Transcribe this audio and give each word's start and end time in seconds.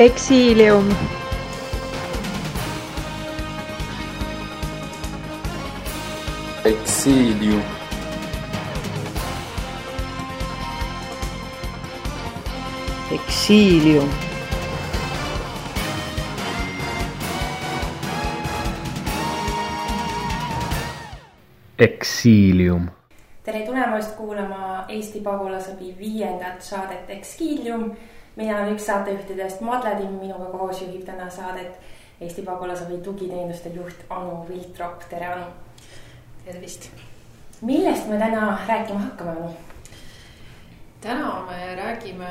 Exilium. 0.00 0.88
Exilium. 6.64 7.62
Exilium. 13.12 14.08
Exilium. 21.78 22.88
Tere 23.44 23.66
tulemast 23.66 24.16
kuulama 24.16 24.84
Eesti 24.88 25.20
Pagulasabi 25.20 25.94
viiendat 25.98 26.62
saadet 26.62 27.10
Exilium. 27.10 27.92
Mina 28.40 28.56
olen 28.56 28.74
üks 28.74 28.86
saatejuhtidest 28.88 29.60
Madle 29.60 29.94
Timm, 29.98 30.16
minuga 30.20 30.48
koos 30.52 30.80
juhib 30.80 31.04
täna 31.04 31.28
saadet 31.30 31.76
Eesti 32.20 32.42
Pagulasabi 32.42 32.98
tugiteenuste 33.04 33.72
juht 33.74 34.04
Anu 34.08 34.46
Viltrop, 34.48 35.04
tere 35.08 35.26
Anu. 35.26 35.44
tervist. 36.44 36.90
millest 37.60 38.08
me 38.08 38.18
täna 38.18 38.58
rääkima 38.68 39.00
hakkame, 39.00 39.30
Anu? 39.30 39.50
täna 41.00 41.46
me 41.50 41.74
räägime 41.76 42.30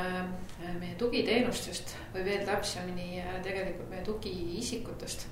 meie 0.79 0.95
tugiteenustest 0.97 1.95
või 2.13 2.25
veel 2.25 2.45
täpsemini 2.45 3.23
tegelikult 3.43 3.89
meie 3.89 4.01
tugiisikutest 4.03 5.27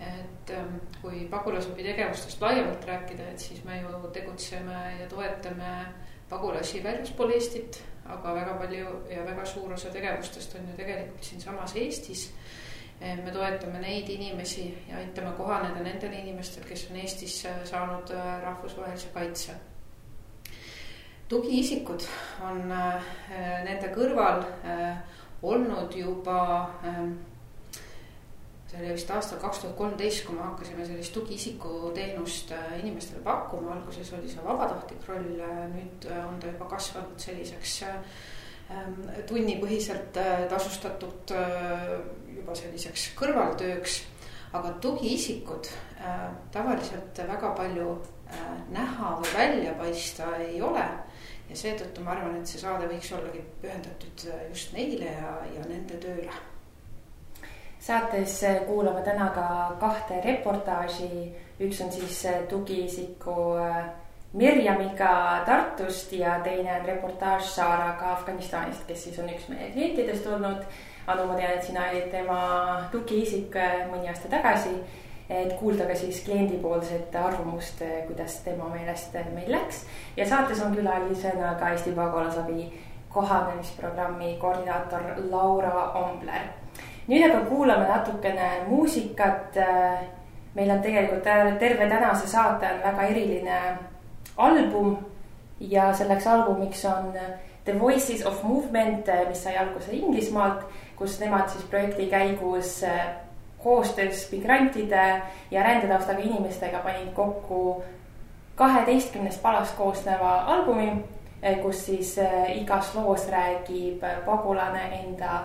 et 0.00 0.50
ähm, 0.50 0.76
kui 1.02 1.24
pagulasabi 1.30 1.82
tegevustest 1.82 2.40
laiemalt 2.40 2.84
rääkida, 2.86 3.32
et 3.32 3.38
siis 3.38 3.64
me 3.64 3.80
ju 3.80 4.10
tegutseme 4.12 4.76
ja 5.00 5.08
toetame 5.08 5.72
pagulasi 6.28 6.84
väljaspool 6.84 7.32
Eestit, 7.34 7.82
aga 8.08 8.34
väga 8.34 8.54
palju 8.58 8.92
ja 9.10 9.24
väga 9.24 9.44
suur 9.46 9.72
osa 9.72 9.90
tegevustest 9.90 10.54
on 10.58 10.70
ju 10.70 10.76
tegelikult 10.76 11.24
siinsamas 11.24 11.76
Eestis. 11.76 12.32
me 13.00 13.30
toetame 13.30 13.78
neid 13.78 14.08
inimesi 14.10 14.84
ja 14.88 14.96
aitame 14.98 15.30
kohaneda 15.36 15.82
nendel 15.82 16.12
inimestel, 16.12 16.64
kes 16.64 16.88
on 16.90 16.96
Eestis 16.96 17.46
saanud 17.64 18.10
äh, 18.10 18.42
rahvusvahelise 18.42 19.08
kaitse. 19.14 19.54
tugiisikud 21.28 22.02
on 22.42 22.68
nende 23.64 23.92
kõrval 23.94 24.42
olnud 25.42 25.94
juba 25.94 26.40
see 28.68 28.80
oli 28.82 28.92
vist 28.92 29.10
aastal 29.10 29.40
kaks 29.40 29.62
tuhat 29.62 29.76
kolmteist, 29.78 30.24
kui 30.26 30.36
me 30.36 30.44
hakkasime 30.44 30.84
sellist 30.86 31.14
tugiisiku 31.16 31.92
teenust 31.96 32.52
äh, 32.52 32.74
inimestele 32.82 33.22
pakkuma, 33.24 33.72
alguses 33.78 34.12
oli 34.18 34.28
see 34.28 34.44
vabatahtlik 34.44 35.06
roll, 35.08 35.30
äh, 35.40 35.62
nüüd 35.72 36.08
äh, 36.10 36.20
on 36.28 36.36
ta 36.40 36.50
juba 36.52 36.68
kasvanud 36.74 37.22
selliseks 37.22 37.78
ähm, 37.88 38.98
tunnipõhiselt 39.30 40.20
tasustatud 40.50 41.32
juba 42.34 42.56
selliseks 42.58 43.10
kõrvaltööks. 43.16 44.02
aga 44.52 44.70
tugiisikud 44.80 45.68
tavaliselt 46.52 47.18
väga 47.28 47.50
palju 47.56 47.88
näha 48.72 49.10
või 49.20 49.32
välja 49.34 49.74
paista 49.76 50.28
ei 50.40 50.62
ole. 50.62 50.84
Ja 51.48 51.56
seetõttu 51.56 52.04
ma 52.04 52.12
arvan, 52.12 52.36
et 52.40 52.48
see 52.48 52.60
saade 52.60 52.88
võiks 52.88 53.12
ollagi 53.16 53.44
pühendatud 53.62 54.28
just 54.50 54.72
neile 54.76 55.16
ja, 55.16 55.34
ja 55.56 55.64
nende 55.68 56.00
tööle 56.00 56.32
saates 57.80 58.44
kuulame 58.66 59.02
täna 59.02 59.30
ka 59.34 59.76
kahte 59.80 60.20
reportaaži. 60.24 61.32
üks 61.60 61.80
on 61.80 61.92
siis 61.92 62.26
tugiisiku 62.48 63.56
äh, 63.58 63.84
Mirjamiga 64.32 65.42
Tartust 65.46 66.12
ja 66.12 66.38
teine 66.44 66.80
on 66.80 66.86
reportaaž 66.86 67.42
Saaraga 67.42 68.12
Afganistanist, 68.12 68.84
kes 68.86 69.04
siis 69.04 69.18
on 69.18 69.30
üks 69.32 69.48
meie 69.48 69.70
klientidest 69.72 70.26
olnud. 70.26 70.62
Anu, 71.06 71.24
ma 71.26 71.34
tean, 71.34 71.54
et 71.56 71.64
sina 71.64 71.86
olid 71.88 72.10
tema 72.12 72.40
tugiisik 72.92 73.56
äh, 73.56 73.86
mõni 73.92 74.08
aasta 74.08 74.28
tagasi. 74.28 74.76
et 75.28 75.50
kuulda 75.60 75.84
ka 75.84 75.94
siis 75.94 76.22
kliendipoolset 76.24 77.16
arvamust, 77.16 77.82
äh, 77.82 78.06
kuidas 78.06 78.38
tema 78.44 78.68
meelest 78.72 79.16
meil 79.34 79.50
läks. 79.52 79.84
ja 80.16 80.28
saates 80.28 80.62
on 80.62 80.76
külalisena 80.76 81.54
ka 81.60 81.68
Eesti 81.68 81.92
Pagulasabi 81.92 82.70
kohanemisprogrammi 83.08 84.36
koordinaator 84.40 85.02
Laura 85.30 85.92
Ombler 85.92 86.57
nüüd 87.08 87.24
aga 87.24 87.44
kuulame 87.48 87.88
natukene 87.88 88.50
muusikat. 88.68 89.56
meil 90.54 90.70
on 90.70 90.80
tegelikult 90.82 91.22
terve 91.58 91.88
tänase 91.88 92.26
saate 92.26 92.66
on 92.66 92.80
väga 92.82 93.02
eriline 93.02 93.58
album 94.36 94.96
ja 95.60 95.92
selleks 95.94 96.26
albumiks 96.26 96.84
on 96.84 97.12
The 97.64 97.80
Voices 97.80 98.26
of 98.26 98.42
Movement, 98.42 99.06
mis 99.28 99.42
sai 99.42 99.56
alguse 99.56 99.92
Inglismaalt, 99.92 100.64
kus 100.96 101.20
nemad 101.20 101.48
siis 101.48 101.64
projekti 101.64 102.06
käigus 102.06 102.84
koostöös 103.62 104.28
migrantide 104.32 105.22
ja 105.50 105.62
rändetaustaga 105.62 106.18
inimestega 106.18 106.78
panid 106.78 107.12
kokku 107.14 107.84
kaheteistkümnest 108.54 109.42
palast 109.42 109.76
koosneva 109.76 110.34
albumi, 110.34 111.04
kus 111.62 111.86
siis 111.86 112.16
igas 112.54 112.94
loos 112.94 113.28
räägib 113.30 114.02
pagulane 114.24 114.82
enda 115.02 115.42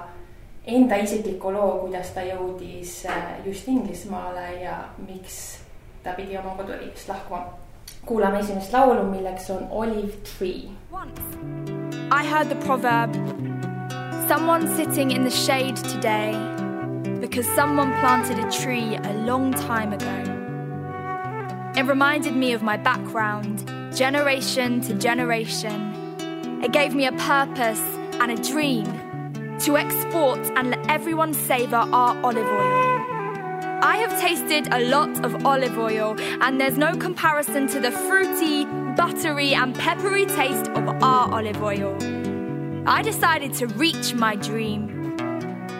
enda 0.66 0.96
isikliku 0.98 1.52
loo, 1.52 1.80
kuidas 1.84 2.14
ta 2.16 2.22
jõudis 2.22 3.06
äh, 3.06 3.46
just 3.46 3.68
Inglismaale 3.68 4.62
ja 4.62 4.78
miks 5.08 5.60
ta 6.04 6.14
pidi 6.14 6.38
oma 6.38 6.56
koduriigist 6.56 7.10
lahkuma. 7.10 7.46
kuulame 8.06 8.40
esimest 8.40 8.74
laulu, 8.74 9.04
milleks 9.04 9.50
on 9.50 9.68
Olive 9.72 10.14
Tree. 10.24 10.72
I 12.12 12.26
heard 12.26 12.50
the 12.50 12.56
proverb 12.66 13.16
Someone 14.28 14.74
sitting 14.76 15.12
in 15.12 15.26
the 15.26 15.30
shade 15.30 15.76
today 15.76 16.32
because 17.20 17.46
someone 17.56 17.92
planted 18.00 18.40
a 18.40 18.50
tree 18.52 18.96
a 18.96 19.14
long 19.26 19.52
time 19.52 19.92
ago. 19.92 20.16
It 21.76 21.86
reminded 21.86 22.34
me 22.34 22.54
of 22.54 22.64
my 22.64 22.78
background, 22.78 23.68
generation 23.94 24.80
to 24.82 24.94
generation. 24.94 25.94
It 26.64 26.72
gave 26.72 26.96
me 26.96 27.06
a 27.06 27.12
purpose 27.12 27.82
and 28.22 28.32
a 28.32 28.42
dream 28.42 28.86
to 29.64 29.78
export 29.78 30.40
and 30.58 30.72
let 30.72 30.90
everyone 30.90 31.34
savour 31.34 31.78
our 31.78 32.18
olive 32.22 32.46
oil. 32.46 32.84
I 33.82 33.96
have 33.98 34.20
tasted 34.20 34.68
a 34.74 34.82
lot 34.90 35.24
of 35.24 35.46
olive 35.46 35.78
oil, 35.78 36.16
and 36.42 36.60
there's 36.60 36.78
no 36.78 36.94
comparison 36.96 37.68
to 37.68 37.80
the 37.80 37.92
fruity, 37.92 38.66
buttery, 38.96 39.54
and 39.54 39.74
peppery 39.74 40.26
taste 40.26 40.68
of 40.72 40.88
our 41.02 41.34
olive 41.34 41.62
oil. 41.64 41.96
I 42.86 43.02
decided 43.02 43.54
to 43.56 43.68
reach 43.68 44.14
my 44.14 44.36
dream. 44.36 45.16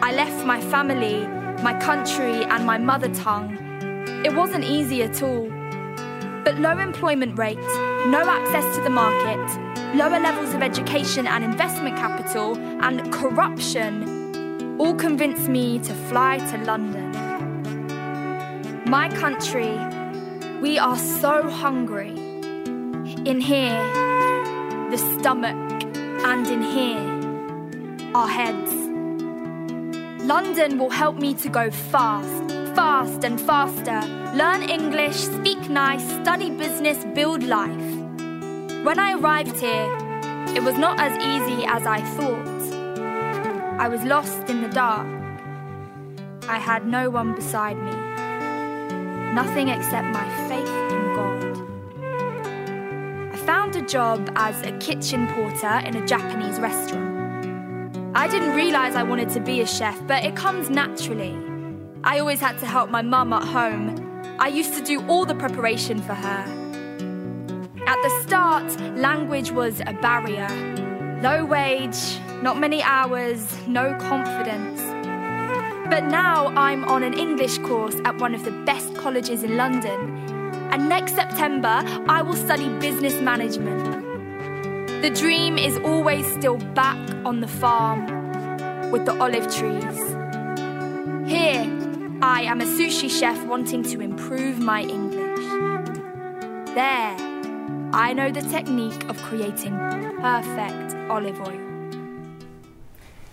I 0.02 0.14
left 0.14 0.46
my 0.46 0.62
family, 0.62 1.26
my 1.62 1.78
country, 1.78 2.44
and 2.44 2.64
my 2.64 2.78
mother 2.78 3.12
tongue. 3.14 3.58
It 4.24 4.34
wasn't 4.34 4.64
easy 4.64 5.02
at 5.02 5.22
all. 5.22 5.53
But 6.44 6.60
low 6.60 6.76
employment 6.78 7.38
rate, 7.38 7.56
no 8.06 8.22
access 8.28 8.76
to 8.76 8.82
the 8.82 8.90
market, 8.90 9.40
lower 9.96 10.20
levels 10.20 10.52
of 10.52 10.62
education 10.62 11.26
and 11.26 11.42
investment 11.42 11.96
capital, 11.96 12.58
and 12.82 13.10
corruption 13.12 14.76
all 14.78 14.94
convinced 14.94 15.48
me 15.48 15.78
to 15.78 15.94
fly 15.94 16.36
to 16.38 16.58
London. 16.58 17.12
My 18.84 19.08
country, 19.08 19.72
we 20.60 20.78
are 20.78 20.98
so 20.98 21.48
hungry. 21.48 22.10
In 23.24 23.40
here, 23.40 23.82
the 24.90 24.98
stomach, 24.98 25.56
and 26.24 26.46
in 26.46 26.62
here, 26.62 28.12
our 28.14 28.28
heads. 28.28 28.72
London 30.24 30.78
will 30.78 30.90
help 30.90 31.16
me 31.16 31.34
to 31.34 31.48
go 31.48 31.70
fast, 31.70 32.53
fast 32.74 33.22
and 33.22 33.40
faster, 33.40 34.00
learn 34.36 34.62
English, 34.68 35.16
speak 35.16 35.70
nice, 35.70 36.04
study 36.20 36.50
business, 36.50 37.04
build 37.14 37.44
life. 37.44 37.90
When 38.84 38.98
I 38.98 39.14
arrived 39.14 39.60
here, 39.60 39.88
it 40.56 40.62
was 40.62 40.76
not 40.76 40.98
as 40.98 41.16
easy 41.18 41.64
as 41.66 41.86
I 41.86 42.00
thought. 42.16 43.80
I 43.80 43.88
was 43.88 44.02
lost 44.02 44.48
in 44.50 44.60
the 44.60 44.68
dark. 44.68 45.06
I 46.48 46.58
had 46.58 46.86
no 46.86 47.10
one 47.10 47.34
beside 47.34 47.76
me, 47.76 47.92
nothing 49.34 49.68
except 49.68 50.08
my 50.08 50.28
faith 50.48 50.74
in 50.96 51.14
God. 51.14 51.42
I 53.34 53.36
found 53.46 53.76
a 53.76 53.82
job 53.82 54.30
as 54.34 54.60
a 54.62 54.72
kitchen 54.78 55.28
porter 55.28 55.78
in 55.86 55.96
a 55.96 56.06
Japanese 56.06 56.58
restaurant. 56.58 57.96
I 58.16 58.26
didn't 58.26 58.54
realize 58.56 58.96
I 58.96 59.04
wanted 59.04 59.28
to 59.30 59.40
be 59.40 59.60
a 59.60 59.66
chef, 59.66 60.04
but 60.06 60.24
it 60.24 60.34
comes 60.34 60.70
naturally. 60.70 61.53
I 62.06 62.18
always 62.18 62.38
had 62.38 62.58
to 62.58 62.66
help 62.66 62.90
my 62.90 63.00
mum 63.00 63.32
at 63.32 63.44
home. 63.44 64.22
I 64.38 64.48
used 64.48 64.74
to 64.74 64.82
do 64.82 65.00
all 65.08 65.24
the 65.24 65.34
preparation 65.34 66.02
for 66.02 66.12
her. 66.12 66.44
At 67.86 68.02
the 68.02 68.22
start, 68.22 68.78
language 68.94 69.50
was 69.50 69.80
a 69.80 69.94
barrier. 69.94 70.48
Low 71.22 71.46
wage, 71.46 72.18
not 72.42 72.60
many 72.60 72.82
hours, 72.82 73.40
no 73.66 73.94
confidence. 73.94 74.82
But 75.88 76.04
now 76.04 76.48
I'm 76.48 76.84
on 76.84 77.02
an 77.02 77.14
English 77.14 77.56
course 77.60 77.96
at 78.04 78.18
one 78.18 78.34
of 78.34 78.44
the 78.44 78.52
best 78.66 78.94
colleges 78.96 79.42
in 79.42 79.56
London. 79.56 80.52
And 80.72 80.90
next 80.90 81.14
September, 81.14 81.82
I 82.06 82.20
will 82.20 82.36
study 82.36 82.68
business 82.80 83.18
management. 83.22 83.82
The 85.00 85.08
dream 85.08 85.56
is 85.56 85.78
always 85.78 86.30
still 86.34 86.58
back 86.74 86.98
on 87.24 87.40
the 87.40 87.48
farm 87.48 88.90
with 88.90 89.06
the 89.06 89.18
olive 89.18 89.50
trees. 89.54 89.98
Here, 91.26 91.64
I 92.26 92.40
am 92.44 92.62
a 92.62 92.64
sushi 92.64 93.10
chef 93.10 93.44
wanting 93.44 93.82
to 93.82 94.00
improve 94.00 94.58
my 94.58 94.80
English. 94.80 95.44
There, 96.74 97.14
I 97.92 98.14
know 98.14 98.30
the 98.30 98.40
technique 98.40 99.04
of 99.10 99.18
creating 99.18 99.76
perfect 100.22 100.96
olive 101.10 101.38
oil. 101.46 101.60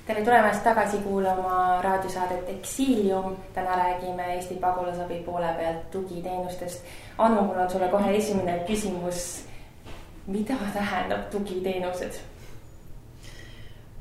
tere 0.07 0.25
tulemast 0.25 0.63
tagasi 0.63 0.97
kuulama 0.97 1.81
raadiosaadet 1.81 2.49
Eksiilium. 2.49 3.37
täna 3.53 3.75
räägime 3.75 4.33
Eesti 4.33 4.55
pagulasabi 4.55 5.23
poole 5.25 5.53
pealt 5.57 5.91
tugiteenustest. 5.91 6.83
Anu, 7.17 7.41
mul 7.41 7.59
on 7.59 7.69
sulle 7.69 7.87
kohe 7.87 8.17
esimene 8.17 8.59
küsimus. 8.67 9.45
mida 10.27 10.55
tähendab 10.73 11.29
tugiteenused? 11.31 12.30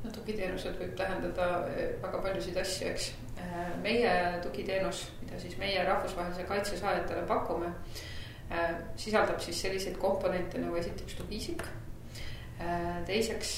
No 0.03 0.11
tugiteenused 0.13 0.79
võib 0.79 0.95
tähendada 0.97 1.49
eh, 1.71 1.91
väga 2.01 2.21
paljusid 2.23 2.57
asju, 2.61 2.89
eks. 2.93 3.11
Eh, 3.41 3.59
meie 3.83 4.15
tugiteenus, 4.45 5.05
mida 5.21 5.39
siis 5.41 5.57
meie 5.61 5.83
rahvusvahelise 5.87 6.47
kaitse 6.49 6.79
saajatele 6.79 7.25
pakume, 7.29 7.71
eh, 8.49 8.73
sisaldab 8.99 9.41
siis 9.43 9.61
selliseid 9.67 9.99
komponente 10.01 10.61
nagu 10.61 10.79
esiteks 10.81 11.19
tugiisik 11.21 11.69
teiseks 13.07 13.55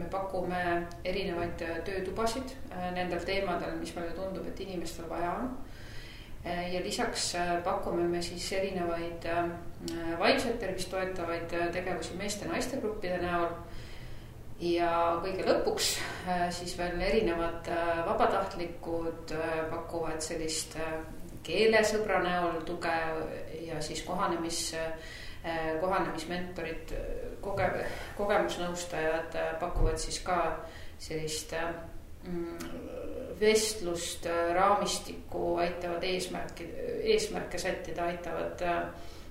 me 0.00 0.06
pakume 0.08 0.60
erinevaid 1.04 1.58
töötubasid 1.84 2.54
nendel 2.94 3.20
teemadel, 3.28 3.74
mis 3.76 3.92
meile 3.92 4.14
tundub, 4.16 4.46
et 4.48 4.62
inimestel 4.64 5.04
vaja 5.10 5.34
on. 5.42 5.50
ja 6.46 6.80
lisaks 6.80 7.34
pakume 7.64 8.06
me 8.08 8.22
siis 8.22 8.46
erinevaid 8.56 9.28
vaimset 10.18 10.56
tervist 10.58 10.88
toetavaid 10.88 11.52
tegevusi 11.74 12.16
meeste-naiste 12.16 12.80
gruppide 12.80 13.20
näol 13.20 13.50
ja 14.60 14.90
kõige 15.20 15.44
lõpuks 15.46 15.90
äh, 16.28 16.46
siis 16.54 16.76
veel 16.78 17.00
erinevad 17.04 17.68
äh, 17.72 18.00
vabatahtlikud 18.06 19.34
äh, 19.36 19.58
pakuvad 19.70 20.22
sellist 20.24 20.78
keelesõbra 21.46 22.22
näol 22.24 22.62
tuge 22.66 22.94
ja 23.62 23.76
siis 23.84 24.00
kohanemis, 24.02 24.72
kohanemismentorid, 25.78 26.90
koge-, 27.38 27.84
kogemusnõustajad 28.18 29.36
pakuvad 29.60 30.00
siis 30.02 30.18
ka 30.26 30.40
sellist 30.98 31.54
mm, 32.26 32.66
vestlust, 33.38 34.26
raamistikku, 34.58 35.52
aitavad 35.62 36.02
eesmärki, 36.08 36.66
eesmärke 37.14 37.62
sättida, 37.62 38.08
aitavad 38.10 38.66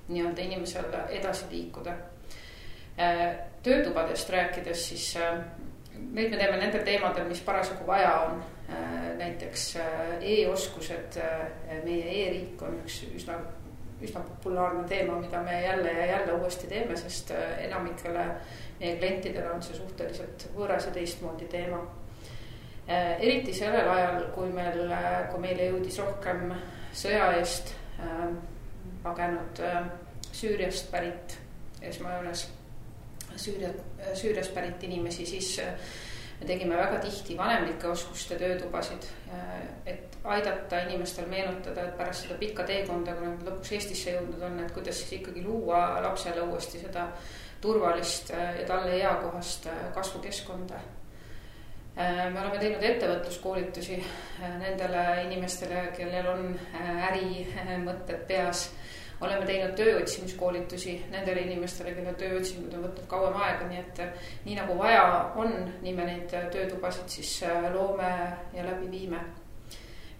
nii-öelda 0.07 0.48
inimesel 0.48 0.88
edasi 1.19 1.51
liikuda 1.51 1.98
töötubadest 3.65 4.29
rääkides, 4.29 4.88
siis 4.89 5.17
äh, 5.17 5.39
neid 6.12 6.29
me 6.29 6.38
teeme 6.38 6.57
nendel 6.62 6.85
teemadel, 6.85 7.27
mis 7.29 7.41
parasjagu 7.45 7.88
vaja 7.88 8.13
on. 8.27 8.44
Äh, 8.69 9.03
näiteks 9.17 9.77
e-oskused, 10.21 11.19
meie 11.85 12.07
e-riik 12.21 12.62
on 12.65 12.79
üks 12.81 13.00
üsna, 13.15 13.38
üsna 14.03 14.21
populaarne 14.27 14.83
teema, 14.89 15.19
mida 15.21 15.41
me 15.44 15.62
jälle 15.62 15.94
ja 15.94 16.06
jälle 16.06 16.33
uuesti 16.33 16.67
teeme, 16.67 16.97
sest 17.00 17.31
enamikele 17.57 18.25
meie 18.79 18.97
klientidele 18.97 19.53
on 19.53 19.63
see 19.63 19.77
suhteliselt 19.77 20.50
võõras 20.57 20.89
ja 20.89 20.91
teistmoodi 20.97 21.47
teema. 21.47 21.79
eriti 22.88 23.53
sellel 23.53 23.88
ajal, 23.89 24.27
kui 24.35 24.50
meil, 24.53 24.91
kui 25.31 25.39
meile 25.41 25.69
jõudis 25.71 26.01
rohkem 26.03 26.51
sõja 26.94 27.31
eest 27.39 27.73
pagenud 29.03 29.63
Süüriast 30.35 30.91
pärit 30.91 31.39
esmajoones 31.81 32.50
Süüria, 33.37 33.69
Süüriast 34.13 34.53
pärit 34.53 34.83
inimesi, 34.83 35.25
siis 35.25 35.59
äh, 35.59 35.73
me 36.39 36.47
tegime 36.47 36.77
väga 36.77 36.99
tihti 37.03 37.37
vanemlike 37.37 37.87
oskuste 37.87 38.37
töötubasid, 38.39 39.07
äh, 39.33 39.53
et 39.85 40.17
aidata 40.23 40.81
inimestel 40.87 41.29
meenutada, 41.31 41.87
et 41.87 41.97
pärast 41.97 42.25
seda 42.25 42.37
pikka 42.39 42.65
teekonda, 42.67 43.15
kui 43.15 43.29
nad 43.29 43.47
lõpuks 43.47 43.73
Eestisse 43.77 44.15
jõudnud 44.17 44.43
on, 44.47 44.59
et 44.63 44.73
kuidas 44.75 45.01
siis 45.01 45.17
ikkagi 45.19 45.45
luua 45.45 46.01
lapsele 46.05 46.43
uuesti 46.47 46.81
seda 46.83 47.07
turvalist 47.61 48.33
äh, 48.35 48.59
ja 48.61 48.67
talle 48.67 48.99
eakohast 48.99 49.69
kasvukeskkonda. 49.95 50.83
me 51.95 52.39
oleme 52.39 52.57
teinud 52.59 52.81
ettevõtluskoolitusi 52.83 54.01
nendele 54.59 55.03
inimestele, 55.29 55.85
kellel 55.95 56.27
on 56.27 56.49
ärimõtted 57.07 58.25
peas 58.27 58.65
oleme 59.25 59.45
teinud 59.48 59.74
tööotsimiskoolitusi 59.77 60.95
nendele 61.12 61.45
inimestele, 61.45 61.94
kelle 61.98 62.13
tööotsimine 62.19 62.77
on 62.77 62.86
võtnud 62.88 63.07
kauem 63.12 63.38
aega, 63.45 63.68
nii 63.69 63.81
et 63.81 64.04
nii 64.45 64.57
nagu 64.60 64.77
vaja 64.80 65.06
on, 65.42 65.56
nii 65.83 65.95
me 65.98 66.07
neid 66.10 66.30
töötubasid 66.54 67.18
siis 67.18 67.38
äh, 67.48 67.68
loome 67.74 68.12
ja 68.56 68.66
läbi 68.68 68.92
viime. 68.92 69.24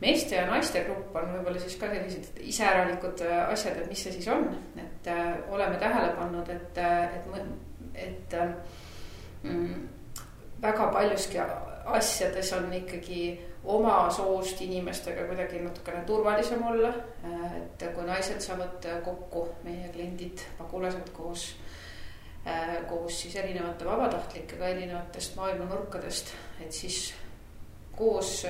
meeste 0.02 0.36
ja 0.36 0.46
naiste 0.50 0.84
grupp 0.84 1.16
on 1.16 1.30
võib-olla 1.32 1.60
siis 1.60 1.78
ka 1.80 1.88
sellised 1.88 2.40
iseäralikud 2.44 3.22
asjad, 3.48 3.78
et 3.80 3.90
mis 3.90 4.04
see 4.04 4.18
siis 4.18 4.28
on, 4.28 4.50
et 4.78 5.08
äh, 5.08 5.36
oleme 5.50 5.78
tähele 5.80 6.12
pannud, 6.18 6.50
et, 6.50 6.78
et, 6.78 8.02
et 8.08 8.36
mm, 9.44 9.88
väga 10.62 10.92
paljuski 10.92 11.40
asjades 11.86 12.54
on 12.58 12.74
ikkagi 12.74 13.22
oma 13.66 14.10
soost 14.14 14.62
inimestega 14.62 15.26
kuidagi 15.28 15.60
natukene 15.60 16.04
turvalisem 16.06 16.64
olla. 16.68 16.94
et 17.66 17.86
kui 17.96 18.06
naised 18.06 18.42
saavad 18.42 18.86
kokku, 19.04 19.48
meie 19.64 19.90
kliendid, 19.94 20.44
pagulased 20.58 21.10
koos, 21.14 21.48
koos 22.90 23.22
siis 23.22 23.36
erinevate 23.42 23.86
vabatahtlikega 23.86 24.68
erinevatest 24.68 25.36
maailma 25.36 25.66
nurkadest, 25.66 26.34
et 26.62 26.72
siis 26.72 27.14
koos 27.96 28.46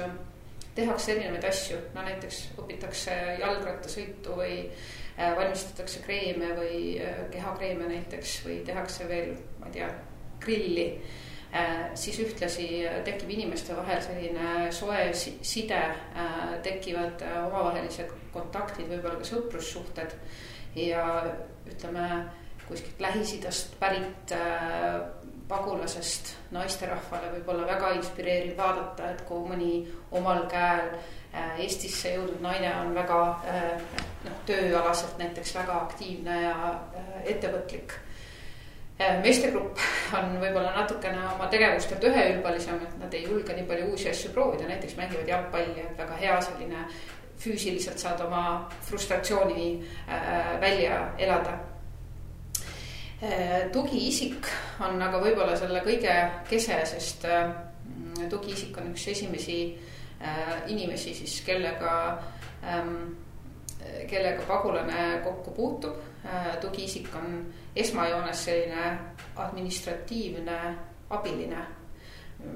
tehakse 0.76 1.14
erinevaid 1.14 1.48
asju, 1.48 1.80
no 1.96 2.04
näiteks 2.04 2.42
õpitakse 2.60 3.16
jalgrattasõitu 3.40 4.36
või 4.36 4.58
valmistatakse 5.18 6.02
kreeme 6.04 6.52
või 6.58 6.80
kehakreeme 7.32 7.88
näiteks 7.94 8.42
või 8.48 8.60
tehakse 8.68 9.08
veel, 9.08 9.38
ma 9.62 9.72
ei 9.72 9.80
tea, 9.80 9.94
grilli 10.44 10.90
Äh, 10.96 11.25
siis 11.96 12.18
ühtlasi 12.20 12.68
tekib 13.08 13.30
inimeste 13.32 13.76
vahel 13.78 14.02
selline 14.04 14.72
soe 14.76 15.08
side, 15.16 15.82
äh, 16.20 16.56
tekivad 16.64 17.24
äh, 17.24 17.38
omavahelised 17.48 18.12
kontaktid, 18.34 18.90
võib-olla 18.92 19.22
ka 19.22 19.30
sõprussuhted. 19.30 20.16
ja 20.76 21.04
ütleme 21.72 22.26
kuskilt 22.68 23.00
Lähis-Idast 23.00 23.78
pärit 23.80 24.34
pagulasest 25.48 26.34
naisterahvale 26.52 27.30
võib 27.38 27.52
olla 27.54 27.68
väga 27.70 27.94
inspireeriv 27.96 28.58
vaadata, 28.58 29.12
et 29.14 29.22
kui 29.30 29.48
mõni 29.48 29.86
omal 30.12 30.44
käel 30.52 30.90
Eestisse 31.64 32.12
jõudnud 32.18 32.42
naine 32.44 32.74
on 32.82 32.92
väga 32.96 33.20
noh, 34.26 34.42
tööalaselt 34.50 35.16
näiteks 35.22 35.56
väga 35.56 35.80
aktiivne 35.86 36.42
ja 36.42 36.74
ettevõtlik 37.24 37.96
Äh, 38.96 39.18
meestegrupp 39.20 39.82
on 40.16 40.38
võib-olla 40.40 40.72
natukene 40.72 41.20
oma 41.34 41.50
tegevustelt 41.52 42.04
üheülbalisem, 42.08 42.78
et 42.80 42.94
nad 43.02 43.16
ei 43.18 43.26
julge 43.26 43.56
nii 43.58 43.66
palju 43.68 43.90
uusi 43.92 44.08
asju 44.08 44.32
proovida, 44.32 44.70
näiteks 44.70 44.96
mängivad 44.96 45.28
jalgpalli, 45.28 45.84
et 45.84 45.98
väga 46.00 46.20
hea 46.22 46.38
selline 46.46 46.86
füüsiliselt 47.44 48.00
saad 48.00 48.24
oma 48.24 48.44
frustratsiooni 48.88 49.68
äh, 50.08 50.54
välja 50.62 51.02
elada 51.20 51.58
äh,. 53.20 53.68
tugiisik 53.76 54.48
on 54.88 55.04
aga 55.04 55.20
võib-olla 55.20 55.60
selle 55.60 55.84
kõige 55.84 56.16
kese, 56.48 56.80
sest 56.88 57.28
tugiisik 58.32 58.78
on 58.80 58.94
üks 58.94 59.08
esimesi 59.12 59.60
inimesi 60.72 61.12
siis, 61.14 61.42
kellega 61.44 61.92
ähm, 62.64 63.16
kellega 64.08 64.44
pagulane 64.48 65.20
kokku 65.24 65.52
puutub. 65.52 65.96
Äh, 66.26 66.58
tugiisik 66.58 67.16
on 67.16 67.54
esmajoones 67.76 68.46
selline 68.46 68.98
administratiivne 69.36 70.76
abiline. 71.10 71.66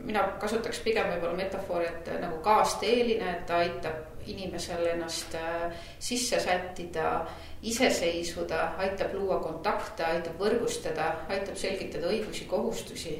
mina 0.03 0.23
kasutaks 0.39 0.79
pigem 0.83 1.05
võib-olla 1.07 1.37
metafoori, 1.37 1.85
et 1.87 2.09
nagu 2.21 2.37
kaasteeline, 2.43 3.29
et 3.31 3.45
ta 3.47 3.61
aitab 3.63 4.25
inimesel 4.27 4.85
ennast 4.91 5.35
äh, 5.37 5.77
sisse 5.99 6.39
sättida, 6.39 7.27
iseseisvuda, 7.61 8.63
aitab 8.77 9.13
luua 9.13 9.39
kontakte, 9.39 10.03
aitab 10.03 10.41
võrgustada, 10.41 11.11
aitab 11.29 11.55
selgitada 11.55 12.09
õigusi, 12.09 12.47
kohustusi. 12.49 13.15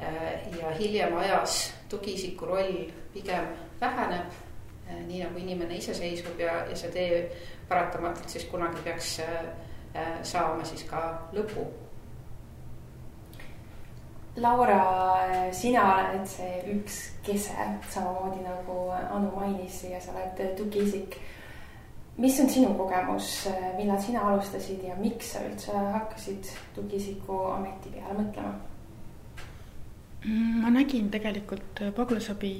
Äh, 0.00 0.48
ja 0.58 0.74
hiljem 0.80 1.14
ajas 1.16 1.72
tugiisiku 1.88 2.50
roll 2.50 2.90
pigem 3.14 3.54
väheneb 3.80 4.42
nii 5.06 5.22
nagu 5.22 5.38
inimene 5.40 5.78
iseseisvub 5.80 6.40
ja, 6.40 6.58
ja 6.68 6.76
see 6.76 6.90
tee 6.92 7.20
paratamatult 7.68 8.28
siis 8.28 8.44
kunagi 8.50 8.82
peaks 8.84 9.20
Äh, 9.94 10.24
saama 10.26 10.64
siis 10.66 10.82
ka 10.90 11.00
lõpu. 11.32 11.62
Laura, 14.42 14.78
sina 15.54 15.84
oled 15.92 16.24
see 16.26 16.56
üks 16.72 16.96
kese, 17.22 17.54
samamoodi 17.94 18.40
nagu 18.42 18.88
Anu 18.90 19.30
mainis 19.36 19.84
ja 19.86 20.00
sa 20.02 20.16
oled 20.16 20.56
tugiisik. 20.58 21.14
mis 22.18 22.40
on 22.40 22.50
sinu 22.50 22.74
kogemus, 22.78 23.46
millal 23.76 24.02
sina 24.02 24.20
alustasid 24.26 24.82
ja 24.82 24.96
miks 24.98 25.32
sa 25.32 25.44
üldse 25.46 25.72
hakkasid 25.94 26.50
tugiisiku 26.74 27.38
ameti 27.52 27.94
peale 27.94 28.18
mõtlema? 28.18 28.54
ma 30.62 30.70
nägin 30.70 31.10
tegelikult 31.10 31.82
pagulasabi 31.94 32.52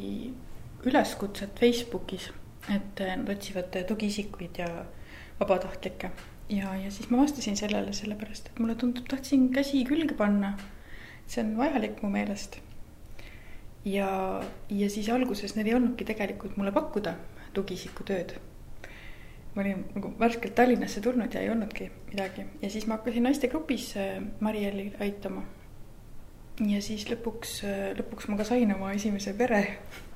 üleskutset 0.84 1.58
Facebookis, 1.58 2.30
et 2.72 3.00
nad 3.00 3.28
otsivad 3.28 3.76
tugiisikuid 3.88 4.58
ja 4.58 4.68
vabatahtlikke. 5.40 6.10
ja, 6.48 6.74
ja 6.76 6.90
siis 6.90 7.10
ma 7.10 7.18
vastasin 7.22 7.56
sellele 7.56 7.92
sellepärast, 7.92 8.48
et 8.48 8.58
mulle 8.58 8.74
tundub, 8.74 9.08
tahtsin 9.08 9.50
käsi 9.52 9.84
külge 9.84 10.14
panna. 10.14 10.56
see 11.26 11.44
on 11.44 11.56
vajalik 11.56 12.02
mu 12.02 12.10
meelest. 12.10 12.58
ja, 13.84 14.08
ja 14.70 14.90
siis 14.90 15.08
alguses 15.08 15.56
neil 15.56 15.66
ei 15.66 15.74
olnudki 15.74 16.04
tegelikult 16.04 16.56
mulle 16.56 16.72
pakkuda 16.72 17.14
tugiisiku 17.54 18.04
tööd 18.04 18.36
ma 19.54 19.62
olin 19.62 19.84
nagu 19.94 20.12
värskelt 20.18 20.54
Tallinnasse 20.54 21.00
tulnud 21.00 21.34
ja 21.34 21.40
ei 21.40 21.50
olnudki 21.50 21.90
midagi 22.10 22.46
ja 22.62 22.70
siis 22.70 22.86
ma 22.86 22.98
hakkasin 22.98 23.22
naistegrupis 23.22 23.96
äh, 23.96 24.22
Marielli 24.40 24.92
aitama. 25.00 25.44
ja 26.60 26.82
siis 26.82 27.06
lõpuks, 27.10 27.60
äh, 27.66 27.92
lõpuks 27.98 28.28
ma 28.28 28.38
ka 28.40 28.46
sain 28.48 28.74
oma 28.74 28.92
esimese 28.94 29.34
pere. 29.38 29.62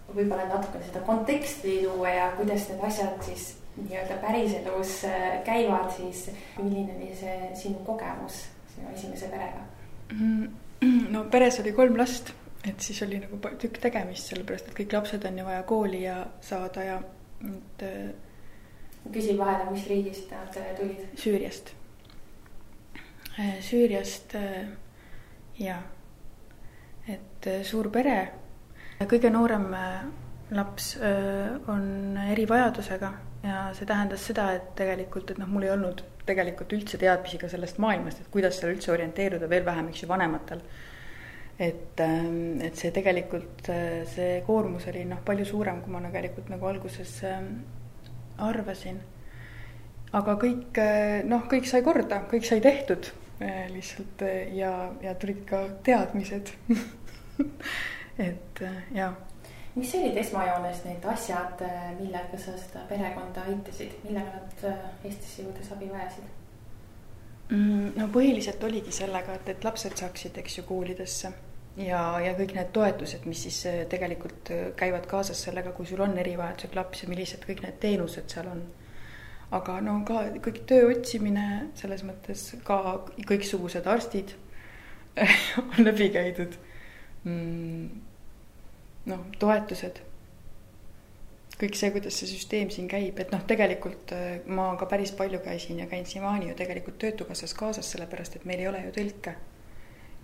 Võib-olla 0.08 0.48
natuke 0.48 0.82
seda 0.86 1.02
konteksti 1.06 1.80
tuua 1.84 2.12
ja 2.14 2.28
kuidas 2.36 2.68
need 2.70 2.84
asjad 2.88 3.24
siis 3.26 3.48
nii-öelda 3.78 4.16
päriselus 4.22 4.94
äh, 5.06 5.40
käivad, 5.46 5.90
siis 5.96 6.28
milline 6.58 6.96
oli 6.96 7.12
see 7.16 7.50
sinu 7.58 7.84
kogemus 7.86 8.46
sinu 8.74 8.92
esimese 8.94 9.28
perega? 9.32 9.64
Mm, 10.12 10.48
no 11.14 11.24
peres 11.32 11.60
oli 11.62 11.74
kolm 11.76 11.98
last, 12.00 12.32
et 12.64 12.80
siis 12.80 13.02
oli 13.06 13.20
nagu 13.22 13.40
tükk 13.60 13.82
tegemist, 13.82 14.30
sellepärast 14.32 14.70
et 14.70 14.80
kõik 14.80 14.96
lapsed 14.96 15.28
on 15.28 15.38
ju 15.42 15.46
vaja 15.46 15.66
kooli 15.68 16.02
ja 16.06 16.22
saada 16.44 16.86
ja 16.86 17.02
et 17.48 17.86
küsin 19.12 19.38
vahele, 19.38 19.70
mis 19.70 19.86
riigist 19.88 20.30
nad 20.30 20.56
äh, 20.56 20.72
tulid? 20.76 21.04
Süüriast. 21.16 21.72
Äh, 23.38 23.60
Süüriast 23.60 24.34
äh, 24.34 24.68
ja, 25.58 25.78
et 27.08 27.48
suur 27.64 27.90
pere. 27.94 28.18
Kõige 29.06 29.30
noorem 29.30 29.68
laps 30.50 30.96
on 31.68 32.16
erivajadusega 32.32 33.12
ja 33.44 33.68
see 33.76 33.86
tähendas 33.86 34.24
seda, 34.26 34.50
et 34.56 34.70
tegelikult, 34.78 35.30
et 35.30 35.40
noh, 35.40 35.48
mul 35.50 35.66
ei 35.66 35.72
olnud 35.74 36.02
tegelikult 36.28 36.72
üldse 36.76 37.00
teadmisi 37.00 37.40
ka 37.40 37.50
sellest 37.50 37.80
maailmast, 37.82 38.22
et 38.22 38.30
kuidas 38.32 38.58
seal 38.58 38.74
üldse 38.74 38.92
orienteeruda, 38.92 39.48
veel 39.50 39.66
vähem, 39.66 39.90
eks 39.92 40.02
ju, 40.02 40.08
vanematel. 40.10 40.62
et, 41.58 42.00
ähm, 42.00 42.60
et 42.62 42.76
see 42.78 42.92
tegelikult, 42.94 43.66
see 44.12 44.42
koormus 44.46 44.86
oli 44.92 45.04
noh, 45.08 45.18
palju 45.26 45.46
suurem, 45.46 45.80
kui 45.82 45.90
ma 45.90 46.02
tegelikult 46.04 46.52
nagu 46.52 46.68
alguses 46.70 47.16
ähm, 47.26 47.48
arvasin. 48.38 49.00
aga 50.12 50.36
kõik 50.40 50.78
noh, 51.28 51.48
kõik 51.50 51.66
sai 51.68 51.82
korda, 51.84 52.22
kõik 52.30 52.46
sai 52.48 52.62
tehtud 52.64 53.10
eh, 53.40 53.66
lihtsalt 53.68 54.22
ja, 54.56 54.70
ja 55.02 55.14
tulid 55.20 55.42
ka 55.50 55.66
teadmised 55.84 56.54
et 58.18 58.62
eh, 58.66 58.78
ja. 58.94 59.12
mis 59.74 59.94
olid 59.94 60.16
esmajoones 60.24 60.84
need 60.84 61.04
asjad, 61.14 61.62
millega 62.00 62.38
sa 62.38 62.56
seda 62.58 62.84
perekonda 62.88 63.46
aitasid, 63.46 63.94
millega 64.04 64.40
nad 64.40 65.04
Eestisse 65.04 65.44
jõudes 65.44 65.72
abi 65.76 65.90
vajasid? 65.92 66.34
Mm, 67.48 67.92
no 67.96 68.08
põhiliselt 68.12 68.64
oligi 68.64 68.92
sellega, 68.92 69.38
et, 69.38 69.54
et 69.54 69.62
lapsed 69.64 69.94
saaksid, 69.96 70.36
eks 70.42 70.58
ju, 70.58 70.64
koolidesse 70.68 71.30
ja, 71.80 72.00
ja 72.22 72.34
kõik 72.38 72.54
need 72.56 72.72
toetused, 72.74 73.24
mis 73.28 73.44
siis 73.46 73.60
äh, 73.70 73.78
tegelikult 73.90 74.50
äh, 74.54 74.66
käivad 74.78 75.06
kaasas 75.10 75.40
sellega, 75.46 75.72
kui 75.76 75.86
sul 75.88 76.02
on 76.04 76.16
erivajadusega 76.18 76.80
laps 76.80 77.04
ja 77.04 77.10
millised 77.10 77.46
kõik 77.46 77.62
need 77.64 77.78
teenused 77.82 78.28
seal 78.32 78.50
on. 78.52 78.66
aga 79.54 79.78
no 79.80 80.02
ka 80.04 80.26
kõik 80.44 80.64
töö 80.68 80.90
otsimine 80.90 81.70
selles 81.78 82.02
mõttes 82.04 82.50
ka 82.68 82.98
kõiksugused 83.30 83.86
arstid 83.88 84.34
on 85.62 85.86
läbi 85.86 86.10
käidud 86.12 86.58
mm,. 87.24 87.88
Noh, 89.08 89.26
toetused. 89.38 90.04
kõik 91.58 91.74
see, 91.74 91.90
kuidas 91.90 92.14
see 92.20 92.28
süsteem 92.30 92.70
siin 92.70 92.86
käib, 92.88 93.18
et 93.18 93.32
noh, 93.34 93.42
tegelikult 93.48 94.12
äh, 94.14 94.40
ma 94.46 94.70
ka 94.78 94.86
päris 94.86 95.10
palju 95.18 95.40
käisin 95.42 95.80
ja 95.82 95.88
käin 95.90 96.06
siiamaani 96.06 96.52
ju 96.52 96.58
tegelikult 96.58 96.98
Töötukassas 97.02 97.54
kaasas, 97.54 97.90
sellepärast 97.90 98.38
et 98.38 98.44
meil 98.46 98.62
ei 98.62 98.68
ole 98.70 98.84
ju 98.86 98.94
tõlke. 99.00 99.34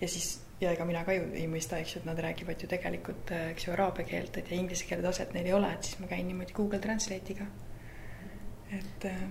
ja 0.00 0.08
siis 0.08 0.40
ja 0.60 0.72
ega 0.72 0.84
mina 0.84 1.04
ka 1.04 1.14
ju 1.16 1.24
ei 1.34 1.46
mõista, 1.50 1.78
eks 1.80 1.96
ju, 1.96 2.02
et 2.02 2.06
nad 2.08 2.18
räägivad 2.18 2.62
ju 2.62 2.68
tegelikult, 2.70 3.32
äh, 3.34 3.50
eks 3.54 3.66
ju, 3.66 3.72
araabia 3.74 4.06
keelt, 4.08 4.36
et 4.38 4.50
ja 4.50 4.56
inglise 4.56 4.86
keele 4.88 5.02
taset 5.02 5.34
neil 5.34 5.50
ei 5.50 5.56
ole, 5.56 5.72
et 5.74 5.82
siis 5.82 5.98
ma 6.00 6.10
käin 6.10 6.26
niimoodi 6.28 6.54
Google 6.56 6.78
Translate'iga, 6.84 7.48
et 8.78 9.08
äh, 9.10 9.26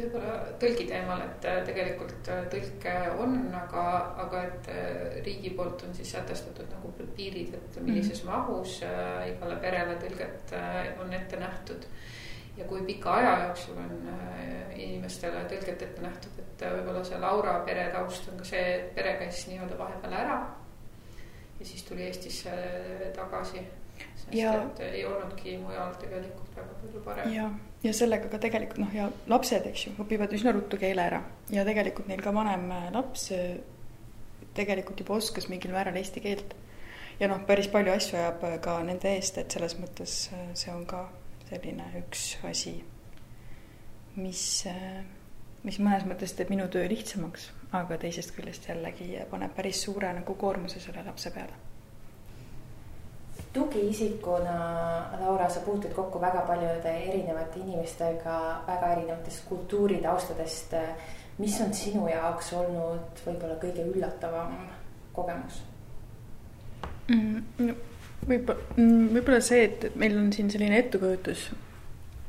võib-olla 0.00 0.34
tõlgi 0.60 0.88
teemal, 0.90 1.22
et 1.24 1.48
äh, 1.48 1.62
tegelikult 1.68 2.30
tõlke 2.52 2.96
on, 3.16 3.38
aga, 3.54 3.86
aga 4.26 4.42
et 4.50 4.70
riigi 5.24 5.54
poolt 5.56 5.86
on 5.88 5.94
siis 5.96 6.12
sätestatud 6.16 6.68
nagu 6.72 6.92
piirid, 7.16 7.54
et 7.54 7.80
millises 7.80 8.24
mm 8.24 8.28
-hmm. 8.28 8.36
mahus 8.36 8.76
igale 9.30 9.56
perele 9.56 9.96
tõlget 10.02 10.56
on 11.00 11.12
ette 11.12 11.36
nähtud 11.36 11.88
ja 12.56 12.64
kui 12.64 12.82
pika 12.82 13.14
aja 13.14 13.32
jooksul 13.44 13.78
on 13.78 13.96
äh, 14.08 14.78
inimestele 14.80 15.44
tõlget 15.50 15.82
ette 15.82 16.02
nähtud, 16.02 16.38
et 16.40 16.62
äh, 16.64 16.76
võib-olla 16.78 17.02
see 17.04 17.18
Laura 17.20 17.58
pere 17.66 17.88
taust 17.92 18.28
on 18.32 18.40
ka 18.40 18.48
see, 18.48 18.62
et 18.76 18.94
pere 18.96 19.16
käis 19.20 19.42
nii-öelda 19.50 19.78
vahepeal 19.78 20.16
ära. 20.22 20.38
ja 21.58 21.66
siis 21.66 21.84
tuli 21.84 22.06
Eestisse 22.06 22.52
tagasi. 23.16 23.64
Ja, 24.34 24.52
et 24.62 24.82
ei 24.88 25.04
olnudki 25.06 25.56
mujal 25.62 25.94
tegelikult 26.00 26.56
väga 26.56 26.76
palju 26.80 27.02
parem. 27.04 27.32
ja, 27.34 27.46
ja 27.84 27.94
sellega 27.94 28.30
ka 28.32 28.40
tegelikult 28.42 28.82
noh, 28.82 28.92
ja 28.94 29.08
lapsed, 29.30 29.66
eks 29.70 29.86
ju, 29.86 29.94
õpivad 30.02 30.34
üsna 30.34 30.54
ruttu 30.56 30.78
keele 30.80 31.04
ära 31.06 31.22
ja 31.54 31.64
tegelikult 31.68 32.10
neil 32.10 32.22
ka 32.24 32.34
vanem 32.34 32.70
äh, 32.74 32.88
laps 32.94 33.30
tegelikult 34.56 35.00
juba 35.00 35.18
oskas 35.20 35.50
mingil 35.52 35.74
määral 35.74 35.98
eesti 36.00 36.22
keelt. 36.24 36.56
ja 37.20 37.28
noh, 37.30 37.42
päris 37.48 37.68
palju 37.72 37.92
asju 37.92 38.18
ajab 38.18 38.46
ka 38.64 38.78
nende 38.86 39.12
eest, 39.16 39.38
et 39.38 39.52
selles 39.52 39.76
mõttes 39.80 40.16
see 40.30 40.72
on 40.72 40.84
ka 40.88 41.06
selline 41.50 41.86
üks 42.00 42.24
asi, 42.48 42.74
mis, 44.16 44.42
mis 45.62 45.78
mõnes 45.78 46.08
mõttes 46.08 46.34
teeb 46.36 46.50
minu 46.52 46.66
töö 46.72 46.88
lihtsamaks, 46.90 47.50
aga 47.76 48.00
teisest 48.02 48.34
küljest 48.36 48.68
jällegi 48.70 49.12
paneb 49.30 49.54
päris 49.56 49.84
suure 49.86 50.12
nagu 50.16 50.34
koormuse 50.40 50.82
selle 50.82 51.04
lapse 51.06 51.32
peale 51.34 51.65
tugiisikuna, 53.56 54.56
Laura, 55.20 55.48
sa 55.50 55.64
puutud 55.64 55.94
kokku 55.96 56.20
väga 56.20 56.44
paljude 56.48 56.92
erinevate 57.08 57.62
inimestega 57.64 58.38
väga 58.66 58.92
erinevatest 58.96 59.48
kultuuritaustadest. 59.48 60.76
mis 61.38 61.60
on 61.60 61.74
sinu 61.76 62.06
jaoks 62.08 62.52
olnud 62.56 63.18
võib-olla 63.26 63.58
kõige 63.60 63.82
üllatavam 63.84 64.54
kogemus 65.12 65.58
mm,? 67.08 67.74
võib-olla, 68.26 68.74
mm, 68.76 69.08
võib-olla 69.14 69.40
see, 69.44 69.66
et 69.68 69.86
meil 70.00 70.16
on 70.18 70.30
siin 70.34 70.48
selline 70.52 70.80
ettekujutus, 70.80 71.46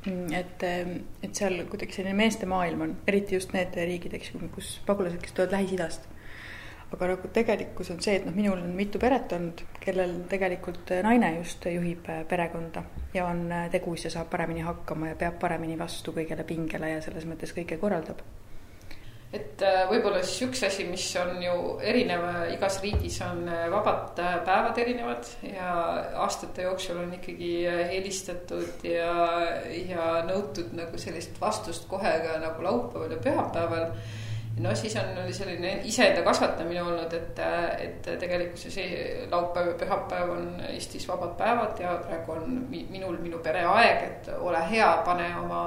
mm, 0.06 0.36
et, 0.38 0.68
et 1.26 1.40
seal 1.40 1.62
kuidagi 1.72 1.98
selline 1.98 2.18
meeste 2.18 2.50
maailm 2.50 2.86
on, 2.86 2.96
eriti 3.10 3.38
just 3.38 3.56
need 3.56 3.76
riigid, 3.78 4.18
eks 4.18 4.34
ju, 4.34 4.52
kus 4.54 4.78
pagulased, 4.90 5.22
kes 5.24 5.36
tulevad 5.38 5.58
Lähis-Idast. 5.58 6.08
Aga 6.94 7.12
nagu 7.12 7.30
tegelikkus 7.34 7.92
on 7.92 8.02
see, 8.04 8.16
et 8.20 8.26
noh, 8.28 8.36
minul 8.36 8.62
on 8.64 8.74
mitu 8.78 9.00
peret 9.02 9.34
olnud, 9.36 9.64
kellel 9.84 10.14
tegelikult 10.32 10.96
naine 11.04 11.34
just 11.38 11.68
juhib 11.72 12.08
perekonda 12.30 12.84
ja 13.14 13.28
on 13.28 13.48
tegus 13.74 14.08
ja 14.08 14.14
saab 14.14 14.32
paremini 14.32 14.64
hakkama 14.68 15.12
ja 15.12 15.20
peab 15.20 15.40
paremini 15.42 15.80
vastu 15.80 16.16
kõigele 16.16 16.48
pingele 16.48 16.96
ja 16.96 17.04
selles 17.04 17.28
mõttes 17.28 17.56
kõike 17.56 17.80
korraldab 17.82 18.24
et 19.36 19.64
võib-olla 19.90 20.22
siis 20.24 20.46
üks 20.46 20.62
asi, 20.64 20.86
mis 20.88 21.04
on 21.20 21.42
ju 21.44 21.56
erinev, 21.84 22.24
igas 22.54 22.80
riigis 22.84 23.18
on 23.26 23.44
vabad 23.74 24.14
päevad 24.16 24.80
erinevad 24.80 25.28
ja 25.44 25.72
aastate 26.24 26.64
jooksul 26.64 27.02
on 27.02 27.12
ikkagi 27.18 27.52
helistatud 27.92 28.86
ja, 28.88 29.12
ja 29.68 30.08
nõutud 30.28 30.72
nagu 30.78 31.02
sellist 31.02 31.36
vastust 31.42 31.90
kohe 31.92 32.14
ka 32.24 32.40
nagu 32.44 32.64
laupäeval 32.64 33.18
ja 33.18 33.20
pühapäeval. 33.28 33.92
No 34.60 34.76
siis 34.76 34.96
on 34.96 35.34
selline 35.34 35.72
iseenda 35.84 36.22
kasvatamine 36.26 36.82
olnud, 36.84 37.14
et, 37.14 37.40
et 37.84 38.10
tegelikkuses 38.20 38.80
laupäev 39.32 39.68
ja 39.68 39.78
pühapäev 39.82 40.34
on 40.34 40.48
Eestis 40.70 41.08
vabad 41.08 41.36
päevad 41.38 41.80
ja 41.80 41.98
praegu 42.06 42.32
on 42.32 42.68
minul 42.72 43.18
minu 43.22 43.40
pere 43.44 43.66
aeg, 43.66 44.04
et 44.04 44.32
ole 44.40 44.64
hea, 44.72 44.90
pane 45.06 45.30
oma 45.40 45.62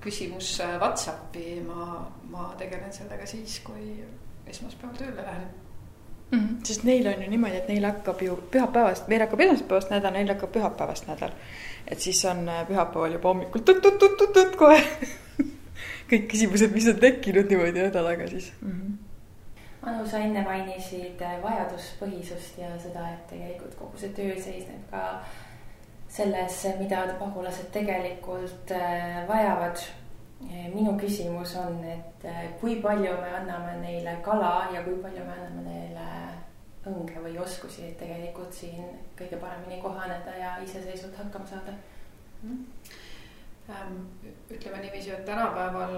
küsimus 0.00 0.58
Whatsappi, 0.78 1.60
ma, 1.66 2.02
ma 2.30 2.52
tegelen 2.58 2.92
sellega 2.92 3.26
siis, 3.26 3.60
kui 3.66 3.96
esmaspäeval 4.46 4.96
tööle 4.96 5.22
lähen 5.22 5.48
mm. 6.30 6.38
-hmm. 6.38 6.64
sest 6.64 6.84
neil 6.84 7.06
on 7.06 7.22
ju 7.22 7.30
niimoodi, 7.30 7.56
et 7.56 7.68
neil 7.68 7.84
hakkab 7.84 8.22
ju 8.22 8.36
pühapäevast, 8.50 9.08
meil 9.08 9.20
hakkab 9.20 9.40
esmaspäevast 9.40 9.90
nädal, 9.90 10.12
neil 10.12 10.34
hakkab 10.34 10.52
pühapäevast 10.52 11.06
nädal. 11.06 11.30
et 11.86 12.00
siis 12.00 12.24
on 12.24 12.50
pühapäeval 12.68 13.12
juba 13.12 13.28
hommikul 13.28 13.60
tut-tut-tut-tut 13.60 14.56
kohe 14.56 14.82
kõik 16.08 16.30
küsimused, 16.32 16.72
mis 16.74 16.88
on 16.90 16.98
tekkinud 17.02 17.50
niimoodi 17.50 17.84
nädalaga 17.84 18.28
siis 18.28 18.52
mm. 18.60 18.72
-hmm. 18.72 18.96
Anu, 19.82 20.06
sa 20.06 20.18
enne 20.18 20.42
mainisid 20.42 21.20
äh, 21.22 21.36
vajaduspõhisust 21.42 22.58
ja 22.58 22.72
seda, 22.82 23.12
et 23.12 23.26
tegelikult 23.30 23.76
kogu 23.78 24.00
see 24.00 24.10
töö 24.16 24.34
seisneb 24.34 24.90
ka 24.90 25.22
selles, 26.08 26.66
mida 26.80 27.04
pagulased 27.20 27.70
tegelikult 27.72 28.70
äh, 28.70 29.28
vajavad. 29.28 29.78
minu 30.74 30.92
küsimus 30.98 31.56
on, 31.56 31.84
et 31.84 32.24
äh, 32.24 32.44
kui 32.60 32.76
palju 32.82 33.12
me 33.20 33.30
anname 33.40 33.72
neile 33.80 34.12
kala 34.22 34.68
ja 34.74 34.82
kui 34.84 34.94
palju 35.02 35.24
me 35.24 35.32
anname 35.32 35.62
neile 35.62 36.04
õnge 36.86 37.22
või 37.24 37.38
oskusi, 37.38 37.88
et 37.88 37.98
tegelikult 37.98 38.52
siin 38.52 38.84
kõige 39.18 39.36
paremini 39.36 39.80
kohaneda 39.82 40.36
ja 40.38 40.56
iseseisvalt 40.62 41.16
hakkama 41.18 41.46
saada 41.46 41.74
mm? 42.42 42.64
-hmm. 43.68 44.28
ütleme 44.50 44.78
niiviisi, 44.78 45.10
et 45.10 45.24
tänapäeval, 45.24 45.96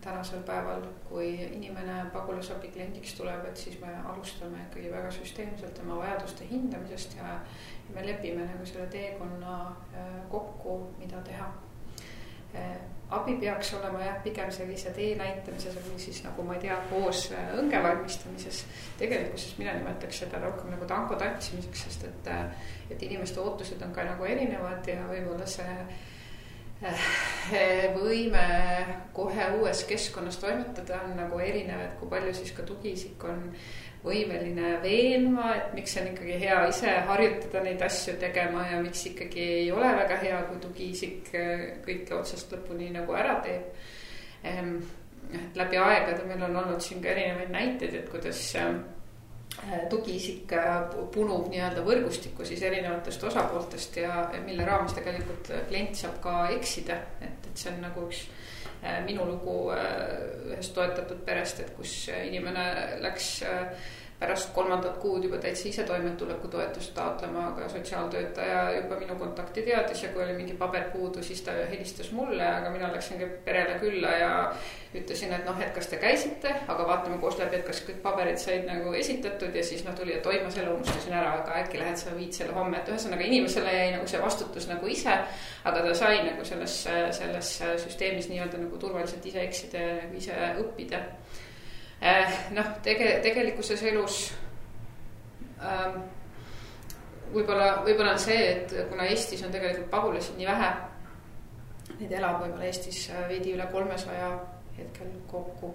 tänasel 0.00 0.42
päeval, 0.42 0.82
kui 1.08 1.34
inimene 1.34 2.04
pagulasabi 2.12 2.68
kliendiks 2.68 3.14
tuleb, 3.14 3.44
et 3.44 3.56
siis 3.56 3.80
me 3.80 3.88
alustame 4.04 4.58
ikkagi 4.66 4.92
väga 4.92 5.10
süsteemselt 5.10 5.74
tema 5.74 5.96
vajaduste 5.96 6.44
hindamisest 6.50 7.16
ja 7.16 7.40
me 7.94 8.06
lepime 8.06 8.44
nagu 8.44 8.66
selle 8.66 8.86
teekonna 8.86 9.76
äh, 9.94 10.28
kokku, 10.30 10.92
mida 10.98 11.22
teha 11.22 11.52
Äh, 12.56 12.76
abi 13.10 13.36
peaks 13.38 13.74
olema 13.74 14.00
jah, 14.02 14.16
pigem 14.22 14.48
sellise 14.50 14.90
tee 14.94 15.12
näitamises 15.18 15.76
või 15.84 15.98
siis 16.02 16.22
nagu 16.24 16.42
ma 16.46 16.56
ei 16.56 16.62
tea, 16.64 16.76
koos 16.90 17.26
äh, 17.36 17.52
õnge 17.58 17.78
valmistamises. 17.84 18.64
tegelikkuses 18.98 19.58
mina 19.60 19.74
nimetaks 19.76 20.22
seda 20.24 20.40
rohkem 20.42 20.72
nagu 20.72 20.88
tango 20.90 21.18
tantsimiseks, 21.20 21.84
sest 21.86 22.06
et, 22.08 22.30
et 22.90 23.02
inimeste 23.06 23.40
ootused 23.42 23.82
on 23.86 23.94
ka 23.94 24.06
nagu 24.08 24.26
erinevad 24.26 24.90
ja 24.90 25.06
võib-olla 25.10 25.46
see 25.46 25.76
võime 27.96 28.46
kohe 29.16 29.48
uues 29.56 29.82
keskkonnas 29.88 30.36
toimetada 30.42 31.00
on 31.06 31.14
nagu 31.16 31.40
erinev, 31.40 31.80
et 31.80 31.94
kui 32.00 32.10
palju 32.10 32.34
siis 32.36 32.52
ka 32.56 32.66
tugiisik 32.68 33.22
on 33.24 33.46
võimeline 34.06 34.76
veenma, 34.82 35.54
et 35.56 35.72
miks 35.74 35.96
on 36.00 36.10
ikkagi 36.12 36.36
hea 36.42 36.58
ise 36.70 36.92
harjutada 37.08 37.62
neid 37.64 37.82
asju 37.82 38.16
tegema 38.20 38.66
ja 38.70 38.82
miks 38.82 39.06
ikkagi 39.10 39.46
ei 39.62 39.72
ole 39.74 39.88
väga 40.02 40.20
hea, 40.22 40.42
kui 40.50 40.60
tugiisik 40.62 41.32
äh, 41.34 41.64
kõike 41.86 42.14
otsast 42.20 42.52
lõpuni 42.54 42.92
nagu 42.94 43.16
ära 43.18 43.40
teeb. 43.46 43.72
Ehm, 44.46 44.76
et 45.32 45.58
läbi 45.58 45.80
aegade 45.80 46.28
meil 46.28 46.44
on 46.46 46.60
olnud 46.62 46.84
siin 46.84 47.00
ka 47.02 47.10
erinevaid 47.10 47.50
näiteid, 47.54 47.96
et 48.02 48.12
kuidas 48.12 48.42
äh, 48.60 48.76
tugiisik 49.90 50.52
äh, 50.52 50.74
punub 51.14 51.48
nii-öelda 51.52 51.84
võrgustikku 51.86 52.44
siis 52.44 52.62
erinevatest 52.62 53.24
osapooltest 53.24 53.96
ja 54.02 54.26
mille 54.44 54.64
raames 54.68 54.96
tegelikult 54.96 55.52
klient 55.68 55.96
saab 55.98 56.20
ka 56.24 56.34
eksida, 56.56 56.98
et, 57.20 57.50
et 57.50 57.56
see 57.56 57.72
on 57.72 57.80
nagu 57.86 58.06
üks 58.08 58.26
minu 59.06 59.24
lugu 59.26 59.54
ühest 59.72 60.74
toetatud 60.76 61.22
perest, 61.26 61.62
et 61.64 61.72
kus 61.74 61.94
inimene 62.12 62.66
läks 63.02 63.30
pärast 64.18 64.52
kolmandat 64.56 64.96
kuud 64.96 65.24
juba 65.24 65.36
täitsa 65.36 65.68
ise 65.68 65.82
toimetulekutoetust 65.84 66.94
taotlema, 66.96 67.50
aga 67.50 67.68
sotsiaaltöötaja 67.68 68.62
juba 68.78 68.96
minu 69.00 69.16
kontakti 69.20 69.62
teadis 69.66 70.02
ja 70.02 70.08
kui 70.14 70.24
oli 70.24 70.32
mingi 70.38 70.54
paber 70.56 70.88
puudu, 70.92 71.22
siis 71.22 71.42
ta 71.44 71.52
helistas 71.70 72.10
mulle, 72.16 72.46
aga 72.46 72.70
mina 72.72 72.88
läksin 72.94 73.20
perele 73.44 73.76
külla 73.82 74.14
ja 74.16 74.30
ütlesin, 74.96 75.34
et 75.36 75.44
noh, 75.44 75.60
et 75.60 75.74
kas 75.76 75.90
te 75.92 76.00
käisite, 76.00 76.54
aga 76.72 76.88
vaatame 76.88 77.18
koos 77.20 77.36
läbi, 77.36 77.60
et 77.60 77.68
kas 77.68 77.82
kõik 77.84 78.00
paberid 78.04 78.40
said 78.40 78.64
nagu 78.64 78.94
esitatud 78.96 79.54
ja 79.54 79.64
siis 79.64 79.84
noh, 79.84 79.96
tuli, 79.98 80.16
et 80.16 80.26
oi, 80.26 80.40
ma 80.44 80.52
selle 80.54 80.72
unustasin 80.72 81.16
ära, 81.20 81.36
aga 81.42 81.60
äkki 81.60 81.82
lähed 81.82 82.00
sa 82.00 82.16
viid 82.16 82.32
selle 82.32 82.56
homme, 82.56 82.80
et 82.80 82.88
ühesõnaga 82.88 83.28
inimesele 83.28 83.74
jäi 83.76 83.90
nagu 83.98 84.08
see 84.08 84.22
vastutus 84.22 84.70
nagu 84.72 84.88
ise, 84.88 85.18
aga 85.68 85.84
ta 85.84 85.96
sai 85.98 86.22
nagu 86.24 86.44
selles, 86.48 86.78
selles 87.20 87.56
süsteemis 87.84 88.30
nii-öelda 88.32 88.64
nagu 88.64 88.80
turvaliselt 88.80 89.28
ise 89.28 89.44
eksida 89.44 89.84
ja 89.84 89.98
nagu 90.00 90.24
ise 90.24 90.40
õppida 90.62 91.04
noh, 92.56 92.76
tege-, 92.84 93.16
tegelikkuses 93.24 93.82
elus 93.88 94.20
ähm, 95.62 96.02
võib-olla, 97.32 97.70
võib-olla 97.86 98.14
on 98.14 98.22
see, 98.22 98.42
et 98.52 98.74
kuna 98.90 99.06
Eestis 99.10 99.42
on 99.46 99.54
tegelikult 99.54 99.90
pagulasi 99.92 100.36
nii 100.38 100.48
vähe, 100.48 100.70
neid 102.00 102.12
elab 102.18 102.42
võib-olla 102.42 102.68
Eestis 102.68 103.06
äh, 103.12 103.24
veidi 103.30 103.54
üle 103.56 103.66
kolmesaja 103.72 104.30
hetkel 104.76 105.12
kokku, 105.30 105.72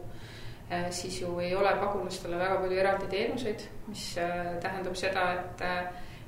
äh, 0.69 0.89
siis 0.95 1.21
ju 1.21 1.33
ei 1.43 1.55
ole 1.57 1.73
pagulastele 1.81 2.39
väga 2.39 2.59
palju 2.61 2.83
eraldi 2.83 3.09
teenuseid, 3.11 3.65
mis 3.89 4.05
äh, 4.21 4.53
tähendab 4.63 4.97
seda, 4.99 5.27
et, 5.39 5.65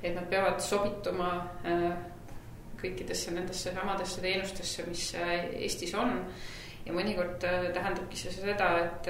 et 0.02 0.12
nad 0.16 0.26
peavad 0.30 0.60
sobituma 0.60 1.30
kõikidesse 2.84 3.32
nendesse 3.32 3.72
samadesse 3.72 4.20
teenustesse, 4.20 4.84
mis 4.90 5.06
Eestis 5.16 5.94
on. 5.96 6.18
ja 6.84 6.92
mõnikord 6.92 7.38
tähendabki 7.40 8.18
see 8.20 8.32
seda, 8.34 8.66
et 8.82 9.08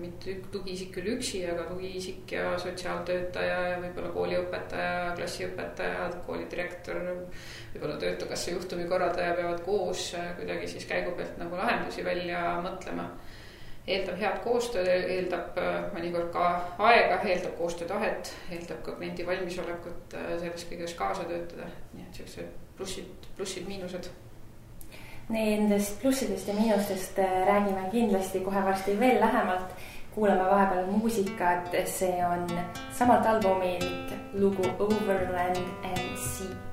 mitte 0.00 0.34
tugiisik 0.52 0.90
küll 0.96 1.12
üksi, 1.16 1.40
aga 1.50 1.66
tugiisik 1.68 2.32
ja 2.32 2.50
sotsiaaltöötaja 2.60 3.56
ja 3.70 3.78
võib-olla 3.82 4.10
kooliõpetaja, 4.14 5.14
klassiõpetaja, 5.18 6.10
koolidirektor, 6.26 7.00
võib-olla 7.74 7.96
töötukassa 8.02 8.54
juhtumikorraldaja 8.56 9.38
peavad 9.38 9.62
koos 9.66 10.10
äh, 10.18 10.32
kuidagi 10.40 10.68
siis 10.74 10.88
käigu 10.90 11.14
pealt 11.18 11.40
nagu 11.40 11.58
lahendusi 11.58 12.04
välja 12.04 12.42
mõtlema. 12.64 13.08
eeldab 13.86 14.16
head 14.18 14.38
koostööd, 14.42 14.88
eeldab 14.90 15.58
äh, 15.62 15.80
mõnikord 15.94 16.32
ka 16.34 16.46
aega, 16.90 17.20
eeldab 17.22 17.56
koostöötahet, 17.58 18.34
eeldab 18.50 18.82
ka 18.82 18.96
kliendi 18.98 19.26
valmisolekut 19.26 20.14
äh, 20.18 20.36
selles 20.42 20.68
kõiges 20.70 20.94
kaasa 20.98 21.24
töötada, 21.24 21.70
nii 21.94 22.08
et 22.08 22.22
siuksed 22.22 22.54
plussid, 22.76 23.28
plussid-miinused 23.36 24.10
Nendest 25.28 26.00
plussidest 26.00 26.48
ja 26.48 26.54
miinustest 26.54 27.18
räägime 27.18 27.88
kindlasti 27.90 28.40
kohe 28.40 28.62
varsti 28.64 28.94
veel 29.00 29.20
lähemalt 29.20 29.74
kuulame 30.14 30.44
vahepeal 30.50 30.86
muusikat, 30.86 31.74
see 31.86 32.22
on 32.26 32.46
samalt 32.98 33.26
albumilt 33.26 34.14
lugu 34.32 34.64
Overland 34.78 35.56
and 35.84 36.16
Sea. 36.16 36.65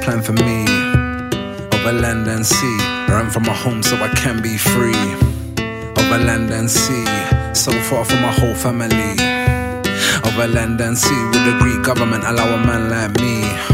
plan 0.00 0.22
for 0.22 0.32
me 0.32 0.64
over 1.74 1.92
land 1.92 2.26
and 2.28 2.44
sea. 2.44 2.78
Run 3.08 3.30
from 3.30 3.44
my 3.44 3.54
home 3.54 3.82
so 3.82 3.96
I 3.96 4.08
can 4.08 4.40
be 4.42 4.56
free 4.56 5.14
Over 5.96 6.18
land 6.24 6.50
and 6.50 6.70
sea. 6.70 7.04
So 7.54 7.72
far 7.88 8.04
from 8.04 8.20
my 8.22 8.32
whole 8.32 8.54
family 8.54 9.16
Over 10.24 10.46
land 10.46 10.80
and 10.80 10.96
sea. 10.96 11.22
Would 11.32 11.44
the 11.44 11.58
Greek 11.60 11.82
government 11.82 12.24
allow 12.24 12.54
a 12.54 12.66
man 12.66 12.90
like 12.90 13.20
me? 13.20 13.69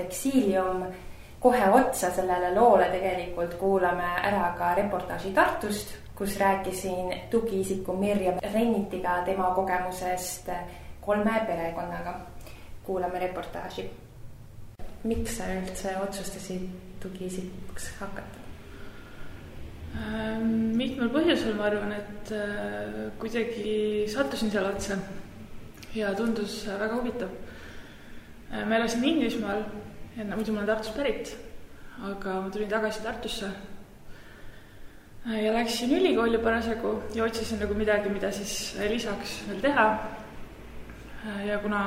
Exiilium. 0.00 0.86
kohe 1.40 1.68
otsa 1.70 2.10
sellele 2.10 2.54
loole 2.54 2.88
tegelikult 2.90 3.54
kuulame 3.54 4.08
ära 4.22 4.54
ka 4.58 4.74
reportaaži 4.74 5.30
Tartust, 5.34 5.94
kus 6.14 6.38
rääkisin 6.38 7.14
tugiisiku 7.30 7.92
Mirjam 7.96 8.38
Rennitiga 8.54 9.22
tema 9.24 9.50
kogemusest 9.54 10.50
kolme 11.00 11.42
perekonnaga. 11.46 12.20
kuulame 12.82 13.18
reportaaži. 13.18 13.90
miks 15.04 15.36
sa 15.36 15.44
üldse 15.54 15.96
otsustasid 16.02 16.68
tugiisikuks 17.00 17.92
hakata? 18.00 18.38
Ähm, 19.96 20.76
mitmel 20.76 21.08
põhjusel 21.12 21.54
ma 21.56 21.68
arvan, 21.70 21.92
et 21.96 22.32
äh, 22.36 23.08
kuidagi 23.20 24.04
sattusin 24.12 24.50
seal 24.52 24.68
otsa 24.68 24.98
ja 25.96 26.12
tundus 26.14 26.60
väga 26.68 26.98
huvitav. 26.98 27.30
Äh, 28.52 28.64
ma 28.68 28.76
elasin 28.76 29.06
Inglismaal 29.08 29.64
et 30.18 30.26
no 30.26 30.36
muidu 30.36 30.52
ma 30.52 30.64
olen 30.64 30.70
Tartust 30.72 30.96
pärit, 30.96 31.34
aga 32.02 32.40
ma 32.42 32.50
tulin 32.50 32.70
tagasi 32.70 33.02
Tartusse 33.02 33.50
ja 35.26 35.52
läksin 35.54 35.92
ülikooli 35.96 36.38
parasjagu 36.38 37.02
ja 37.14 37.24
otsisin 37.24 37.60
nagu 37.60 37.74
midagi, 37.74 38.08
mida 38.08 38.30
siis 38.32 38.76
lisaks 38.88 39.42
veel 39.48 39.60
teha. 39.60 39.88
ja 41.46 41.58
kuna 41.58 41.80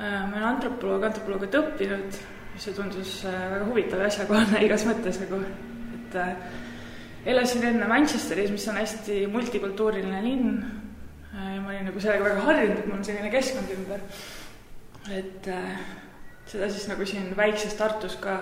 äh, 0.00 0.30
ma 0.30 0.36
olen 0.36 0.44
antropoloog, 0.44 1.02
antropoloogiat 1.02 1.58
õppinud, 1.60 2.18
see 2.56 2.72
tundus 2.74 3.18
äh, 3.26 3.34
väga 3.50 3.66
huvitav 3.66 4.00
ja 4.00 4.06
asjakohane 4.06 4.62
igas 4.66 4.86
mõttes 4.88 5.20
nagu, 5.24 5.42
et 5.98 6.16
äh, 6.22 6.32
elasin 7.26 7.66
enne 7.68 7.88
Manchesteris, 7.90 8.50
mis 8.54 8.68
on 8.70 8.80
hästi 8.80 9.26
multikultuuriline 9.26 10.22
linn. 10.24 10.58
ja 11.36 11.60
ma 11.60 11.74
olin 11.74 11.90
nagu 11.90 12.00
sellega 12.00 12.24
väga 12.24 12.44
harjunud, 12.48 12.78
et 12.78 12.86
mul 12.86 12.98
on 12.98 13.04
selline 13.04 13.30
keskkond 13.30 13.72
ümber. 13.76 14.00
et 15.12 15.50
seda 16.46 16.70
siis 16.70 16.88
nagu 16.90 17.06
siin 17.06 17.36
väikses 17.36 17.74
Tartus 17.74 18.16
ka 18.22 18.38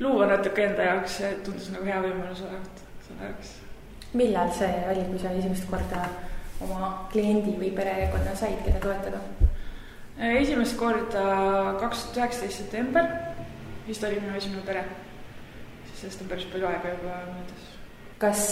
luua 0.00 0.26
natuke 0.26 0.64
enda 0.64 0.88
jaoks, 0.90 1.18
see 1.20 1.32
tundus 1.46 1.70
nagu 1.72 1.86
hea 1.88 2.00
võimalus 2.02 2.42
olevat 2.44 2.82
selle 3.06 3.28
jaoks. 3.30 3.52
millal 4.14 4.52
see 4.54 4.72
oli, 4.90 5.04
kui 5.10 5.20
sa 5.22 5.32
esimest 5.34 5.68
korda 5.70 6.04
oma 6.64 6.90
kliendi 7.12 7.56
või 7.60 7.70
perekonna 7.76 8.34
said, 8.38 8.60
keda 8.66 8.82
toetada? 8.82 9.22
esimest 10.34 10.76
korda 10.78 11.24
kaks 11.80 12.08
tuhat 12.08 12.20
üheksateist 12.20 12.64
september, 12.64 13.08
vist 13.88 14.04
oli 14.04 14.20
minu 14.20 14.36
esimene 14.36 14.62
pere. 14.66 14.84
sellest 15.94 16.22
on 16.22 16.28
päris 16.28 16.50
palju 16.52 16.68
aega 16.68 16.94
juba 16.98 17.18
möödas. 17.32 17.66
kas 18.18 18.46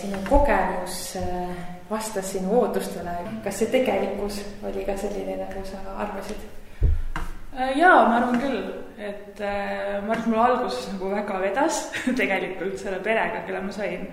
sinu 0.00 0.18
kogemus 0.28 1.16
äh, 1.20 1.54
vastas 1.90 2.32
sinu 2.32 2.60
ootustele, 2.60 3.14
kas 3.44 3.58
see 3.58 3.70
tegelikkus 3.70 4.42
oli 4.62 4.84
ka 4.84 4.96
selline, 4.96 5.36
nagu 5.44 5.66
sa 5.68 5.82
arvasid? 5.96 6.63
Äh, 7.54 7.76
jaa, 7.78 8.08
ma 8.08 8.16
arvan 8.18 8.40
küll, 8.42 8.62
et 8.98 9.38
äh, 9.38 10.00
ma 10.02 10.10
arvan, 10.10 10.24
et 10.24 10.26
mul 10.26 10.40
alguses 10.42 10.88
nagu 10.90 11.10
väga 11.12 11.36
vedas 11.38 11.76
tegelikult 12.18 12.80
selle 12.80 12.98
perega, 13.04 13.44
kelle 13.46 13.60
ma 13.62 13.70
sain. 13.70 14.08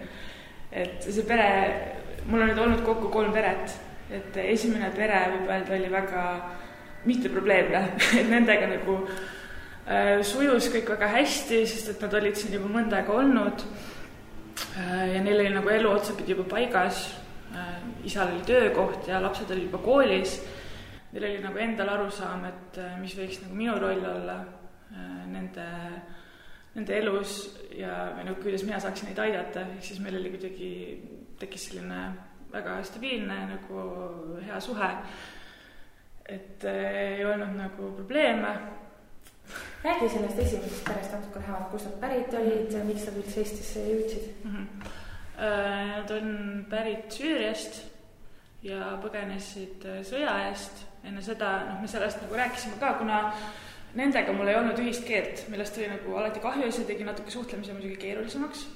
et 0.72 1.02
see 1.02 1.26
pere, 1.26 1.48
mul 2.28 2.44
on 2.44 2.52
nüüd 2.52 2.62
olnud 2.62 2.84
kokku 2.86 3.10
kolm 3.10 3.34
peret, 3.34 3.74
et 4.14 4.38
esimene 4.44 4.92
pere 4.94 5.24
võib 5.34 5.50
öelda 5.50 5.74
oli 5.80 5.90
väga 5.90 6.28
mitteprobleemne, 7.10 7.82
et 8.22 8.30
nendega 8.30 8.70
nagu 8.76 9.00
äh, 9.10 10.22
sujus 10.22 10.70
kõik 10.78 10.94
väga 10.94 11.10
hästi, 11.18 11.66
sest 11.66 11.96
et 11.96 12.06
nad 12.06 12.14
olid 12.22 12.38
siin 12.38 12.54
juba 12.60 12.70
mõnda 12.78 13.02
aega 13.02 13.18
olnud 13.26 13.68
äh,. 14.78 15.18
ja 15.18 15.26
neil 15.26 15.42
oli 15.42 15.58
nagu 15.58 15.78
elu 15.80 15.98
otsapidi 15.98 16.38
juba 16.38 16.46
paigas 16.60 17.08
äh,. 17.58 17.78
isal 18.06 18.36
oli 18.36 18.46
töökoht 18.46 19.10
ja 19.10 19.18
lapsed 19.26 19.50
olid 19.50 19.72
juba 19.72 19.82
koolis 19.82 20.44
neil 21.12 21.28
oli 21.28 21.44
nagu 21.44 21.60
endal 21.60 21.92
arusaam, 21.96 22.46
et 22.48 22.80
äh, 22.80 22.96
mis 23.02 23.16
võiks 23.18 23.42
nagu 23.44 23.56
minu 23.58 23.76
roll 23.80 24.04
olla 24.08 24.38
äh, 24.40 25.24
nende, 25.32 25.68
nende 26.76 26.98
elus 26.98 27.38
ja, 27.76 28.12
või 28.16 28.30
noh, 28.30 28.38
kuidas 28.40 28.64
mina 28.68 28.80
saaksin 28.84 29.12
neid 29.12 29.20
aidata, 29.20 29.66
ehk 29.76 29.88
siis 29.90 30.00
meil 30.04 30.20
oli 30.20 30.32
kuidagi, 30.36 30.74
tekkis 31.42 31.70
selline 31.70 32.04
väga 32.52 32.78
stabiilne 32.88 33.40
nagu 33.56 33.84
hea 34.46 34.60
suhe. 34.64 34.92
et 36.32 36.64
äh, 36.64 37.18
ei 37.18 37.26
olnud 37.26 37.58
nagu 37.58 37.92
probleeme. 37.96 38.56
räägi 39.84 40.10
sellest 40.10 40.40
esimesest 40.40 40.86
perest 40.86 41.12
natuke 41.12 41.40
lähemalt, 41.40 41.72
kust 41.72 41.86
nad 41.86 42.00
pärit 42.00 42.34
olid 42.34 42.72
ja 42.72 42.84
miks 42.88 43.06
nad 43.06 43.18
üldse 43.20 43.40
Eestisse 43.42 43.80
jõudsid 43.80 44.46
mm? 44.46 44.52
-hmm. 44.52 44.90
Nad 45.42 46.12
on 46.12 46.66
pärit 46.70 47.12
Süüriast 47.12 47.82
ja 48.62 49.00
põgenesid 49.02 49.88
sõja 50.06 50.36
eest 50.52 50.91
enne 51.04 51.22
seda, 51.26 51.52
noh, 51.70 51.82
me 51.82 51.90
sellest 51.90 52.22
nagu 52.24 52.38
rääkisime 52.38 52.78
ka, 52.80 52.94
kuna 53.00 53.22
nendega 53.98 54.34
mul 54.36 54.52
ei 54.52 54.58
olnud 54.60 54.80
ühist 54.84 55.04
keelt, 55.08 55.46
millest 55.52 55.78
oli 55.80 55.90
nagu 55.92 56.16
alati 56.20 56.44
kahju 56.44 56.68
ja 56.68 56.76
see 56.76 56.88
tegi 56.88 57.08
natuke 57.08 57.34
suhtlemise 57.34 57.76
muidugi 57.76 57.98
keerulisemaks. 58.06 58.68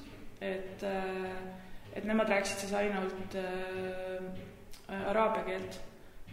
et, 0.42 0.84
äh, 0.84 1.96
et 1.96 2.04
nemad 2.04 2.30
rääkisid 2.30 2.66
siis 2.66 2.74
ainult 2.74 3.36
äh, 3.40 5.00
araabia 5.08 5.44
keelt 5.44 5.80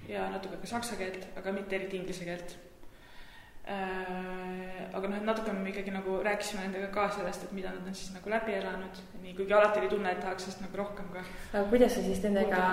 ja 0.08 0.26
natuke 0.30 0.58
ka 0.60 0.66
saksa 0.66 0.96
keelt, 0.96 1.28
aga 1.36 1.52
mitte 1.52 1.76
eriti 1.76 1.96
inglise 1.96 2.24
keelt 2.26 2.56
aga 3.62 5.08
noh, 5.08 5.16
et 5.16 5.26
natuke 5.26 5.52
me 5.54 5.70
ikkagi 5.70 5.92
nagu 5.94 6.16
rääkisime 6.24 6.64
nendega 6.64 6.88
ka 6.94 7.04
sellest, 7.14 7.44
et 7.46 7.52
mida 7.54 7.70
nad 7.70 7.86
on 7.86 7.94
siis 7.94 8.10
nagu 8.14 8.30
läbi 8.32 8.56
elanud, 8.58 8.98
nii 9.22 9.34
kuigi 9.38 9.54
alati 9.54 9.78
oli 9.80 9.90
tunne, 9.92 10.10
et 10.10 10.20
tahaks 10.20 10.46
sellest 10.46 10.64
nagu 10.64 10.80
rohkem 10.80 11.12
ka. 11.12 11.22
aga 11.52 11.62
kuidas 11.70 11.94
sa 11.94 12.02
siis 12.02 12.24
nendega 12.24 12.64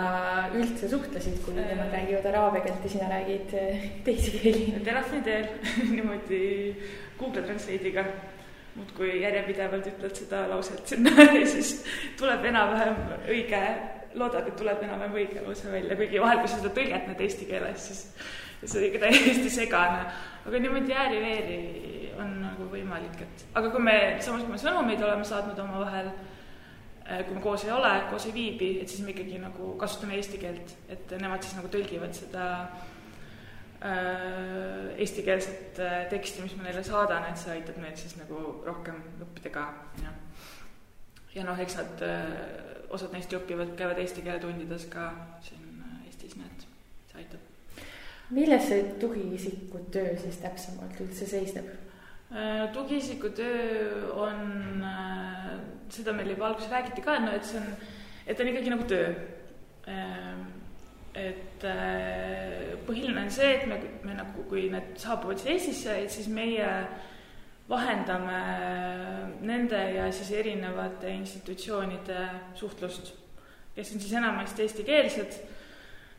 üldse 0.57 0.89
suhtlesid, 0.89 1.37
kui 1.45 1.53
äh, 1.53 1.69
nemad 1.69 1.93
räägivad 1.93 2.25
araabia 2.31 2.65
keelt 2.65 2.87
ja 2.87 2.91
sina 2.95 3.11
räägid 3.13 3.53
äh, 3.61 3.85
teisi 4.07 4.33
keeli? 4.39 4.65
telefoni 4.89 5.21
teel 5.29 5.47
niimoodi 5.93 6.41
Google 7.19 7.45
Translate'iga 7.45 8.05
muudkui 8.79 9.21
järjepidevalt 9.21 9.93
ütled 9.93 10.19
seda 10.23 10.43
lauset 10.49 10.83
sinna 10.89 11.13
ja 11.37 11.45
siis 11.47 11.79
tuleb 12.17 12.49
enam-vähem 12.49 12.99
õige, 13.29 13.63
loodad, 14.17 14.49
et 14.49 14.57
tuleb 14.57 14.81
enam-vähem 14.89 15.21
õige 15.21 15.45
lause 15.45 15.71
välja, 15.71 15.97
kuigi 15.99 16.21
vahel, 16.21 16.41
kui 16.41 16.49
sa 16.49 16.61
seda 16.63 16.73
tõlgetad 16.73 17.25
eesti 17.25 17.49
keeles, 17.49 17.89
siis 17.91 18.05
see 18.65 18.79
oli 18.79 18.87
ikka 18.91 18.99
täiesti 19.05 19.49
segane. 19.49 20.03
Aga 20.45 20.59
niimoodi 20.59 20.93
ääri-veeri 20.95 21.59
on 22.19 22.35
nagu 22.43 22.67
võimalik, 22.71 23.21
et 23.23 23.45
aga 23.55 23.71
kui 23.71 23.83
me, 23.83 23.95
samas 24.23 24.43
kui 24.43 24.53
me 24.53 24.59
sõnumeid 24.59 25.01
oleme 25.05 25.25
saatnud 25.27 25.59
omavahel, 25.63 26.11
eh, 27.05 27.23
kui 27.27 27.37
me 27.37 27.43
koos 27.43 27.65
ei 27.67 27.73
ole, 27.75 27.91
koos 28.11 28.27
ei 28.27 28.35
viibi, 28.35 28.71
et 28.83 28.91
siis 28.91 29.03
me 29.05 29.13
ikkagi 29.13 29.39
nagu 29.41 29.73
kasutame 29.79 30.17
eesti 30.19 30.41
keelt, 30.41 30.75
et 30.91 31.11
nemad 31.21 31.45
siis 31.45 31.55
nagu 31.59 31.71
tõlgivad 31.71 32.15
seda 32.17 32.45
äh, 33.79 34.95
eestikeelset 34.97 35.79
äh, 35.85 35.99
teksti, 36.11 36.43
mis 36.43 36.57
ma 36.59 36.67
neile 36.67 36.83
saadan, 36.83 37.29
et 37.29 37.39
see 37.39 37.55
aitab 37.55 37.79
neil 37.83 37.95
siis 37.99 38.17
nagu 38.19 38.41
rohkem 38.67 38.99
õppida 39.27 39.53
ka, 39.55 39.67
jah. 40.03 40.15
ja 41.37 41.47
noh, 41.47 41.59
eks 41.59 41.79
nad 41.79 42.03
äh,, 42.07 42.33
osad 42.89 43.13
neist 43.15 43.31
ju 43.31 43.39
õpivad, 43.39 43.77
käivad 43.79 44.01
eesti 44.01 44.25
keele 44.25 44.41
tundides 44.43 44.89
ka 44.91 45.11
siin 45.45 45.67
Eestis, 46.09 46.33
nii 46.35 46.47
et 46.49 46.67
see 47.11 47.21
aitab 47.21 47.48
milles 48.29 48.67
see 48.69 48.83
tugiisiku 49.01 49.81
töö 49.93 50.15
siis 50.21 50.37
täpsemalt 50.43 50.99
üldse 51.01 51.27
seisneb? 51.29 51.69
Äh, 52.29 52.67
tugiisiku 52.73 53.29
töö 53.29 54.11
on, 54.13 54.83
äh, 54.83 55.59
seda 55.89 56.13
meil 56.13 56.29
juba 56.29 56.47
alguses 56.47 56.69
räägiti 56.69 57.01
ka, 57.01 57.17
no 57.19 57.31
et 57.33 57.45
see 57.45 57.57
on, 57.57 57.71
et 58.27 58.37
ta 58.37 58.43
on 58.43 58.49
ikkagi 58.51 58.69
nagu 58.69 58.85
töö. 58.85 59.13
Äh, 59.87 60.35
et 61.19 61.63
põhiline 62.85 63.23
on 63.25 63.31
see, 63.33 63.55
et 63.55 63.65
me, 63.67 63.79
me 64.05 64.13
nagu, 64.13 64.43
kui 64.47 64.67
need 64.69 64.93
saabuvad 65.01 65.41
siia 65.41 65.55
Eestisse, 65.55 65.95
et 66.03 66.13
siis 66.13 66.27
meie 66.31 66.67
vahendame 67.69 68.37
nende 69.41 69.79
ja 69.95 70.05
siis 70.13 70.29
erinevate 70.37 71.09
institutsioonide 71.17 72.21
suhtlust, 72.55 73.09
kes 73.75 73.95
on 73.95 74.05
siis 74.05 74.13
enamasti 74.21 74.63
eestikeelsed 74.67 75.41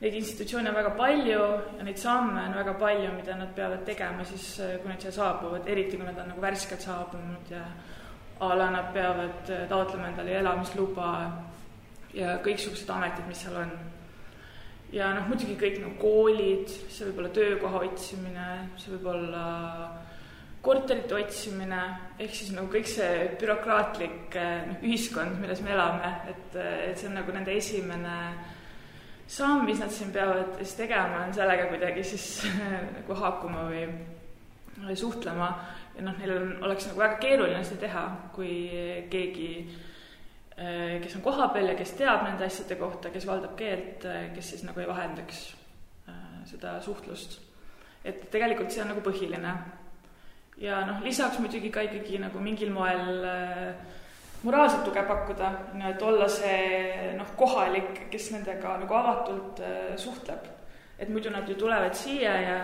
neid 0.01 0.15
institutsioone 0.17 0.71
on 0.71 0.77
väga 0.79 0.91
palju 0.97 1.41
ja 1.79 1.85
neid 1.85 1.99
samme 2.01 2.41
on 2.49 2.57
väga 2.57 2.75
palju, 2.81 3.13
mida 3.19 3.37
nad 3.37 3.53
peavad 3.57 3.85
tegema 3.85 4.25
siis, 4.25 4.47
äh, 4.61 4.79
kui 4.81 4.89
nad 4.89 5.01
siia 5.03 5.13
saabuvad, 5.13 5.69
eriti 5.69 5.99
kui 5.99 6.07
nad 6.07 6.19
on 6.19 6.31
nagu 6.33 6.41
värskelt 6.41 6.85
saabunud 6.87 7.51
ja 7.53 7.65
a 8.41 8.55
la 8.57 8.71
nad 8.71 8.93
peavad 8.95 9.51
äh, 9.51 9.67
taotlema 9.69 10.09
endale 10.09 10.39
elamisluba 10.41 11.09
ja 12.17 12.39
kõiksugused 12.45 12.89
ametid, 12.91 13.27
mis 13.29 13.43
seal 13.45 13.59
on. 13.61 13.75
ja 14.93 15.13
noh, 15.15 15.29
muidugi 15.29 15.59
kõik 15.61 15.77
nagu 15.83 15.99
koolid, 16.01 16.73
see 16.89 17.11
võib 17.11 17.21
olla 17.21 17.33
töökoha 17.37 17.83
otsimine, 17.85 18.47
see 18.81 18.95
võib 18.95 19.11
olla 19.13 19.43
korterite 20.65 21.15
otsimine, 21.15 21.83
ehk 22.19 22.33
siis 22.35 22.51
nagu 22.57 22.73
kõik 22.73 22.89
see 22.89 23.29
bürokraatlik 23.43 24.33
äh, 24.41 24.65
noh, 24.71 24.81
ühiskond, 24.81 25.37
milles 25.45 25.61
me 25.61 25.77
elame, 25.77 26.15
et, 26.33 26.59
et 26.89 26.97
see 26.97 27.11
on 27.13 27.21
nagu 27.21 27.37
nende 27.37 27.53
esimene 27.61 28.17
äh, 28.31 28.57
samm, 29.31 29.65
mis 29.69 29.79
nad 29.83 29.93
siin 29.95 30.11
peavad 30.15 30.57
siis 30.59 30.75
tegema, 30.79 31.25
on 31.27 31.35
sellega 31.35 31.69
kuidagi 31.71 32.05
siis 32.05 32.25
nagu 32.97 33.19
haakuma 33.21 33.69
või, 33.71 33.85
või 34.81 34.97
suhtlema 34.99 35.51
ja 35.97 36.07
noh, 36.07 36.17
neil 36.19 36.35
on, 36.35 36.51
oleks 36.67 36.89
nagu 36.89 37.03
väga 37.03 37.19
keeruline 37.23 37.63
seda 37.67 37.85
teha, 37.85 38.05
kui 38.35 38.55
keegi, 39.13 39.51
eh, 40.57 40.97
kes 41.03 41.19
on 41.19 41.25
kohapeal 41.27 41.73
ja 41.73 41.77
kes 41.79 41.95
teab 41.99 42.25
nende 42.27 42.47
asjade 42.47 42.79
kohta, 42.81 43.13
kes 43.15 43.27
valdab 43.29 43.55
keelt, 43.59 44.07
eh, 44.09 44.31
kes 44.35 44.55
siis 44.55 44.65
nagu 44.67 44.81
ei 44.81 44.89
vahendaks 44.91 45.45
eh, 46.09 46.41
seda 46.51 46.79
suhtlust. 46.85 47.41
et 48.05 48.31
tegelikult 48.33 48.73
see 48.73 48.81
on 48.81 48.95
nagu 48.95 49.03
põhiline. 49.05 49.55
ja 50.57 50.85
noh, 50.87 51.03
lisaks 51.05 51.39
muidugi 51.39 51.71
ka 51.71 51.83
ikkagi 51.85 52.19
nagu 52.19 52.41
mingil 52.41 52.73
moel 52.73 53.25
äh, 53.25 53.75
moraalset 54.43 54.85
tuge 54.85 55.03
pakkuda, 55.09 55.51
et 55.91 56.03
olla 56.03 56.29
see 56.33 57.13
noh, 57.19 57.35
kohalik, 57.37 58.07
kes 58.13 58.31
nendega 58.35 58.77
nagu 58.81 58.97
avatult 58.97 59.61
äh, 59.65 59.93
suhtleb. 60.01 60.49
et 61.01 61.09
muidu 61.09 61.31
nad 61.33 61.49
ju 61.49 61.55
tulevad 61.57 61.95
siia 61.97 62.33
ja 62.41 62.57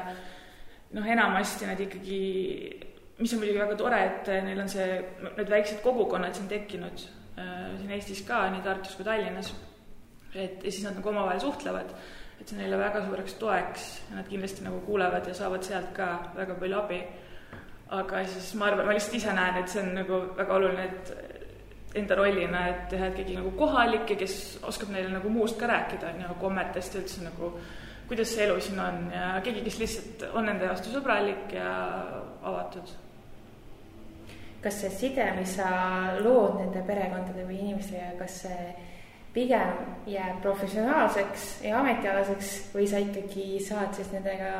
noh, 0.93 1.07
enamasti 1.09 1.67
nad 1.67 1.81
ikkagi, 1.81 2.19
mis 3.19 3.33
on 3.33 3.41
muidugi 3.41 3.63
väga 3.63 3.77
tore, 3.81 4.01
et 4.05 4.29
neil 4.45 4.61
on 4.61 4.69
see, 4.69 4.99
need 5.39 5.49
väiksed 5.49 5.81
kogukonnad 5.85 6.37
siin 6.37 6.49
tekkinud 6.49 7.07
äh, 7.41 7.71
siin 7.79 7.97
Eestis 7.97 8.21
ka, 8.29 8.45
nii 8.53 8.65
Tartus 8.65 8.97
kui 8.97 9.05
Tallinnas. 9.05 9.55
et 10.35 10.65
ja 10.65 10.71
siis 10.71 10.85
nad 10.85 10.99
nagu 10.99 11.09
omavahel 11.09 11.41
suhtlevad, 11.41 11.95
et 12.41 12.49
see 12.49 12.57
on 12.59 12.63
neile 12.63 12.79
väga 12.79 13.07
suureks 13.07 13.39
toeks 13.41 13.87
ja 14.11 14.19
nad 14.19 14.29
kindlasti 14.29 14.65
nagu 14.65 14.81
kuulevad 14.85 15.29
ja 15.29 15.35
saavad 15.35 15.65
sealt 15.65 15.95
ka 15.97 16.11
väga 16.37 16.59
palju 16.61 16.79
abi 16.83 17.01
aga 17.97 18.25
siis 18.27 18.55
ma 18.59 18.67
arvan, 18.67 18.87
ma 18.87 18.95
lihtsalt 18.97 19.15
ise 19.15 19.33
näen, 19.33 19.61
et 19.61 19.71
see 19.71 19.83
on 19.83 19.93
nagu 19.95 20.21
väga 20.37 20.55
oluline, 20.59 20.87
et 20.91 21.36
enda 21.97 22.19
rollina, 22.19 22.67
et 22.73 22.87
teha, 22.93 23.11
keegi 23.17 23.39
nagu 23.39 23.51
kohalik 23.59 24.11
ja 24.13 24.21
kes 24.21 24.37
oskab 24.69 24.93
neile 24.95 25.11
nagu 25.15 25.33
muust 25.33 25.59
ka 25.61 25.69
rääkida, 25.71 26.13
on 26.13 26.25
ju, 26.27 26.39
kommetest 26.41 26.95
ja 26.95 27.03
üldse 27.03 27.25
nagu 27.25 27.53
kuidas 28.09 28.35
see 28.35 28.45
elu 28.47 28.61
siin 28.63 28.81
on 28.81 29.09
ja 29.11 29.29
keegi, 29.43 29.65
kes 29.67 29.79
lihtsalt 29.83 30.27
on 30.39 30.47
nende 30.47 30.69
vastu 30.71 30.93
sõbralik 30.95 31.55
ja 31.57 31.71
avatud. 32.43 32.95
kas 34.63 34.81
see 34.83 34.91
side, 34.91 35.25
mis 35.37 35.57
sa 35.59 35.71
lood 36.25 36.57
nende 36.59 36.83
perekondade 36.87 37.45
või 37.47 37.61
inimestega, 37.63 38.17
kas 38.19 38.41
see 38.43 38.75
pigem 39.37 39.73
jääb 40.11 40.41
professionaalseks 40.43 41.45
ja 41.67 41.79
ametialaseks 41.79 42.53
või 42.75 42.87
sa 42.91 43.03
ikkagi 43.05 43.61
saad 43.63 43.95
siis 43.95 44.11
nendega 44.15 44.53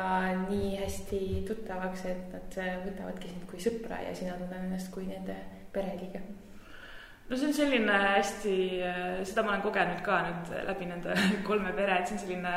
nii 0.45 0.75
hästi 0.83 1.21
tuttavaks, 1.47 2.05
et 2.11 2.35
nad 2.35 2.59
võtavadki 2.85 3.31
sind 3.31 3.47
kui 3.49 3.63
sõpra 3.63 4.03
ja 4.05 4.13
sina 4.15 4.37
tunned 4.37 4.59
ennast 4.59 4.91
kui 4.93 5.07
nende 5.09 5.39
pereliige? 5.73 6.21
No 7.29 7.37
see 7.37 7.47
on 7.49 7.55
selline 7.55 7.97
hästi, 8.03 8.57
seda 9.27 9.43
ma 9.43 9.55
olen 9.55 9.65
kogenud 9.65 10.03
ka 10.05 10.21
nüüd 10.27 10.53
läbi 10.69 10.87
nende 10.89 11.17
kolme 11.49 11.73
pere, 11.75 11.99
et 11.99 12.07
see 12.07 12.17
on 12.17 12.23
selline 12.23 12.53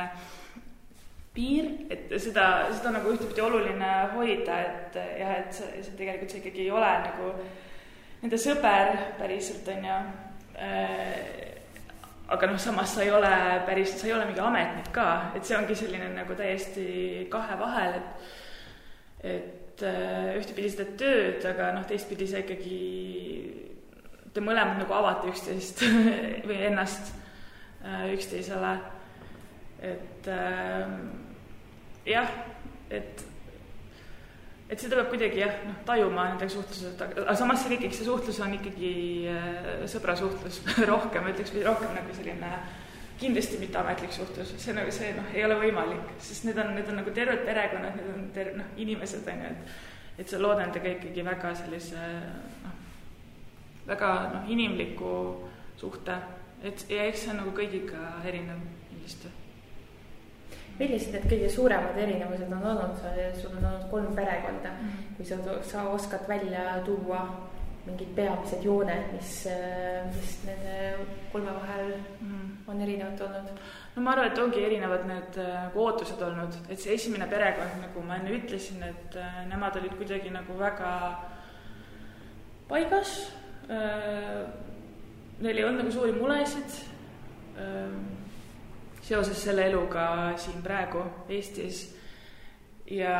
piir, 1.35 1.68
et 1.90 2.11
seda, 2.22 2.46
seda 2.74 2.94
nagu 2.96 3.12
ühtepidi 3.14 3.42
oluline 3.44 3.90
hoida, 4.14 4.59
et 4.66 4.98
jah, 5.20 5.37
et 5.44 5.54
see, 5.54 5.85
see 5.87 5.98
tegelikult 5.98 6.33
see 6.33 6.42
ikkagi 6.42 6.66
ei 6.66 6.74
ole 6.74 6.90
nagu 7.06 7.30
nende 8.20 8.40
sõber 8.40 8.96
päriselt, 9.18 9.68
on 9.74 9.87
ju 9.88 10.00
äh,. 10.61 11.46
aga 12.30 12.46
noh, 12.46 12.59
samas 12.62 12.94
sa 12.94 13.02
ei 13.02 13.11
ole 13.11 13.30
päris, 13.66 13.96
sa 13.98 14.06
ei 14.06 14.14
ole 14.14 14.28
mingi 14.28 14.42
ametnik 14.42 14.92
ka, 14.94 15.33
et 15.35 15.46
see 15.46 15.56
ongi 15.59 15.74
selline 15.78 16.12
nagu 16.14 16.37
täiesti 16.38 17.26
kahe 17.33 17.59
vahel, 17.59 17.98
et 17.98 18.38
et 19.20 19.83
äh, 19.85 20.37
ühtepidi 20.38 20.70
teed 20.76 20.94
tööd, 21.00 21.44
aga 21.48 21.70
noh, 21.76 21.85
teistpidi 21.88 22.26
sa 22.28 22.40
ikkagi, 22.40 22.78
te 24.34 24.42
mõlemad 24.44 24.78
nagu 24.80 24.94
avate 24.94 25.30
üksteist 25.30 25.82
või 26.48 26.60
ennast 26.68 27.12
äh, 27.84 28.10
üksteisele. 28.14 28.76
Et 29.80 30.28
äh, 30.28 30.90
jah, 32.06 32.32
et, 32.92 33.24
et 34.68 34.82
seda 34.82 34.98
peab 34.98 35.08
kuidagi 35.14 35.40
jah, 35.40 35.54
noh, 35.66 35.78
tajuma 35.88 36.28
nendega 36.32 36.52
suhtluses, 36.52 37.00
aga 37.00 37.36
samas 37.38 37.64
see 37.64 37.74
ikkagi, 37.78 37.96
see 37.96 38.08
suhtlus 38.08 38.42
on 38.44 38.54
ikkagi 38.58 38.92
äh, 39.32 39.72
sõbrasuhtlus 39.90 40.60
rohkem, 40.92 41.32
ütleks, 41.32 41.56
rohkem 41.64 41.96
nagu 41.96 42.18
selline 42.18 42.52
kindlasti 43.20 43.58
mitteametlik 43.60 44.12
suhtlus, 44.16 44.54
see 44.60 44.76
nagu 44.76 44.92
see 44.94 45.10
noh, 45.16 45.26
ei 45.36 45.44
ole 45.44 45.58
võimalik, 45.60 46.14
sest 46.24 46.46
need 46.48 46.60
on, 46.60 46.74
need 46.76 46.88
on 46.88 47.02
nagu 47.02 47.12
terved 47.16 47.42
perekonnad, 47.48 47.96
need 47.98 48.12
on 48.14 48.28
ter-, 48.36 48.54
noh, 48.56 48.68
inimesed 48.80 49.28
on 49.28 49.42
ju, 49.44 49.54
et 49.54 49.80
et 50.20 50.28
sa 50.28 50.36
lood 50.40 50.58
nendega 50.60 50.90
ikkagi 50.98 51.22
väga 51.24 51.54
sellise 51.56 52.00
noh, 52.64 52.79
väga 53.86 54.14
noh, 54.34 54.48
inimliku 54.50 55.12
suhte, 55.76 56.16
et 56.62 56.84
ja 56.90 57.04
eks 57.08 57.24
see 57.24 57.34
on 57.34 57.44
nagu 57.44 57.54
kõigiga 57.56 58.16
erinev 58.28 58.60
kindlasti 58.88 59.36
millised 60.80 61.12
need 61.12 61.28
kõige 61.28 61.48
suuremad 61.52 61.96
erinevused 62.00 62.52
on 62.56 62.66
olnud, 62.72 63.00
sul 63.36 63.52
on 63.52 63.64
olnud 63.64 63.86
kolm 63.90 64.14
perekonda 64.16 64.70
mm, 64.72 64.88
-hmm. 64.88 65.16
kui 65.16 65.24
sa, 65.28 65.36
sa 65.62 65.88
oskad 65.88 66.28
välja 66.28 66.80
tuua 66.84 67.50
mingid 67.86 68.14
peamised 68.16 68.64
jooned, 68.64 69.12
mis, 69.12 69.32
mis 70.14 70.32
nende 70.44 70.74
kolme 71.32 71.52
vahel 71.56 71.92
mm. 72.20 72.48
on 72.68 72.80
erinevad 72.80 73.20
olnud? 73.26 73.60
no 73.96 74.02
ma 74.02 74.12
arvan, 74.12 74.30
et 74.30 74.38
ongi 74.38 74.64
erinevad 74.64 75.06
need 75.08 75.40
nagu 75.40 75.84
ootused 75.84 76.22
olnud, 76.22 76.56
et 76.68 76.80
see 76.80 76.94
esimene 76.94 77.26
perekond, 77.26 77.80
nagu 77.80 78.04
ma 78.06 78.20
enne 78.20 78.36
ütlesin, 78.36 78.82
et 78.86 79.16
äh, 79.16 79.42
nemad 79.48 79.76
olid 79.80 79.96
kuidagi 79.98 80.30
nagu 80.30 80.58
väga 80.58 80.92
paigas. 82.68 83.32
Neil 83.70 85.56
ei 85.56 85.64
olnud 85.64 85.85
nagu 85.85 85.92
suuri 85.94 86.12
muresid 86.16 86.74
äh, 87.56 87.92
seoses 89.02 89.38
selle 89.42 89.68
eluga 89.70 90.35
siin 90.38 90.62
praegu 90.62 91.04
Eestis. 91.30 91.85
ja 92.90 93.14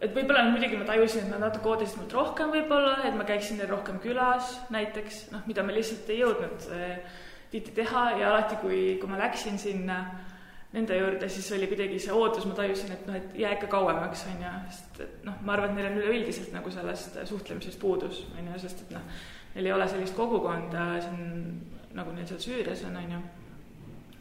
et 0.00 0.14
võib-olla 0.16 0.46
muidugi 0.48 0.78
ma 0.80 0.86
tajusin, 0.88 1.26
et 1.26 1.32
nad 1.34 1.42
natuke 1.44 1.68
ootasid 1.68 1.98
minult 1.98 2.14
rohkem 2.16 2.52
võib-olla, 2.54 2.96
et 3.04 3.16
ma 3.16 3.26
käiksin 3.28 3.60
neil 3.60 3.68
rohkem 3.70 4.00
külas 4.00 4.54
näiteks, 4.72 5.26
noh, 5.34 5.44
mida 5.48 5.64
ma 5.64 5.76
lihtsalt 5.76 6.08
ei 6.08 6.22
jõudnud 6.22 6.68
eh, 6.76 7.20
tihti 7.52 7.74
teha 7.76 8.04
ja 8.20 8.30
alati, 8.30 8.56
kui, 8.62 8.80
kui 9.00 9.10
ma 9.10 9.20
läksin 9.20 9.60
sinna 9.60 10.00
nende 10.72 10.96
juurde, 10.96 11.28
siis 11.28 11.48
oli 11.56 11.66
kuidagi 11.66 11.98
see 11.98 12.14
ootus, 12.14 12.46
ma 12.46 12.54
tajusin, 12.54 12.92
et 12.94 13.08
noh, 13.08 13.16
et 13.18 13.34
jää 13.42 13.56
ikka 13.56 13.66
kauemaks, 13.72 14.22
on 14.30 14.44
ju, 14.44 14.52
sest 14.70 15.02
et 15.02 15.26
noh, 15.26 15.40
ma 15.42 15.56
arvan, 15.56 15.72
et 15.72 15.80
neil 15.80 15.90
on 15.90 15.98
üleüldiselt 15.98 16.54
nagu 16.54 16.70
sellest 16.70 17.18
suhtlemisest 17.26 17.80
puudus, 17.82 18.22
on 18.38 18.52
ju, 18.52 18.62
sest 18.62 18.86
et 18.86 18.94
noh, 18.94 19.10
neil 19.56 19.66
ei 19.66 19.74
ole 19.74 19.88
sellist 19.90 20.14
kogukonda 20.14 20.86
siin, 21.02 21.28
nagu 21.98 22.14
neil 22.14 22.30
seal 22.30 22.42
Süürias 22.44 22.86
on, 22.86 23.00
on 23.02 23.16
ju 23.16 23.22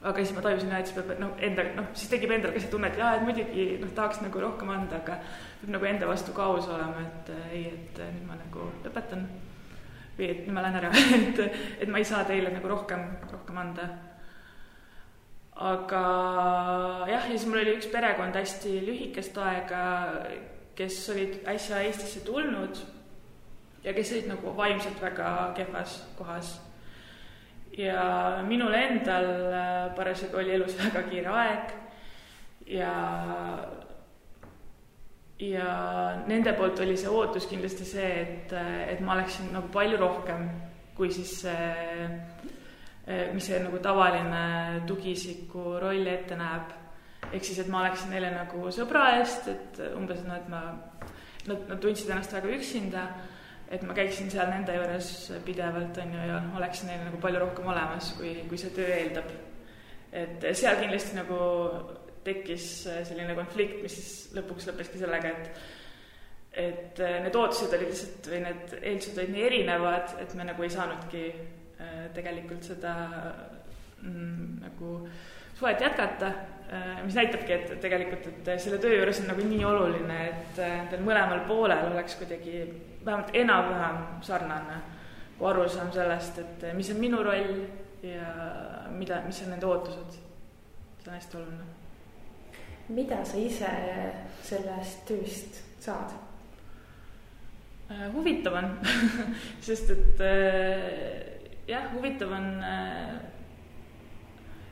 aga 0.02 0.24
siis 0.24 0.32
ma 0.36 0.44
tajusin, 0.44 0.72
et 0.78 0.88
siis 0.88 0.96
peab 0.96 1.20
noh, 1.20 1.32
enda, 1.44 1.66
noh, 1.76 1.88
siis 1.98 2.12
tekib 2.12 2.32
endal 2.32 2.54
ka 2.56 2.62
see 2.64 2.72
tunne, 2.72 2.88
et 2.88 3.00
jaa, 3.00 3.18
et 3.18 3.26
muidugi 3.28 3.66
noh, 3.82 3.92
tahaks 3.96 4.22
nagu 4.24 4.44
rohkem 4.44 4.72
anda, 4.72 5.02
aga 5.02 5.18
peab 5.60 5.74
nagu 5.76 5.90
enda 5.90 6.08
vastu 6.08 6.36
ka 6.36 6.48
aus 6.54 6.70
olema, 6.72 7.04
et 7.04 7.32
äh, 7.36 7.50
ei, 7.58 7.64
et 7.74 8.00
äh, 8.00 8.12
nüüd 8.16 8.28
ma 8.30 8.40
nagu 8.40 8.70
lõpetan. 8.86 9.28
või 10.20 10.30
et 10.30 10.46
nüüd 10.46 10.56
ma 10.56 10.64
lähen 10.64 10.80
ära 10.80 10.92
et, 11.18 11.42
et 11.84 11.92
ma 11.92 12.00
ei 12.00 12.08
saa 12.08 12.24
teile 12.28 12.54
nagu 12.56 12.72
rohkem, 12.72 13.04
rohkem 13.32 13.60
anda. 13.60 13.90
Aga 15.60 16.04
jah, 17.10 17.26
ja 17.28 17.28
siis 17.28 17.46
mul 17.50 17.60
oli 17.60 17.76
üks 17.76 17.90
perekond 17.92 18.38
hästi 18.40 18.78
lühikest 18.86 19.36
aega, 19.44 19.82
kes 20.78 21.02
olid 21.12 21.42
äsja 21.52 21.82
Eestisse 21.84 22.24
tulnud 22.24 22.80
ja 23.84 23.94
kes 23.94 24.14
olid 24.16 24.30
nagu 24.32 24.56
vaimselt 24.56 25.02
väga 25.02 25.52
kehvas 25.58 26.00
kohas. 26.18 26.56
Ja 27.78 28.40
minul 28.48 28.74
endal 28.74 29.28
äh, 29.54 29.92
parasjagu 29.96 30.40
oli 30.40 30.56
elus 30.56 30.74
väga 30.80 31.04
kiire 31.08 31.36
aeg 31.36 31.76
ja, 32.68 32.94
ja 35.40 35.68
nende 36.28 36.56
poolt 36.58 36.82
oli 36.84 36.98
see 36.98 37.12
ootus 37.12 37.48
kindlasti 37.52 37.86
see, 37.88 38.10
et, 38.24 38.56
et 38.96 39.04
ma 39.06 39.16
oleksin 39.16 39.52
nagu 39.54 39.70
palju 39.72 40.00
rohkem 40.02 40.50
kui 40.98 41.12
siis 41.14 41.38
see, 41.44 41.70
äh, 42.04 42.59
mis 43.34 43.48
see 43.50 43.58
nagu 43.64 43.80
tavaline 43.82 44.84
tugiisiku 44.88 45.80
roll 45.82 46.08
ette 46.08 46.38
näeb. 46.38 46.76
ehk 47.32 47.44
siis, 47.44 47.60
et 47.60 47.68
ma 47.68 47.84
oleksin 47.84 48.14
neile 48.14 48.30
nagu 48.34 48.70
sõbra 48.74 49.20
eest, 49.20 49.48
et 49.50 49.82
umbes 49.96 50.22
noh, 50.26 50.38
et 50.38 50.48
ma, 50.50 50.62
nad, 51.48 51.68
nad 51.70 51.82
tundsid 51.82 52.10
ennast 52.10 52.34
väga 52.34 52.54
üksinda 52.56 53.04
et 53.70 53.84
ma 53.86 53.94
käiksin 53.94 54.32
seal 54.34 54.50
nende 54.50 54.74
juures 54.74 55.10
pidevalt, 55.46 55.98
on 56.02 56.14
ju, 56.16 56.22
ja 56.32 56.40
oleksin 56.58 56.90
neile 56.90 57.06
nagu 57.06 57.20
palju 57.22 57.42
rohkem 57.44 57.68
olemas, 57.70 58.14
kui, 58.18 58.34
kui 58.50 58.58
see 58.58 58.74
töö 58.74 58.88
eeldab. 58.96 59.30
et 60.12 60.48
seal 60.58 60.80
kindlasti 60.80 61.18
nagu 61.20 61.38
tekkis 62.26 62.70
selline 63.08 63.36
konflikt, 63.38 63.84
mis 63.84 63.94
siis 63.94 64.34
lõpuks 64.38 64.66
lõppeski 64.72 65.02
sellega, 65.02 65.36
et 65.36 65.78
et 66.60 67.00
need 67.24 67.36
ootused 67.38 67.74
olid 67.78 67.92
lihtsalt 67.92 68.28
või 68.32 68.40
need 68.42 68.72
eeldused 68.80 69.20
olid 69.22 69.36
nii 69.36 69.44
erinevad, 69.46 70.16
et 70.24 70.34
me 70.36 70.48
nagu 70.48 70.66
ei 70.66 70.72
saanudki 70.74 71.22
tegelikult 72.14 72.64
seda 72.64 72.94
mm, 74.02 74.60
nagu 74.66 74.94
suhet 75.60 75.82
jätkata, 75.82 76.28
äh, 76.74 77.04
mis 77.04 77.16
näitabki, 77.16 77.54
et 77.54 77.82
tegelikult, 77.82 78.28
et 78.28 78.62
selle 78.62 78.78
töö 78.78 78.96
juures 78.96 79.20
on 79.20 79.28
nagu 79.34 79.44
nii 79.44 79.66
oluline, 79.68 80.20
et 80.30 80.62
äh, 80.64 80.78
teil 80.92 81.04
mõlemal 81.04 81.44
poolel 81.48 81.92
oleks 81.92 82.16
kuidagi 82.20 82.62
vähemalt 83.06 83.36
enam-vähem 83.36 84.00
sarnane 84.24 84.80
arusaam 85.50 85.92
sellest, 85.96 86.40
et 86.40 86.66
mis 86.76 86.90
on 86.92 87.00
minu 87.00 87.22
roll 87.24 87.52
ja 88.04 88.32
mida, 88.92 89.22
mis 89.26 89.42
on 89.44 89.54
nende 89.54 89.68
ootused. 89.68 90.18
see 91.00 91.12
on 91.12 91.14
hästi 91.14 91.38
oluline. 91.38 91.68
mida 92.90 93.24
sa 93.26 93.38
ise 93.38 93.72
sellest 94.44 95.06
tööst 95.08 95.62
saad? 95.80 96.16
Äh, 97.92 98.08
huvitav 98.14 98.54
on 98.54 98.78
sest 99.68 99.92
et 99.96 100.24
äh, 100.24 101.29
jah, 101.70 101.92
huvitav 101.94 102.32
on 102.34 102.48
äh, 102.66 103.20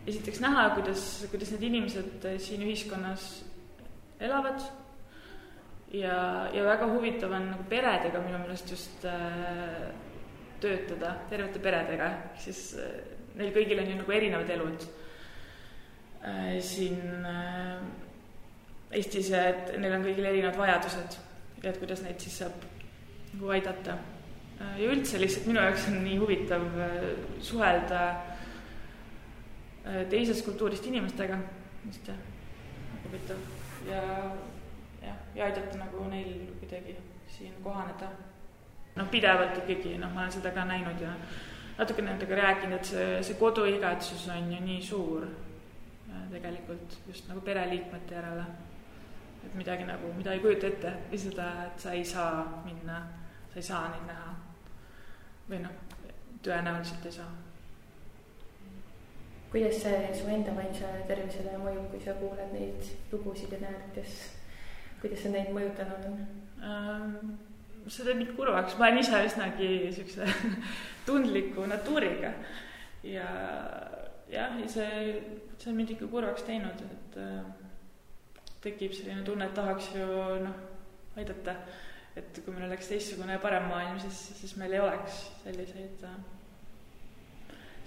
esiteks 0.07 0.41
näha, 0.43 0.69
kuidas, 0.75 1.03
kuidas 1.31 1.51
need 1.53 1.67
inimesed 1.69 2.27
siin 2.41 2.63
ühiskonnas 2.65 3.27
elavad 4.23 4.63
ja, 5.91 6.47
ja 6.53 6.63
väga 6.65 6.87
huvitav 6.93 7.35
on 7.35 7.51
nagu 7.51 7.67
peredega 7.69 8.21
minu 8.23 8.39
meelest 8.41 8.71
just 8.71 9.05
äh, 9.05 9.87
töötada, 10.61 11.13
tervete 11.29 11.61
peredega, 11.63 12.09
ehk 12.15 12.41
siis 12.47 12.63
äh, 12.81 12.97
neil 13.37 13.53
kõigil 13.55 13.83
on 13.83 13.91
ju 13.91 14.01
nagu 14.01 14.17
erinevad 14.17 14.51
elud 14.57 14.89
äh,. 16.23 16.57
siin 16.63 17.25
äh, 17.25 17.79
Eestis, 18.97 19.33
et 19.35 19.73
neil 19.81 19.97
on 19.97 20.05
kõigil 20.07 20.25
erinevad 20.29 20.55
vajadused 20.57 21.17
ja 21.63 21.73
et 21.73 21.81
kuidas 21.81 22.05
neid 22.05 22.21
siis 22.23 22.39
saab 22.41 22.69
nagu 23.33 23.57
aidata 23.57 23.97
äh,. 23.97 24.16
Ja 24.59 24.91
üldse 24.91 25.19
lihtsalt 25.21 25.47
minu 25.49 25.61
jaoks 25.61 25.87
on 25.91 25.99
nii 26.03 26.17
huvitav 26.21 26.63
äh, 26.81 27.07
suhelda 27.41 28.01
äh, 29.85 30.05
teisest 30.09 30.45
kultuurist 30.45 30.85
inimestega, 30.89 31.39
just 31.85 32.09
huvitav 33.05 33.37
ja 33.87 34.01
jah, 35.01 35.19
ja 35.35 35.45
aidata 35.45 35.77
nagu 35.77 36.07
neil 36.09 36.31
kuidagi 36.59 36.97
siin 37.37 37.53
kohaneda. 37.63 38.09
noh, 38.95 39.09
pidevalt 39.13 39.57
ikkagi, 39.61 39.97
noh, 40.01 40.13
ma 40.13 40.25
olen 40.25 40.31
seda 40.39 40.51
ka 40.51 40.65
näinud 40.65 41.01
ja 41.01 41.13
natuke 41.77 42.01
nendega 42.01 42.35
rääkinud, 42.35 42.79
et 42.79 42.93
see, 42.93 43.09
see 43.23 43.37
koduigatsus 43.37 44.25
on 44.33 44.49
ju 44.53 44.63
nii 44.65 44.81
suur 44.81 45.27
tegelikult 46.31 46.97
just 47.07 47.27
nagu 47.27 47.41
pereliikmete 47.41 48.15
järele. 48.15 48.45
et 49.45 49.53
midagi 49.55 49.83
nagu, 49.83 50.13
mida 50.13 50.33
ei 50.33 50.39
kujuta 50.39 50.67
ette 50.67 50.91
või 51.11 51.19
seda, 51.21 51.47
et 51.67 51.79
sa 51.79 51.93
ei 51.95 52.03
saa 52.05 52.63
minna, 52.65 52.97
sa 53.53 53.61
ei 53.61 53.63
saa 53.63 53.83
neid 53.93 54.07
näha. 54.09 54.33
Või 55.49 55.61
noh, 55.63 55.73
tõenäoliselt 56.45 57.05
ei 57.07 57.17
saa. 57.19 57.29
kuidas 59.51 59.81
see 59.81 59.99
su 60.13 60.27
enda 60.27 60.55
vaimsele 60.55 61.05
tervisele 61.07 61.57
mõjub, 61.61 61.89
kui 61.91 62.01
sa 62.03 62.15
kuuled 62.19 62.53
neid 62.53 62.89
lugusid 63.11 63.53
ja 63.55 63.61
näed, 63.63 63.83
kuidas, 63.93 64.15
kuidas 65.01 65.23
see 65.23 65.35
neid 65.35 65.53
mõjutanud 65.55 66.09
on 66.11 66.23
ähm,? 66.63 67.35
see 67.87 68.03
teeb 68.03 68.17
mind 68.19 68.33
kurvaks, 68.35 68.75
ma 68.75 68.89
olen 68.89 68.99
ise 68.99 69.21
üsnagi 69.29 69.69
siukse 69.95 70.25
tundliku 71.07 71.63
natuuriga 71.71 72.33
ja 73.07 73.29
jah, 74.31 74.59
ja 74.59 74.67
see, 74.67 75.21
see 75.57 75.71
on 75.71 75.77
mind 75.77 75.93
ikka 75.95 76.09
kurvaks 76.11 76.43
teinud, 76.47 76.81
et 76.83 77.19
äh, 77.21 77.43
tekib 78.63 78.95
selline 78.95 79.23
tunne, 79.27 79.47
et 79.47 79.55
tahaks 79.55 79.91
ju 79.95 80.07
noh, 80.43 80.57
aidata. 81.17 81.55
Et 82.17 82.41
kui 82.43 82.53
meil 82.53 82.67
oleks 82.69 82.89
teistsugune 82.89 83.35
ja 83.35 83.43
parem 83.43 83.67
maailm, 83.69 83.99
siis, 84.01 84.21
siis 84.39 84.55
meil 84.57 84.73
ei 84.73 84.81
oleks 84.81 85.21
selliseid 85.43 86.03
äh,, 86.07 86.17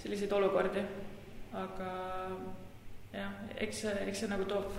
selliseid 0.02 0.32
olukordi. 0.32 0.84
aga 1.52 1.90
jah, 3.12 3.32
eks 3.56 3.82
see, 3.84 3.94
eks 4.06 4.22
see 4.22 4.30
nagu 4.30 4.46
toob 4.46 4.70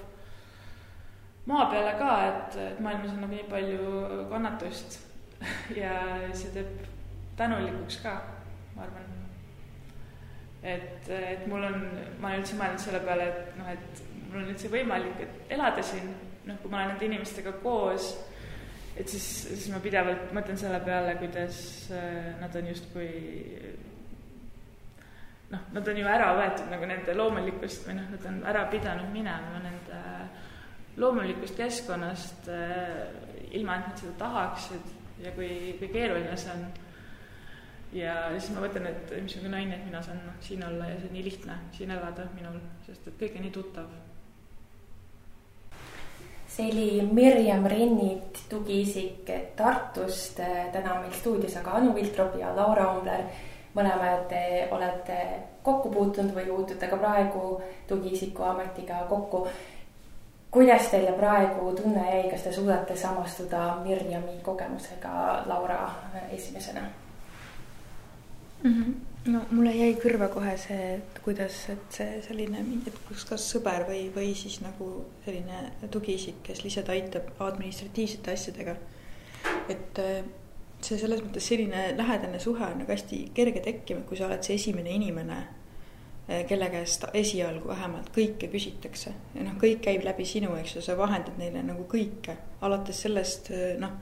maa 1.50 1.66
peale 1.72 1.96
ka, 2.00 2.12
et, 2.30 2.60
et 2.72 2.80
maailmas 2.80 3.12
on 3.12 3.24
nagu 3.26 3.34
nii 3.34 3.48
palju 3.50 3.96
kannatust 4.32 5.00
ja 5.82 5.96
see 6.38 6.54
teeb 6.56 6.86
tänulikuks 7.38 8.00
ka, 8.04 8.16
ma 8.76 8.86
arvan. 8.86 9.14
et, 10.64 11.10
et 11.10 11.48
mul 11.50 11.64
on, 11.66 11.80
ma 12.22 12.32
olen 12.32 12.44
üldse 12.44 12.58
mõelnud 12.60 12.84
selle 12.84 13.02
peale, 13.06 13.30
et 13.32 13.56
noh, 13.58 13.72
et 13.72 14.04
mul 14.28 14.44
on 14.44 14.52
üldse 14.54 14.70
võimalik, 14.72 15.24
elada 15.50 15.84
siin, 15.86 16.12
noh, 16.46 16.60
kui 16.62 16.72
ma 16.72 16.84
olen 16.84 16.94
nende 16.94 17.10
inimestega 17.10 17.56
koos, 17.64 18.14
et 19.02 19.10
siis, 19.10 19.28
siis 19.50 19.70
ma 19.74 19.80
pidevalt 19.82 20.34
mõtlen 20.36 20.60
selle 20.60 20.80
peale, 20.86 21.16
kuidas 21.22 21.58
äh, 21.96 22.36
nad 22.42 22.56
on 22.58 22.70
justkui 22.70 23.10
noh, 25.52 25.66
nad 25.76 25.88
on 25.88 26.00
ju 26.00 26.08
ära 26.08 26.32
võetud 26.38 26.70
nagu 26.72 26.88
nende 26.90 27.16
loomulikust 27.18 27.88
või 27.88 27.98
noh, 28.00 28.08
nad 28.14 28.28
on 28.30 28.40
ära 28.52 28.66
pidanud 28.72 29.12
minema 29.14 29.62
nende 29.64 30.02
loomulikust 31.02 31.58
keskkonnast, 31.58 32.50
äh, 32.52 33.52
ilma 33.58 33.80
et 33.80 33.90
nad 33.90 34.04
seda 34.04 34.16
tahaksid 34.22 34.96
ja 35.24 35.34
kui, 35.36 35.50
kui 35.80 35.92
keeruline 35.92 36.38
see 36.38 36.54
on. 36.54 36.66
ja 37.96 38.16
siis 38.38 38.54
ma 38.56 38.64
mõtlen, 38.64 38.88
et 38.88 39.12
missugune 39.20 39.52
naine, 39.52 39.76
et 39.76 39.88
mina 39.88 40.02
saan 40.04 40.22
noh, 40.26 40.38
siin 40.44 40.64
olla 40.64 40.88
ja 40.88 41.00
see 41.00 41.10
on 41.10 41.18
nii 41.18 41.26
lihtne 41.28 41.58
siin 41.76 41.92
elada 41.92 42.28
minul, 42.36 42.60
sest 42.86 43.08
et 43.08 43.20
kõik 43.20 43.38
on 43.40 43.48
nii 43.48 43.56
tuttav. 43.58 43.92
See 46.52 46.72
oli 46.72 47.02
Mirjam 47.12 47.66
Rennit, 47.66 48.40
tugiisik 48.50 49.30
Tartust, 49.56 50.40
täna 50.72 51.00
meil 51.00 51.14
stuudios 51.16 51.56
aga 51.58 51.78
Anu 51.80 51.96
Viltrop 51.96 52.36
ja 52.40 52.56
Laura 52.56 52.92
Ombler. 52.92 53.24
mõlemad 53.72 54.26
te 54.28 54.68
olete 54.72 55.18
kokku 55.64 55.90
puutunud 55.90 56.34
või 56.36 56.44
puutute 56.44 56.88
ka 56.92 56.98
praegu 57.00 57.62
tugiisiku 57.88 58.44
ametiga 58.44 59.06
kokku 59.10 59.48
kuidas 60.52 60.90
teile 60.92 61.14
praegu 61.16 61.72
tunne 61.76 62.04
jäi, 62.10 62.32
kas 62.32 62.44
te 62.44 62.52
suudate 62.52 62.96
samastuda 62.96 63.78
Mirjami 63.84 64.42
kogemusega 64.44 65.44
Laura 65.48 65.90
esimesena 66.32 66.82
mm? 68.64 68.74
-hmm. 68.74 69.11
No 69.26 69.44
mulle 69.52 69.74
jäi 69.76 69.94
kõrva 70.02 70.32
kohe 70.34 70.56
see, 70.58 70.96
et 70.98 71.22
kuidas, 71.26 71.58
et 71.70 71.98
see 71.98 72.20
selline, 72.26 72.64
et 72.90 73.00
kus 73.08 73.26
kas 73.30 73.46
sõber 73.54 73.86
või, 73.90 74.08
või 74.16 74.34
siis 74.38 74.60
nagu 74.64 74.90
selline 75.26 75.90
tugiisik, 75.94 76.42
kes 76.48 76.64
lihtsalt 76.66 76.90
aitab 76.90 77.30
administratiivsete 77.40 78.34
asjadega. 78.34 78.76
et 79.70 80.00
äh, 80.02 80.22
see 80.82 80.98
selles 80.98 81.22
mõttes 81.22 81.48
selline 81.48 81.92
lähedane 81.98 82.40
suhe 82.40 82.66
on 82.66 82.80
nagu 82.82 82.92
hästi 82.92 83.28
kerge 83.34 83.62
tekkima, 83.62 84.02
kui 84.10 84.18
sa 84.18 84.26
oled 84.26 84.42
see 84.44 84.58
esimene 84.58 84.90
inimene 84.98 85.42
Eh, 86.32 86.46
kelle 86.46 86.70
käest 86.70 87.04
esialgu 87.18 87.68
vähemalt 87.68 88.12
kõike 88.16 88.48
küsitakse 88.48 89.12
ja 89.34 89.42
noh, 89.44 89.56
kõik 89.60 89.82
käib 89.84 90.04
läbi 90.06 90.24
sinu, 90.30 90.54
eks 90.56 90.76
ju, 90.78 90.84
sa 90.86 90.94
vahendad 90.96 91.36
neile 91.42 91.64
nagu 91.66 91.84
kõike, 91.92 92.38
alates 92.64 93.02
sellest 93.04 93.50
eh, 93.52 93.74
noh, 93.82 93.98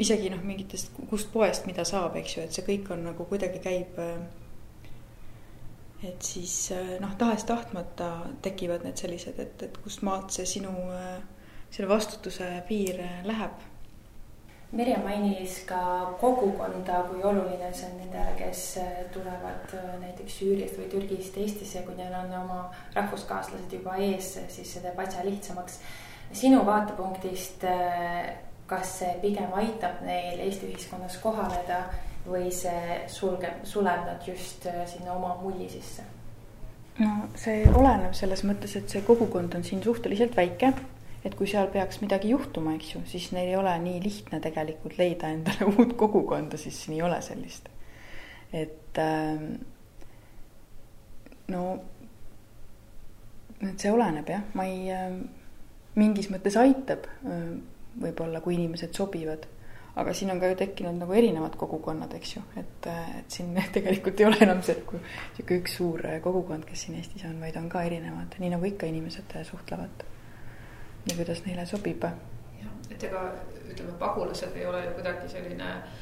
isegi 0.00 0.30
noh, 0.32 0.40
mingitest, 0.46 0.94
kust 1.10 1.28
poest, 1.32 1.66
mida 1.66 1.84
saab, 1.88 2.14
eks 2.16 2.36
ju, 2.36 2.44
et 2.46 2.54
see 2.56 2.64
kõik 2.64 2.88
on 2.94 3.02
nagu 3.10 3.26
kuidagi 3.28 3.60
käib. 3.64 3.98
Et 6.06 6.22
siis 6.22 6.52
noh, 7.02 7.16
tahes-tahtmata 7.18 8.12
tekivad 8.42 8.84
need 8.86 9.00
sellised, 9.00 9.40
et, 9.42 9.62
et 9.66 9.80
kust 9.82 10.04
maalt 10.06 10.30
see 10.30 10.46
sinu 10.46 10.70
selle 11.70 11.88
vastutuse 11.90 12.46
piir 12.68 13.02
läheb. 13.26 13.66
Merje 14.72 14.98
mainis 15.00 15.62
ka 15.64 15.80
kogukonda, 16.20 17.00
kui 17.08 17.22
oluline. 17.24 17.70
See 17.72 17.86
on 17.88 17.94
nendele, 18.02 18.34
kes 18.36 18.64
äh, 18.82 18.98
tulevad 19.14 19.72
äh, 19.72 19.94
näiteks 20.02 20.34
Süüriast 20.42 20.76
või 20.76 20.90
Türgist 20.92 21.38
Eestisse, 21.40 21.80
kui 21.86 21.96
neil 21.96 22.12
on 22.12 22.34
oma 22.36 22.58
rahvuskaaslased 22.92 23.72
juba 23.72 23.96
ees, 23.96 24.34
siis 24.52 24.74
see 24.74 24.84
teeb 24.84 25.00
asja 25.00 25.24
lihtsamaks. 25.24 25.80
sinu 26.36 26.60
vaatepunktist, 26.66 27.64
äh, 27.64 28.28
kas 28.68 28.98
see 28.98 29.14
pigem 29.22 29.56
aitab 29.56 30.04
neil 30.04 30.44
Eesti 30.44 30.68
ühiskonnas 30.68 31.16
kohaneda 31.22 31.86
või 32.28 32.52
see 32.54 33.00
sulgeb, 33.10 33.64
suleb 33.64 34.04
nad 34.06 34.22
just 34.26 34.68
sinna 34.92 35.16
oma 35.16 35.34
mulli 35.42 35.68
sisse? 35.72 36.04
no 36.98 37.28
see 37.38 37.64
oleneb 37.70 38.14
selles 38.18 38.44
mõttes, 38.46 38.76
et 38.78 38.88
see 38.90 39.02
kogukond 39.06 39.54
on 39.54 39.64
siin 39.64 39.82
suhteliselt 39.84 40.36
väike 40.36 40.72
et 41.24 41.34
kui 41.36 41.48
seal 41.50 41.68
peaks 41.72 42.00
midagi 42.02 42.32
juhtuma, 42.32 42.74
eks 42.78 42.92
ju, 42.94 43.02
siis 43.10 43.30
neil 43.34 43.50
ei 43.50 43.58
ole 43.58 43.72
nii 43.82 43.98
lihtne 44.04 44.40
tegelikult 44.42 44.98
leida 45.00 45.32
endale 45.34 45.68
uut 45.74 45.96
kogukonda, 45.98 46.60
siis 46.60 46.78
siin 46.84 46.98
ei 46.98 47.02
ole 47.02 47.20
sellist. 47.24 47.68
et 48.52 48.98
ähm, 49.02 49.50
no, 51.52 51.64
et 53.60 53.76
see 53.76 53.92
oleneb 53.92 54.30
jah, 54.30 54.46
ma 54.56 54.64
ei, 54.68 54.86
ähm, 54.94 55.20
mingis 55.98 56.30
mõttes 56.32 56.56
aitab 56.60 57.08
äh, 57.08 57.44
võib-olla, 57.98 58.40
kui 58.40 58.56
inimesed 58.56 58.94
sobivad 58.96 59.48
aga 59.96 60.14
siin 60.14 60.30
on 60.30 60.40
ka 60.40 60.50
ju 60.52 60.58
tekkinud 60.60 60.98
nagu 61.00 61.12
erinevad 61.12 61.56
kogukonnad, 61.58 62.12
eks 62.14 62.36
ju, 62.36 62.42
et, 62.56 62.86
äh, 62.86 63.18
et 63.18 63.38
siin 63.38 63.54
tegelikult 63.76 64.20
ei 64.20 64.26
ole 64.28 64.40
enam 64.46 64.62
see, 64.62 64.78
kui 64.86 65.00
sihuke 65.36 65.60
üks 65.62 65.78
suur 65.80 66.04
kogukond, 66.22 66.66
kes 66.68 66.86
siin 66.86 66.98
Eestis 67.00 67.24
on, 67.28 67.38
vaid 67.40 67.56
on 67.60 67.68
ka 67.72 67.82
erinevad, 67.88 68.38
nii 68.38 68.52
nagu 68.54 68.68
ikka 68.68 68.86
inimesed 68.90 69.38
suhtlevad. 69.50 70.04
Nii 71.06 71.16
kuidas 71.16 71.40
neile 71.46 71.64
sobib. 71.66 72.04
jah, 72.58 72.74
et 72.90 73.04
ega 73.04 73.22
ütleme, 73.70 73.94
pagulased 73.98 74.56
ei 74.56 74.66
ole 74.66 74.84
ju 74.84 74.94
kuidagi 74.98 75.28
selline 75.32 75.68
eh, 75.76 75.98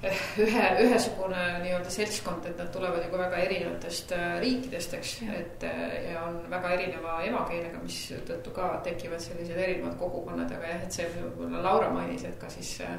ühe, 0.40 0.66
ühesugune 0.80 1.40
nii-öelda 1.60 1.90
seltskond, 1.92 2.46
et 2.48 2.60
nad 2.60 2.70
tulevad 2.72 3.02
ju 3.04 3.10
ka 3.12 3.18
väga 3.20 3.40
erinevatest 3.44 4.12
äh, 4.16 4.36
riikidest, 4.40 4.94
eks, 4.96 5.16
et 5.36 5.64
äh, 5.68 6.12
ja 6.12 6.22
on 6.24 6.38
väga 6.50 6.70
erineva 6.76 7.18
emakeelega, 7.26 7.82
mis 7.84 7.98
tõttu 8.28 8.54
ka 8.56 8.70
tekivad 8.86 9.20
sellised 9.20 9.58
erinevad 9.58 9.98
kogukonnad, 10.00 10.52
aga 10.56 10.70
jah, 10.72 10.86
et 10.86 10.96
see 10.96 11.08
võib-olla 11.18 11.60
Laura 11.66 11.90
mainis, 11.92 12.24
et 12.24 12.38
ka 12.40 12.48
siis 12.52 12.78
äh, 12.86 12.94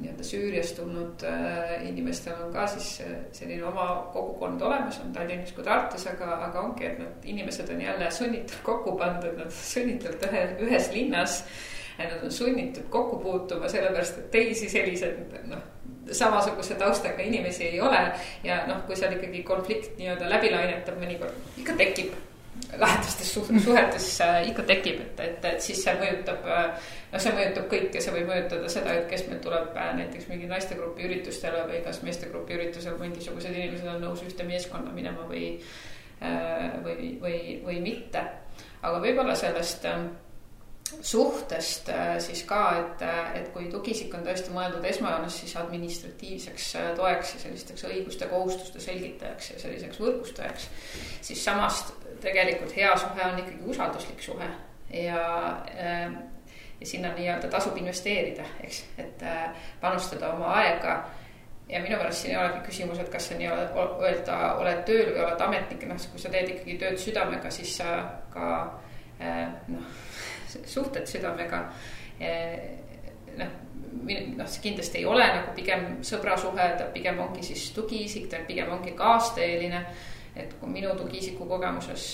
nii-öelda 0.00 0.24
Süüriast 0.26 0.74
tulnud 0.80 1.22
inimestel 1.86 2.40
on 2.42 2.50
ka 2.54 2.64
siis 2.72 2.88
selline 3.36 3.62
oma 3.68 3.84
kogukond 4.14 4.64
olemas, 4.66 4.98
on 5.04 5.12
Tallinnas 5.14 5.52
kui 5.54 5.62
Tartus, 5.66 6.08
aga, 6.10 6.30
aga 6.48 6.64
ongi, 6.64 6.88
et 6.88 6.98
need 6.98 7.28
inimesed 7.34 7.70
on 7.70 7.84
jälle 7.84 8.08
sunnitult 8.10 8.64
kokku 8.66 8.96
pandud, 8.98 9.36
nad 9.38 9.52
sunnitult 9.54 10.24
ühe, 10.30 10.42
ühes 10.64 10.90
linnas. 10.96 11.44
Nad 12.00 12.24
on 12.24 12.32
sunnitud 12.32 12.88
kokku 12.90 13.20
puutuma, 13.20 13.68
sellepärast 13.68 14.16
et 14.18 14.30
teisi 14.32 14.66
selliseid 14.72 15.36
noh, 15.52 15.60
samasuguse 16.10 16.74
taustaga 16.80 17.22
inimesi 17.22 17.68
ei 17.70 17.80
ole. 17.80 18.02
ja 18.44 18.64
noh, 18.66 18.82
kui 18.86 18.98
seal 18.98 19.14
ikkagi 19.16 19.42
konflikt 19.46 19.98
nii-öelda 20.00 20.28
läbi 20.30 20.50
lainetab, 20.52 20.98
mõnikord 21.00 21.58
ikka 21.62 21.78
tekib 21.78 22.12
lähedastes 22.78 23.34
suhetes 23.64 24.18
ikka 24.46 24.62
tekib, 24.62 25.00
et, 25.00 25.20
et, 25.20 25.44
et 25.44 25.60
siis 25.60 25.80
see 25.84 25.94
mõjutab, 25.98 26.44
noh, 27.12 27.20
see 27.20 27.32
mõjutab 27.36 27.68
kõike, 27.70 28.00
see 28.00 28.14
võib 28.14 28.28
mõjutada 28.30 28.70
seda, 28.72 28.96
et 28.96 29.08
kes 29.10 29.24
meil 29.28 29.40
tuleb 29.44 29.76
äh, 29.76 29.90
näiteks 29.98 30.28
mingi 30.30 30.48
naistegrupi 30.50 31.06
üritustele 31.08 31.64
või 31.68 31.82
kas 31.84 32.02
meestegrupi 32.06 32.56
üritusel 32.56 32.98
mingisugused 33.00 33.56
inimesed 33.56 33.88
on 33.92 34.04
nõus 34.04 34.24
ühte 34.24 34.46
meeskonda 34.48 34.92
minema 34.94 35.26
või, 35.28 35.54
äh, 36.20 36.68
või, 36.84 37.14
või, 37.22 37.38
või 37.64 37.80
mitte. 37.84 38.24
aga 38.82 39.00
võib-olla 39.04 39.36
sellest 39.38 39.88
äh, 39.88 40.04
suhtest 41.00 41.88
siis 42.22 42.42
ka, 42.48 42.60
et, 42.80 43.04
et 43.38 43.48
kui 43.54 43.68
tugiisik 43.72 44.12
on 44.14 44.26
tõesti 44.26 44.52
mõeldud 44.54 44.84
esmajoones 44.90 45.38
siis 45.42 45.54
administratiivseks 45.60 46.68
toeks 46.98 47.34
ja 47.36 47.40
sellisteks 47.46 47.86
õiguste, 47.88 48.28
kohustuste 48.30 48.82
selgitajaks 48.82 49.54
ja 49.54 49.62
selliseks 49.62 50.02
võrgustajaks, 50.02 50.68
siis 51.24 51.44
samas 51.44 51.84
tegelikult 52.22 52.76
hea 52.76 52.92
suhe 53.00 53.24
on 53.26 53.40
ikkagi 53.42 53.72
usalduslik 53.74 54.22
suhe 54.22 54.50
ja, 54.92 55.24
ja 56.80 56.86
sinna 56.86 57.12
nii-öelda 57.14 57.48
tasub 57.48 57.76
investeerida, 57.76 58.44
eks, 58.60 58.84
et 58.98 59.22
äh, 59.22 59.50
panustada 59.80 60.32
oma 60.32 60.54
aega. 60.60 61.02
Ja 61.68 61.80
minu 61.80 61.96
meelest 61.96 62.24
siin 62.24 62.34
ei 62.34 62.40
olegi 62.40 62.58
küsimus, 62.66 62.98
et 63.00 63.08
kas 63.08 63.28
sa 63.30 63.36
nii-öelda 63.38 63.84
öelda, 64.02 64.38
oled 64.60 64.82
tööl 64.84 65.12
või 65.14 65.22
oled 65.24 65.44
ametnik, 65.46 65.86
noh, 65.88 66.00
kui 66.10 66.20
sa 66.20 66.32
teed 66.32 66.50
ikkagi 66.52 66.74
tööd 66.80 66.98
südamega, 67.00 67.52
siis 67.54 67.76
sa 67.78 67.94
ka 68.34 68.48
noh, 69.70 69.86
suhtled 70.64 71.06
südamega. 71.08 71.64
noh, 73.36 73.52
noh, 74.36 74.48
see 74.48 74.62
kindlasti 74.62 75.02
ei 75.02 75.06
ole 75.08 75.26
nagu 75.26 75.52
pigem 75.56 76.02
sõbrasuhe, 76.04 76.72
ta 76.78 76.88
pigem 76.94 77.20
ongi 77.20 77.44
siis 77.44 77.70
tugiisik, 77.76 78.28
ta 78.30 78.42
pigem 78.46 78.72
ongi 78.72 78.96
kaasteeline 78.96 79.86
et 80.36 80.54
kui 80.60 80.70
minu 80.72 80.94
tugiisiku 80.96 81.44
kogemuses, 81.48 82.04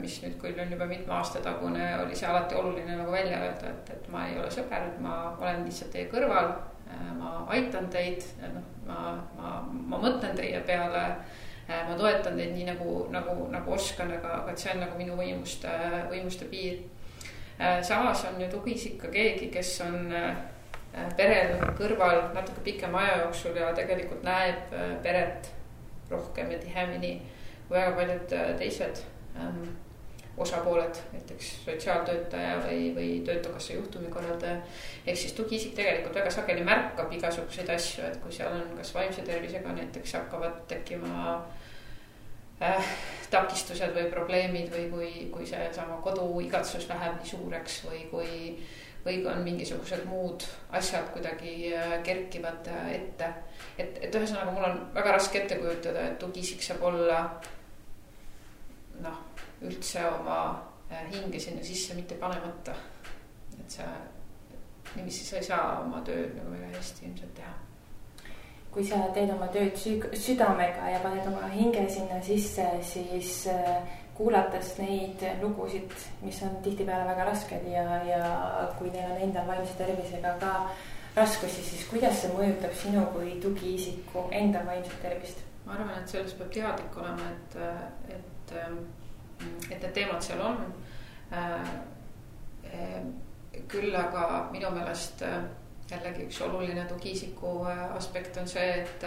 mis 0.00 0.18
nüüd 0.22 0.36
küll 0.40 0.58
on 0.60 0.72
juba 0.72 0.88
mitme 0.88 1.14
aasta 1.16 1.40
tagune, 1.44 1.84
oli 2.02 2.16
see 2.16 2.28
alati 2.28 2.56
oluline 2.58 2.98
nagu 2.98 3.12
välja 3.12 3.40
öelda, 3.46 3.72
et, 3.72 3.92
et 3.96 4.08
ma 4.12 4.26
ei 4.28 4.36
ole 4.40 4.50
sõber, 4.52 4.90
ma 5.00 5.16
olen 5.40 5.64
lihtsalt 5.64 5.94
teie 5.94 6.10
kõrval. 6.12 6.52
ma 7.18 7.30
aitan 7.52 7.88
teid, 7.90 8.22
noh, 8.42 8.60
ma, 8.86 8.98
ma, 9.38 9.54
ma 9.90 9.98
mõtlen 10.04 10.36
teie 10.36 10.60
peale. 10.68 11.06
ma 11.66 11.96
toetan 11.98 12.36
teid 12.36 12.52
nii 12.54 12.68
nagu, 12.68 13.06
nagu, 13.10 13.48
nagu 13.50 13.72
oskan, 13.74 14.12
aga, 14.18 14.42
aga 14.42 14.52
et 14.52 14.60
see 14.60 14.74
on 14.74 14.84
nagu 14.84 14.98
minu 15.00 15.16
võimuste, 15.18 15.72
võimuste 16.12 16.46
piir. 16.52 16.84
Samas 17.82 18.24
on 18.28 18.40
ju 18.40 18.48
tugiisik 18.52 18.98
ka 19.00 19.08
keegi, 19.12 19.48
kes 19.54 19.80
on 19.86 20.10
perel 21.16 21.56
kõrval 21.78 22.30
natuke 22.34 22.60
pikema 22.64 23.04
aja 23.04 23.16
jooksul 23.22 23.56
ja 23.56 23.70
tegelikult 23.76 24.22
näeb 24.24 24.74
peret 25.04 25.50
rohkem 26.10 26.52
ja 26.52 26.58
tihemini 26.60 27.16
kui 27.68 27.76
väga 27.76 27.96
paljud 27.96 28.34
teised 28.58 29.02
ähm, 29.40 29.64
osapooled, 30.36 30.98
näiteks 31.12 31.52
sotsiaaltöötaja 31.64 32.58
või, 32.66 32.80
või 32.96 33.10
Töötukassa 33.24 33.72
juhtumikorraldaja. 33.72 34.60
ehk 35.06 35.16
siis 35.16 35.32
tugiisik 35.32 35.74
tegelikult 35.74 36.14
väga 36.14 36.30
sageli 36.30 36.64
märkab 36.64 37.12
igasuguseid 37.12 37.70
asju, 37.72 38.04
et 38.04 38.18
kui 38.20 38.32
seal 38.32 38.52
on 38.52 38.76
kas 38.76 38.92
vaimse 38.94 39.24
tervisega 39.24 39.72
näiteks 39.72 40.12
hakkavad 40.18 40.60
tekkima 40.68 41.22
äh, 41.32 41.55
takistused 43.30 43.92
või 43.92 44.08
probleemid 44.10 44.72
või 44.72 44.88
kui, 44.90 45.12
kui 45.32 45.46
seesama 45.48 45.98
koduigatsus 46.04 46.88
läheb 46.88 47.18
nii 47.20 47.30
suureks 47.34 47.82
või 47.88 48.04
kui 48.10 48.34
või 49.06 49.20
on 49.30 49.42
mingisugused 49.46 50.02
muud 50.08 50.42
asjad 50.74 51.12
kuidagi 51.14 51.70
äh, 51.70 51.92
kerkivad 52.02 52.66
äh, 52.72 52.88
ette. 52.96 53.28
et, 53.78 54.00
et 54.02 54.14
ühesõnaga, 54.14 54.50
mul 54.50 54.66
on 54.66 54.80
väga 54.96 55.12
raske 55.14 55.38
ette 55.42 55.60
kujutada, 55.60 56.08
et 56.08 56.18
tugiisik 56.18 56.64
saab 56.64 56.82
olla 56.88 57.20
noh, 59.04 59.20
üldse 59.62 60.02
oma 60.08 60.40
äh, 60.90 61.06
hinge 61.12 61.38
sinna 61.38 61.62
sisse 61.62 61.94
mitte 61.94 62.18
panemata. 62.18 62.74
et 63.60 63.78
sa, 63.78 63.86
niiviisi 64.96 65.28
sa 65.28 65.38
ei 65.38 65.48
saa 65.52 65.70
oma 65.84 66.02
tööd 66.02 66.34
nagu 66.40 66.56
väga 66.56 66.74
hästi 66.74 67.06
ilmselt 67.06 67.38
teha 67.38 67.54
kui 68.76 68.84
sa 68.84 68.98
teed 69.16 69.30
oma 69.32 69.46
tööd 69.48 69.78
südamega 70.20 70.90
ja 70.92 70.98
paned 71.00 71.24
oma 71.30 71.46
hinge 71.48 71.86
sinna 71.88 72.18
sisse, 72.20 72.66
siis 72.84 73.46
kuulates 74.18 74.74
neid 74.76 75.24
lugusid, 75.40 75.94
mis 76.20 76.42
on 76.44 76.58
tihtipeale 76.64 77.06
väga 77.08 77.24
rasked 77.30 77.64
ja, 77.72 77.86
ja 78.04 78.20
kui 78.76 78.92
neil 78.92 79.14
on 79.14 79.24
endal 79.30 79.48
vaimse 79.48 79.72
tervisega 79.80 80.34
ka 80.44 80.52
raskusi, 81.16 81.64
siis 81.64 81.88
kuidas 81.88 82.20
see 82.20 82.32
mõjutab 82.36 82.76
sinu 82.76 83.08
kui 83.16 83.38
tugiisiku 83.40 84.28
enda 84.36 84.60
vaimset 84.68 85.00
tervist? 85.00 85.40
ma 85.64 85.74
arvan, 85.74 85.96
et 85.98 86.12
sellest 86.12 86.36
peab 86.38 86.52
teadlik 86.54 86.96
olema, 87.00 87.32
et, 87.32 87.56
et, 88.14 88.52
et 89.72 89.72
need 89.72 89.92
teemad 89.96 90.20
seal 90.22 90.44
on. 90.44 90.60
küll 93.72 93.96
aga 93.98 94.26
minu 94.52 94.70
meelest 94.76 95.24
jällegi 95.90 96.24
üks 96.26 96.40
oluline 96.42 96.84
tugiisiku 96.88 97.60
aspekt 97.94 98.36
on 98.36 98.48
see, 98.48 98.80
et 98.80 99.04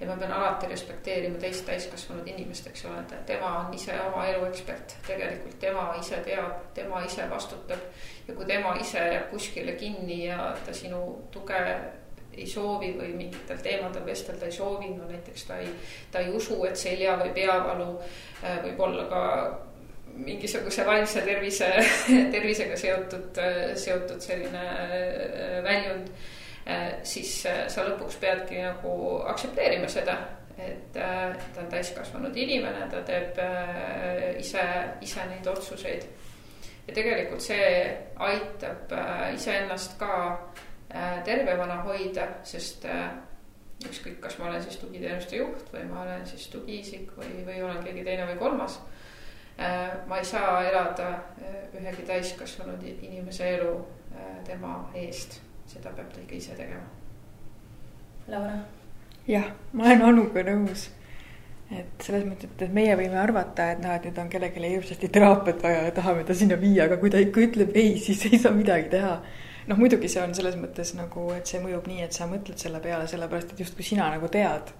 ja 0.00 0.06
ma 0.08 0.16
pean 0.16 0.32
alati 0.32 0.68
respekteerima 0.68 1.38
teist 1.38 1.64
täiskasvanud 1.68 2.28
inimest, 2.28 2.66
eks 2.66 2.84
ole, 2.88 3.00
et 3.00 3.14
tema 3.28 3.52
on 3.58 3.74
ise 3.74 3.96
oma 4.00 4.26
elu 4.28 4.44
ekspert, 4.48 4.96
tegelikult 5.06 5.58
tema 5.60 5.86
ise 6.00 6.20
teab, 6.24 6.66
tema 6.74 7.02
ise 7.04 7.28
vastutab. 7.30 7.88
ja 8.28 8.34
kui 8.34 8.44
tema 8.44 8.74
ise 8.80 8.98
jääb 8.98 9.30
kuskile 9.30 9.72
kinni 9.72 10.26
ja 10.26 10.54
ta 10.66 10.74
sinu 10.74 11.28
tuge 11.30 11.60
ei 12.32 12.46
soovi 12.46 12.92
või 12.98 13.10
mingitel 13.16 13.58
teemadel 13.58 14.06
vestelda 14.06 14.46
ei 14.46 14.52
soovi, 14.52 14.92
no 14.94 15.08
näiteks 15.08 15.44
ta 15.44 15.58
ei, 15.58 15.72
ta 16.12 16.22
ei 16.22 16.30
usu, 16.30 16.62
et 16.64 16.76
selja 16.76 17.16
või 17.20 17.34
peavalu 17.34 17.88
äh, 17.98 18.62
võib 18.64 18.80
olla 18.86 19.08
ka 19.10 19.22
mingisuguse 20.24 20.84
vaimse 20.86 21.22
tervise, 21.26 21.70
tervisega 22.34 22.76
seotud, 22.76 23.40
seotud 23.80 24.20
selline 24.24 24.66
äh, 24.68 25.56
väljund 25.64 26.12
Äh, 26.66 27.00
siis 27.02 27.46
äh, 27.48 27.64
sa 27.72 27.82
lõpuks 27.86 28.18
peadki 28.20 28.60
nagu 28.60 28.92
aktsepteerima 29.30 29.88
seda, 29.88 30.16
et 30.60 30.92
ta 30.92 31.38
on 31.62 31.70
täiskasvanud 31.72 32.36
inimene, 32.36 32.84
ta 32.92 33.00
teeb 33.08 33.38
ise, 34.38 34.64
ise 35.00 35.24
neid 35.30 35.46
otsuseid. 35.48 36.04
ja 36.86 36.94
tegelikult 36.94 37.40
see 37.40 37.70
aitab 38.26 38.92
iseennast 39.34 39.96
ka 39.98 40.12
tervemana 41.24 41.80
hoida, 41.86 42.26
sest 42.44 42.84
ükskõik, 43.88 44.18
kas 44.20 44.36
ma 44.38 44.50
olen 44.50 44.62
siis 44.62 44.76
tugiteenuste 44.82 45.40
juht 45.40 45.72
või 45.72 45.86
ma 45.88 46.02
olen 46.02 46.26
siis 46.28 46.48
tugiisik 46.52 47.16
või, 47.16 47.40
või 47.46 47.62
olen 47.64 47.80
keegi 47.84 48.04
teine 48.04 48.28
või 48.28 48.36
kolmas. 48.42 48.76
Ma 49.60 50.18
ei 50.18 50.24
saa 50.24 50.62
elada 50.64 51.10
ühegi 51.76 52.06
täiskasvanud 52.08 52.82
inimese 52.88 53.54
elu 53.58 53.74
tema 54.46 54.78
eest 54.96 55.40
seda 55.70 55.92
peab 55.96 56.08
ta 56.14 56.22
ikka 56.22 56.38
ise 56.38 56.56
tegema. 56.58 56.86
Laura? 58.30 58.56
jah, 59.28 59.52
ma 59.72 59.86
olen 59.86 60.02
Anuga 60.08 60.42
nõus. 60.46 60.88
et 61.70 62.02
selles 62.02 62.24
mõttes, 62.26 62.50
et 62.50 62.72
meie 62.74 62.96
võime 62.98 63.18
arvata, 63.20 63.68
et 63.74 63.82
noh, 63.82 63.92
et 63.94 64.08
nüüd 64.08 64.16
on 64.18 64.30
kellelegi 64.32 64.72
hirmsasti 64.72 65.10
teraapiat 65.14 65.62
vaja 65.62 65.84
ja 65.86 65.92
tahame 65.94 66.24
ta 66.26 66.34
sinna 66.34 66.56
viia, 66.58 66.88
aga 66.88 66.98
kui 66.98 67.12
ta 67.14 67.20
ikka 67.22 67.44
ütleb 67.44 67.76
ei, 67.78 67.92
siis 68.02 68.24
ei 68.26 68.40
saa 68.42 68.50
midagi 68.56 68.90
teha. 68.96 69.12
noh, 69.70 69.78
muidugi 69.78 70.10
see 70.10 70.22
on 70.24 70.34
selles 70.34 70.56
mõttes 70.58 70.90
nagu, 70.98 71.28
et 71.36 71.46
see 71.46 71.62
mõjub 71.62 71.86
nii, 71.86 72.02
et 72.08 72.16
sa 72.16 72.26
mõtled 72.26 72.58
selle 72.58 72.82
peale, 72.82 73.06
sellepärast 73.10 73.54
et 73.54 73.62
justkui 73.62 73.86
sina 73.86 74.10
nagu 74.10 74.30
tead 74.32 74.74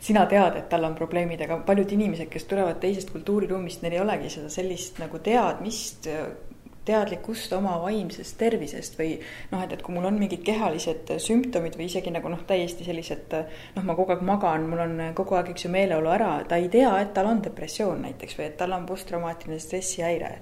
sina 0.00 0.26
tead, 0.26 0.56
et 0.56 0.68
tal 0.72 0.84
on 0.88 0.94
probleemid, 0.96 1.42
aga 1.44 1.60
paljud 1.66 1.92
inimesed, 1.92 2.30
kes 2.32 2.46
tulevad 2.50 2.80
teisest 2.80 3.12
kultuuriruumist, 3.12 3.82
neil 3.84 3.98
ei 3.98 4.04
olegi 4.04 4.30
seda 4.36 4.52
sellist 4.52 5.00
nagu 5.02 5.20
teadmist 5.24 6.08
teadlikkust 6.90 7.52
oma 7.52 7.74
vaimsest 7.82 8.38
tervisest 8.40 8.96
või 8.98 9.10
noh, 9.50 9.60
et, 9.62 9.74
et 9.74 9.82
kui 9.84 9.94
mul 9.94 10.08
on 10.08 10.16
mingid 10.18 10.42
kehalised 10.46 11.12
sümptomid 11.22 11.76
või 11.78 11.90
isegi 11.90 12.12
nagu 12.14 12.32
noh, 12.32 12.40
täiesti 12.48 12.86
sellised 12.86 13.36
noh, 13.36 13.84
ma 13.84 13.96
kogu 13.98 14.14
aeg 14.14 14.24
magan, 14.26 14.66
mul 14.70 14.82
on 14.86 14.96
kogu 15.18 15.36
aeg, 15.38 15.52
eks 15.52 15.66
ju, 15.66 15.72
meeleolu 15.74 16.10
ära, 16.14 16.32
ta 16.48 16.58
ei 16.60 16.70
tea, 16.72 16.90
et 17.02 17.12
tal 17.16 17.28
on 17.30 17.44
depressioon 17.44 18.00
näiteks 18.08 18.38
või 18.38 18.48
et 18.48 18.58
tal 18.60 18.74
on 18.76 18.88
posttraumaatiline 18.88 19.60
stressihäire. 19.60 20.32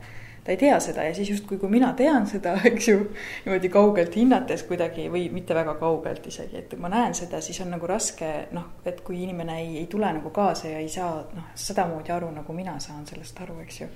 Ta 0.44 0.52
ei 0.52 0.60
tea 0.60 0.78
seda 0.80 1.04
ja 1.04 1.14
siis 1.14 1.30
justkui, 1.34 1.58
kui 1.58 1.70
mina 1.72 1.92
tean 1.98 2.26
seda, 2.30 2.54
eks 2.70 2.88
ju, 2.88 2.98
niimoodi 3.46 3.70
kaugelt 3.72 4.16
hinnates 4.16 4.64
kuidagi 4.68 5.08
või 5.12 5.26
mitte 5.32 5.56
väga 5.56 5.74
kaugelt 5.80 6.26
isegi, 6.26 6.62
et 6.62 6.76
ma 6.80 6.90
näen 6.92 7.16
seda, 7.16 7.40
siis 7.44 7.60
on 7.64 7.72
nagu 7.76 7.88
raske 7.90 8.32
noh, 8.56 8.70
et 8.88 9.02
kui 9.06 9.22
inimene 9.24 9.58
ei, 9.62 9.74
ei 9.82 9.88
tule 9.90 10.12
nagu 10.18 10.32
kaasa 10.34 10.72
ja 10.72 10.84
ei 10.84 10.92
saa 10.92 11.22
noh, 11.34 11.50
sedamoodi 11.54 12.14
aru, 12.14 12.30
nagu 12.40 12.56
mina 12.56 12.78
saan 12.82 13.06
sellest 13.08 13.40
aru, 13.44 13.60
eks 13.64 13.82
ju. 13.82 13.90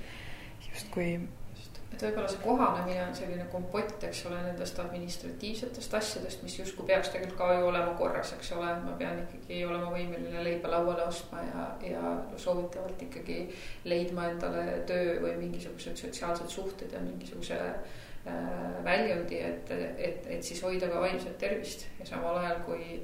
justkui 0.72 1.08
et 1.92 2.02
võib-olla 2.06 2.28
see 2.30 2.42
kohanemine 2.42 3.02
on 3.04 3.14
selline 3.16 3.46
kompott, 3.52 4.04
eks 4.08 4.24
ole, 4.28 4.38
nendest 4.46 4.78
administratiivsetest 4.82 5.96
asjadest, 5.98 6.42
mis 6.46 6.58
justkui 6.58 6.86
peaks 6.88 7.12
tegelikult 7.12 7.38
ka 7.38 7.58
ju 7.58 7.68
olema 7.68 7.94
korras, 7.98 8.32
eks 8.36 8.52
ole, 8.56 8.68
et 8.72 8.84
ma 8.86 8.94
pean 9.00 9.22
ikkagi 9.24 9.62
olema 9.68 9.90
võimeline 9.92 10.44
leiba 10.44 10.72
lauale 10.72 11.06
ostma 11.08 11.42
ja, 11.46 11.66
ja 11.86 12.14
soovitavalt 12.40 13.02
ikkagi 13.08 13.40
leidma 13.88 14.30
endale 14.32 14.82
töö 14.88 15.18
või 15.24 15.36
mingisugused 15.44 16.00
sotsiaalsed 16.00 16.50
suhted 16.52 16.94
ja 16.96 17.02
mingisuguse 17.04 17.58
äh, 17.62 18.78
väljundi, 18.84 19.42
et, 19.52 19.74
et, 19.98 20.30
et 20.38 20.46
siis 20.46 20.62
hoida 20.64 20.88
ka 20.92 21.02
vaimset 21.04 21.36
tervist. 21.38 21.86
Ja 22.00 22.08
samal 22.14 22.40
ajal, 22.42 22.64
kui 22.68 23.02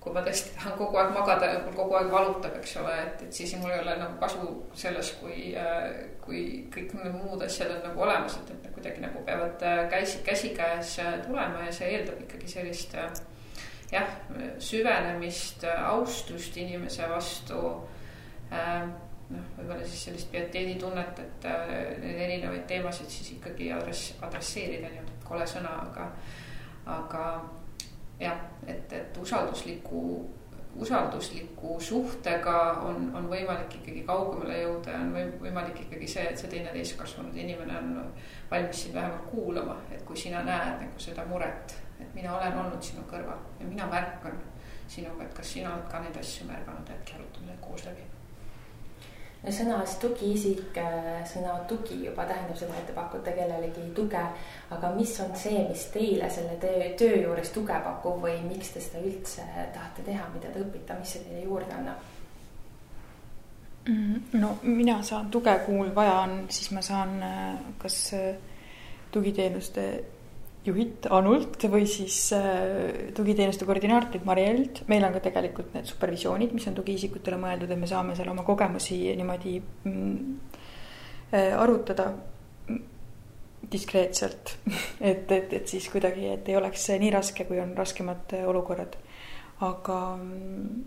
kui 0.00 0.14
ma 0.16 0.22
tõesti 0.24 0.54
tahan 0.56 0.76
kogu 0.78 0.96
aeg 0.96 1.10
magada 1.12 1.48
ja 1.50 1.58
mul 1.60 1.74
kogu 1.76 1.96
aeg 1.98 2.08
valutab, 2.12 2.54
eks 2.56 2.78
ole, 2.80 2.92
et, 3.04 3.24
et 3.26 3.36
siis 3.36 3.52
mul 3.60 3.72
ei 3.74 3.82
ole 3.82 3.98
nagu 4.00 4.16
kasu 4.22 4.46
selles, 4.82 5.10
kui, 5.20 5.50
äh, 5.60 5.90
kui 6.24 6.44
kõik 6.72 6.94
need 6.96 7.18
muud 7.18 7.44
asjad 7.44 7.74
on 7.74 7.82
nagu 7.84 8.04
olemas, 8.06 8.38
et, 8.40 8.54
et 8.54 8.70
kuidagi 8.72 9.04
nagu 9.04 9.20
peavad 9.26 9.66
äh, 9.68 9.82
käsi, 9.92 10.22
käsikäes 10.24 10.94
äh, 11.04 11.18
tulema 11.26 11.66
ja 11.66 11.76
see 11.76 11.92
eeldab 11.98 12.24
ikkagi 12.24 12.48
sellist 12.48 12.96
jah, 13.92 14.16
süvenemist, 14.62 15.68
austust 15.68 16.56
inimese 16.62 17.08
vastu. 17.10 17.60
noh, 18.50 19.48
võib-olla 19.56 19.84
siis 19.86 20.04
sellist 20.08 20.30
pieteeditunnet, 20.32 21.18
et 21.22 21.48
neid 22.02 22.22
erinevaid 22.24 22.64
teemasid 22.70 23.10
siis 23.10 23.34
ikkagi 23.36 23.68
adress, 23.74 24.14
adresseerida, 24.26 24.88
nii-öelda 24.90 25.26
kole 25.26 25.46
sõna, 25.50 25.74
aga, 25.84 26.06
aga 26.96 27.24
jah, 28.20 28.44
et, 28.66 28.92
et 28.92 29.16
usaldusliku 29.22 30.04
usaldusliku 30.76 31.80
suhtega 31.80 32.56
on, 32.86 33.10
on 33.16 33.26
võimalik 33.28 33.74
ikkagi 33.80 34.04
kaugemale 34.06 34.60
jõuda 34.60 34.92
ja 34.94 35.00
on 35.02 35.10
või, 35.14 35.24
võimalik 35.42 35.80
ikkagi 35.84 36.08
see, 36.08 36.28
et 36.30 36.38
see 36.38 36.50
teine 36.52 36.70
täiskasvanud 36.74 37.34
inimene 37.36 37.74
on 37.78 38.12
valmis 38.50 38.84
sind 38.84 38.94
vähemalt 38.94 39.26
kuulama, 39.32 39.76
et 39.90 40.04
kui 40.06 40.16
sina 40.16 40.44
näed 40.46 40.78
nagu 40.84 41.02
seda 41.02 41.26
muret, 41.26 41.74
et 41.98 42.14
mina 42.14 42.36
olen 42.36 42.62
olnud 42.62 42.86
sinu 42.86 43.02
kõrval 43.10 43.42
ja 43.58 43.66
mina 43.66 43.90
märkan 43.90 44.38
sinuga, 44.90 45.26
et 45.26 45.34
kas 45.34 45.52
sina 45.56 45.74
oled 45.74 45.90
ka 45.90 46.00
neid 46.02 46.16
asju 46.22 46.46
märganud, 46.48 46.94
äkki 46.98 47.18
arutame 47.18 47.58
koos 47.62 47.84
läbi 47.86 48.06
no 49.42 49.52
sõnas 49.56 49.96
tugiisik, 50.02 50.76
äh, 50.78 51.22
sõna 51.28 51.56
tugi 51.68 52.02
juba 52.04 52.26
tähendab 52.28 52.58
seda, 52.60 52.76
et 52.76 52.86
te 52.90 52.96
pakute 52.96 53.32
kellelegi 53.36 53.88
tuge. 53.96 54.24
aga 54.70 54.92
mis 54.94 55.16
on 55.20 55.34
see, 55.36 55.64
mis 55.68 55.86
teile 55.94 56.30
selle 56.30 56.56
töö, 56.60 56.92
töö 56.98 57.22
juures 57.24 57.50
tuge 57.50 57.80
pakub 57.84 58.22
või 58.22 58.38
miks 58.48 58.70
te 58.74 58.80
seda 58.80 59.02
üldse 59.04 59.42
tahate 59.74 60.02
teha, 60.06 60.28
mida 60.34 60.52
te 60.52 60.64
õpite, 60.64 60.98
mis 60.98 61.16
see 61.16 61.24
teile 61.24 61.44
juurde 61.44 61.74
annab? 61.74 62.08
Mm, 63.88 64.22
no 64.32 64.58
mina 64.62 65.02
saan 65.02 65.30
tuge, 65.30 65.54
kui 65.64 65.74
mul 65.74 65.94
vaja 65.94 66.20
on, 66.26 66.44
siis 66.52 66.70
ma 66.76 66.82
saan 66.84 67.22
äh, 67.22 67.58
kas 67.78 68.12
äh, 68.14 68.34
tugiteenuste 69.10 69.86
juhilt 70.66 71.06
Anult 71.10 71.64
või 71.72 71.86
siis 71.88 72.16
äh, 72.36 73.12
tugiteenuste 73.16 73.64
koordinaatorit 73.68 74.26
Marielt. 74.28 74.82
meil 74.88 75.04
on 75.06 75.14
ka 75.16 75.22
tegelikult 75.24 75.72
need 75.74 75.88
supervisioonid, 75.88 76.52
mis 76.56 76.66
on 76.68 76.76
tugiisikutele 76.76 77.38
mõeldud, 77.40 77.70
et 77.70 77.80
me 77.80 77.88
saame 77.88 78.16
seal 78.16 78.28
oma 78.32 78.44
kogemusi 78.44 79.00
niimoodi 79.16 79.56
mm, 79.60 80.36
äh, 81.32 81.56
arutada 81.56 82.10
diskreetselt 83.70 84.56
et, 85.10 85.30
et, 85.32 85.52
et 85.52 85.68
siis 85.68 85.88
kuidagi, 85.92 86.28
et 86.34 86.48
ei 86.48 86.58
oleks 86.60 86.88
nii 87.00 87.12
raske, 87.14 87.46
kui 87.48 87.60
on 87.62 87.72
raskemad 87.78 88.36
äh, 88.36 88.48
olukorrad. 88.48 88.98
aga 89.64 90.00
mm, 90.16 90.82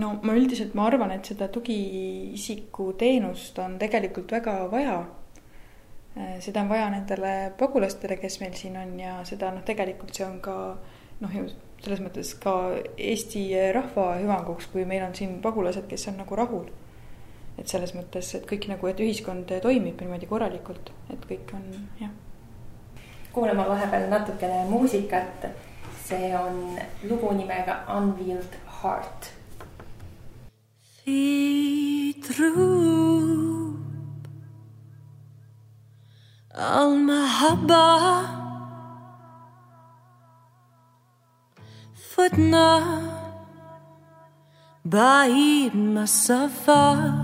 no 0.00 0.14
ma 0.22 0.38
üldiselt, 0.38 0.72
ma 0.74 0.88
arvan, 0.88 1.12
et 1.12 1.28
seda 1.28 1.50
tugiisiku 1.52 2.94
teenust 2.98 3.58
on 3.60 3.76
tegelikult 3.82 4.32
väga 4.32 4.56
vaja 4.72 4.96
seda 6.14 6.60
on 6.60 6.68
vaja 6.68 6.90
nendele 6.92 7.52
pagulastele, 7.58 8.16
kes 8.16 8.38
meil 8.40 8.54
siin 8.54 8.76
on 8.78 8.98
ja 9.00 9.16
seda 9.26 9.50
noh, 9.54 9.64
tegelikult 9.66 10.14
see 10.14 10.26
on 10.26 10.38
ka 10.42 10.56
noh, 11.20 11.36
selles 11.82 12.02
mõttes 12.04 12.32
ka 12.40 12.54
Eesti 12.96 13.44
rahva 13.74 14.14
hüvanguks, 14.20 14.70
kui 14.72 14.86
meil 14.88 15.04
on 15.06 15.14
siin 15.16 15.40
pagulased, 15.44 15.88
kes 15.90 16.08
on 16.12 16.20
nagu 16.22 16.38
rahul. 16.38 16.70
et 17.58 17.70
selles 17.70 17.92
mõttes, 17.94 18.32
et 18.34 18.46
kõik 18.50 18.64
nagu, 18.66 18.86
et 18.90 18.98
ühiskond 18.98 19.52
toimib 19.62 20.00
niimoodi 20.02 20.26
korralikult, 20.26 20.90
et 21.10 21.26
kõik 21.28 21.54
on 21.54 21.68
jah. 22.00 22.10
kuulame 23.32 23.66
vahepeal 23.68 24.08
natukene 24.10 24.64
muusikat. 24.70 25.46
see 26.04 26.36
on 26.36 26.78
lugu 27.08 27.32
nimega 27.32 27.84
Unveiled 27.96 28.58
Heart. 28.82 29.32
Feed 31.04 32.22
through 32.22 33.53
المحبة. 36.56 38.20
فتنا 42.14 42.82
بعيد 44.84 45.76
مسافة 45.76 47.23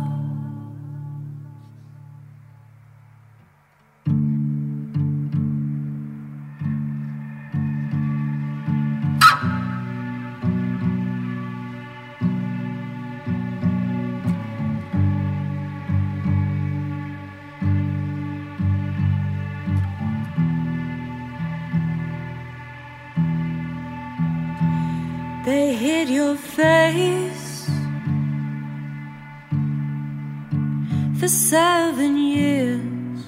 seven 31.30 32.16
years, 32.16 33.22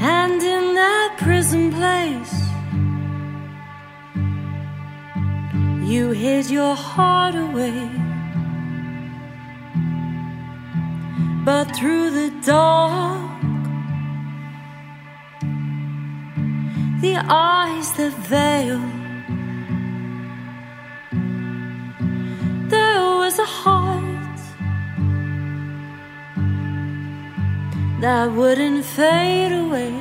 and 0.00 0.42
in 0.42 0.74
that 0.74 1.16
prison 1.18 1.72
place, 1.72 2.34
you 5.88 6.10
hid 6.10 6.50
your 6.50 6.74
heart 6.74 7.34
away. 7.34 7.88
But 11.44 11.74
through 11.76 12.10
the 12.10 12.30
dark 12.44 13.30
the 17.00 17.16
eyes 17.16 17.92
that 17.92 18.12
veil. 18.28 18.89
that 28.00 28.32
wouldn't 28.32 28.84
fade 28.84 29.52
away. 29.52 29.92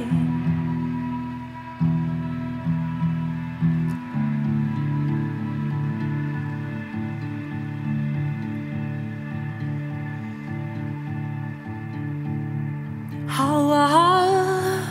How 13.27 13.69
are 13.69 14.81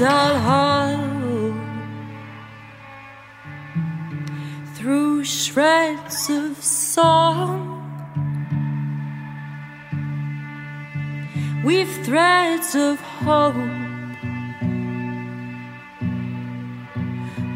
guitar 0.00 0.96
through 4.74 5.24
shreds 5.24 6.30
of 6.30 6.62
song 6.62 7.76
with 11.64 11.88
threads 12.04 12.74
of 12.74 13.00
hope 13.00 13.79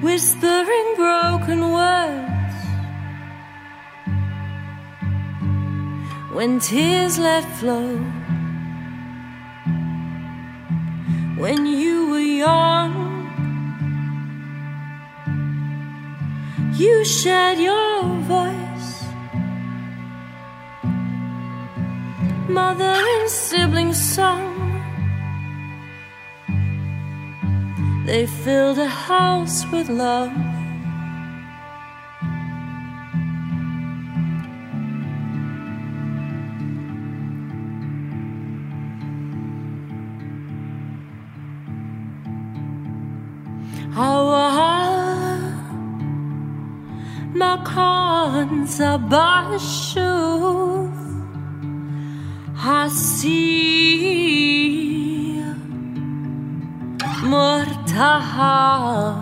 whispering 0.05 0.89
broken 0.97 1.61
words. 1.73 2.57
When 6.37 6.61
tears 6.61 7.19
let 7.19 7.45
flow, 7.59 7.97
when 11.43 11.67
you 11.67 12.11
were 12.11 12.29
young. 12.47 13.15
you 16.77 17.05
shared 17.05 17.59
your 17.59 18.03
voice. 18.23 19.05
Mother 22.49 22.95
and 23.15 23.31
sibling 23.31 23.93
song. 23.93 24.54
They 28.07 28.27
filled 28.27 28.79
a 28.79 28.87
house 28.87 29.65
with 29.73 29.89
love. 29.89 30.33
Abashu, 48.95 50.11
I 52.57 52.89
see 52.89 54.84
مرتاحة 57.34 59.16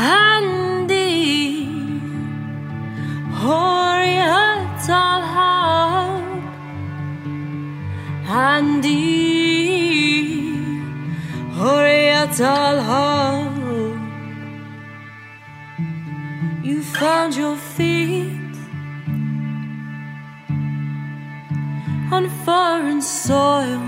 عندي 0.00 1.68
حریت 3.42 4.90
الحب 4.90 6.42
عندي 8.28 9.08
حریت 11.58 12.40
الحب 12.40 13.58
You 16.64 16.82
found 16.82 17.34
your 17.42 17.56
feet 17.76 18.56
on 22.16 22.24
foreign 22.44 23.00
soil 23.00 23.82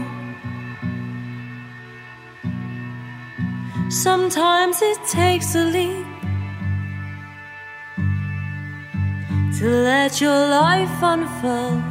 Sometimes 4.03 4.81
it 4.81 4.99
takes 5.07 5.55
a 5.55 5.63
leap 5.63 6.05
to 9.57 9.69
let 9.69 10.19
your 10.19 10.37
life 10.49 11.01
unfold. 11.01 11.81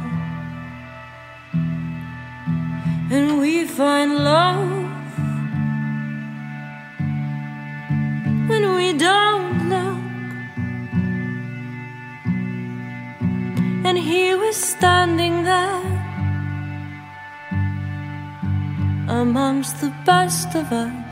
And 3.09 3.39
we 3.39 3.65
find 3.65 4.23
love 4.23 4.69
when 8.49 8.75
we 8.75 8.93
don't 8.93 9.69
look. 9.73 10.03
And 13.83 13.97
he 13.97 14.35
was 14.35 14.55
standing 14.55 15.43
there 15.43 15.81
amongst 19.07 19.81
the 19.81 19.91
best 20.05 20.53
of 20.53 20.71
us. 20.71 21.04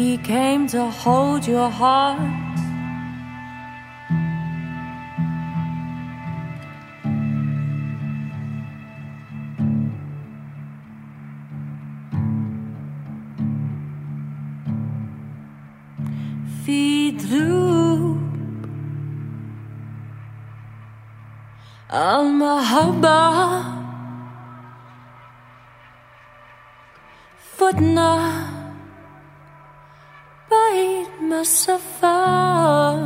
He 0.00 0.18
came 0.18 0.66
to 0.68 0.90
hold 0.90 1.46
your 1.46 1.70
heart. 1.70 2.46
في 16.66 17.10
دروب 17.10 18.20
المحبة 21.94 23.62
فتنا 27.56 28.29
بعيد 31.50 31.50
مسافة 31.50 32.96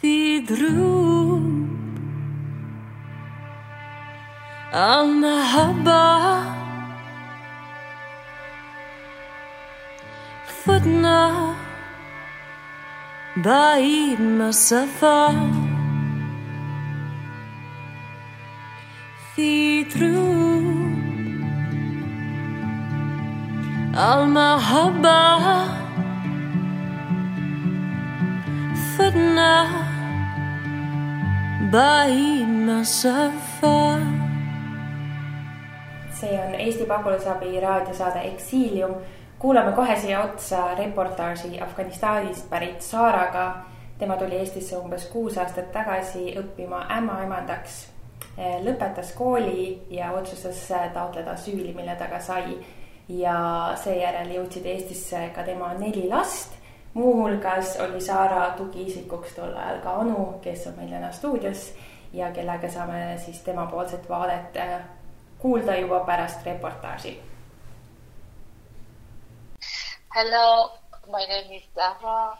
في 0.00 0.40
دروب 0.40 1.66
المحبة 4.74 6.42
فتنا 10.64 11.54
بعيد 13.36 14.20
مسافة 14.20 15.59
المحبة 23.96 25.38
فتنا 28.98 29.66
بعيد 31.72 32.48
مسافة 32.48 33.98
see 36.20 36.38
on 36.38 36.54
Eesti 36.54 36.84
Pagulasabi 36.84 37.60
raadiosaade 37.60 38.20
Eksiilium. 38.20 38.94
kuulame 39.38 39.72
kohe 39.72 39.96
siia 39.96 40.20
otsa 40.22 40.74
reportaaži 40.74 41.60
Afganistanist 41.60 42.50
pärit 42.50 42.80
Saaraga. 42.80 43.56
tema 43.98 44.16
tuli 44.16 44.34
Eestisse 44.34 44.76
umbes 44.76 45.04
kuus 45.06 45.38
aastat 45.38 45.72
tagasi 45.72 46.34
õppima 46.40 46.86
ämmaemandaks. 46.98 47.88
lõpetas 48.64 49.12
kooli 49.14 49.82
ja 49.90 50.10
otsustas 50.12 50.68
taotleda 50.94 51.30
asüüli, 51.30 51.74
mille 51.74 51.96
ta 51.96 52.06
ka 52.06 52.20
sai. 52.20 52.58
ja 53.19 53.73
seejärel 53.83 54.31
jõudsid 54.35 54.65
Eestisse 54.65 55.29
ka 55.35 55.43
tema 55.43 55.73
neli 55.73 56.07
last. 56.09 56.57
muuhulgas 56.93 57.77
oli 57.79 58.01
Saara 58.01 58.49
tugiisikuks 58.57 59.35
tol 59.35 59.55
ajal 59.55 59.79
ka 59.83 59.93
Anu, 60.01 60.39
kes 60.43 60.67
on 60.67 60.73
meil 60.75 60.89
täna 60.91 61.11
stuudios 61.11 61.73
ja 62.13 62.31
kellega 62.31 62.69
saame 62.71 63.17
siis 63.25 63.39
temapoolset 63.41 64.09
vaadet 64.09 64.57
kuulda 65.39 65.75
juba 65.77 65.99
pärast 65.99 66.45
reportaaži. 66.45 67.19
Hello, 70.15 70.71
my 71.07 71.25
name 71.27 71.55
is 71.57 71.63
Zahra 71.75 72.37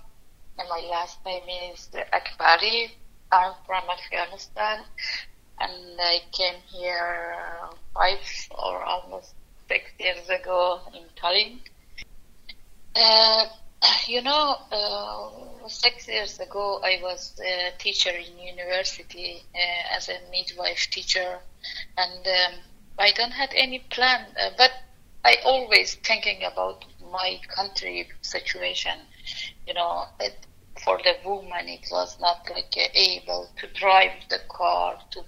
and 0.57 0.67
my 0.69 0.81
last 0.89 1.25
name 1.25 1.71
is 1.71 1.89
Akbari. 2.11 2.91
I'm 3.31 3.53
from 3.65 3.89
Afghanistan 3.89 4.83
and 5.59 5.99
I 5.99 6.19
came 6.37 6.59
here 6.67 7.37
five 7.93 8.19
or 8.57 8.83
almost 8.83 9.35
six 9.71 9.91
years 9.99 10.29
ago 10.29 10.81
in 10.93 11.03
Tallinn. 11.19 11.59
Uh, 12.95 13.45
you 14.07 14.21
know, 14.21 14.57
uh, 14.71 15.67
six 15.67 16.07
years 16.07 16.39
ago 16.39 16.81
I 16.83 16.99
was 17.01 17.39
a 17.39 17.71
teacher 17.77 18.09
in 18.09 18.37
university 18.37 19.43
uh, 19.55 19.95
as 19.95 20.09
a 20.09 20.17
midwife 20.29 20.87
teacher 20.91 21.39
and 21.97 22.27
um, 22.27 22.59
I 22.99 23.11
don't 23.11 23.31
have 23.31 23.51
any 23.55 23.79
plan, 23.79 24.25
uh, 24.39 24.49
but 24.57 24.71
I 25.23 25.37
always 25.45 25.95
thinking 25.95 26.43
about 26.43 26.85
my 27.11 27.39
country 27.47 28.09
situation. 28.21 28.97
You 29.67 29.73
know, 29.75 30.05
it, 30.19 30.35
for 30.83 30.97
the 30.97 31.15
woman, 31.23 31.69
it 31.69 31.87
was 31.91 32.19
not 32.19 32.47
like 32.53 32.75
uh, 32.77 32.87
able 32.93 33.49
to 33.59 33.67
drive 33.79 34.11
the 34.29 34.39
car, 34.49 34.97
to 35.11 35.23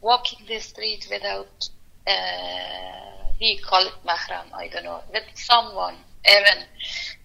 walk 0.00 0.38
in 0.38 0.46
the 0.46 0.58
street 0.58 1.06
without, 1.10 1.68
uh, 2.06 3.31
we 3.40 3.58
call 3.58 3.86
it 3.86 3.94
mahram, 4.06 4.52
I 4.54 4.68
don't 4.68 4.84
know, 4.84 5.02
with 5.12 5.24
someone. 5.34 5.96
Even 6.28 6.64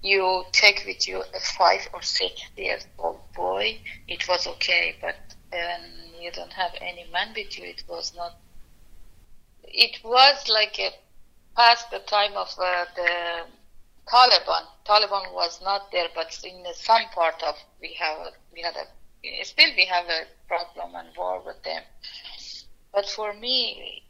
you 0.02 0.44
take 0.52 0.84
with 0.88 1.08
you 1.08 1.22
a 1.22 1.40
five 1.40 1.88
or 1.94 2.02
six 2.02 2.42
years 2.56 2.86
old 2.98 3.22
boy, 3.36 3.80
it 4.08 4.28
was 4.28 4.48
okay, 4.48 4.96
but 5.00 5.16
when 5.52 5.82
you 6.20 6.32
don't 6.32 6.54
have 6.54 6.72
any 6.82 7.06
man 7.12 7.34
with 7.36 7.58
you, 7.58 7.66
it 7.66 7.84
was 7.88 8.14
not 8.16 8.34
it 9.68 10.04
was 10.04 10.48
like 10.48 10.80
a 10.80 10.92
past 11.56 11.92
the 11.92 12.00
time 12.00 12.34
of 12.36 12.48
uh, 12.58 12.86
the 12.96 13.46
Taliban. 14.08 14.64
Taliban 14.86 15.34
was 15.34 15.62
not 15.62 15.92
there, 15.92 16.08
but 16.16 16.40
in 16.44 16.66
some 16.74 17.04
part 17.14 17.42
of 17.44 17.56
we 17.82 17.94
have 17.94 18.34
we 18.54 18.62
had 18.62 18.76
a 18.76 19.44
still 19.44 19.70
we 19.76 19.86
have 19.86 20.06
a 20.06 20.26
problem 20.48 20.96
and 20.96 21.10
war 21.18 21.42
with 21.46 21.62
them. 21.64 21.84
But 22.94 23.10
for 23.10 23.34
me, 23.34 24.04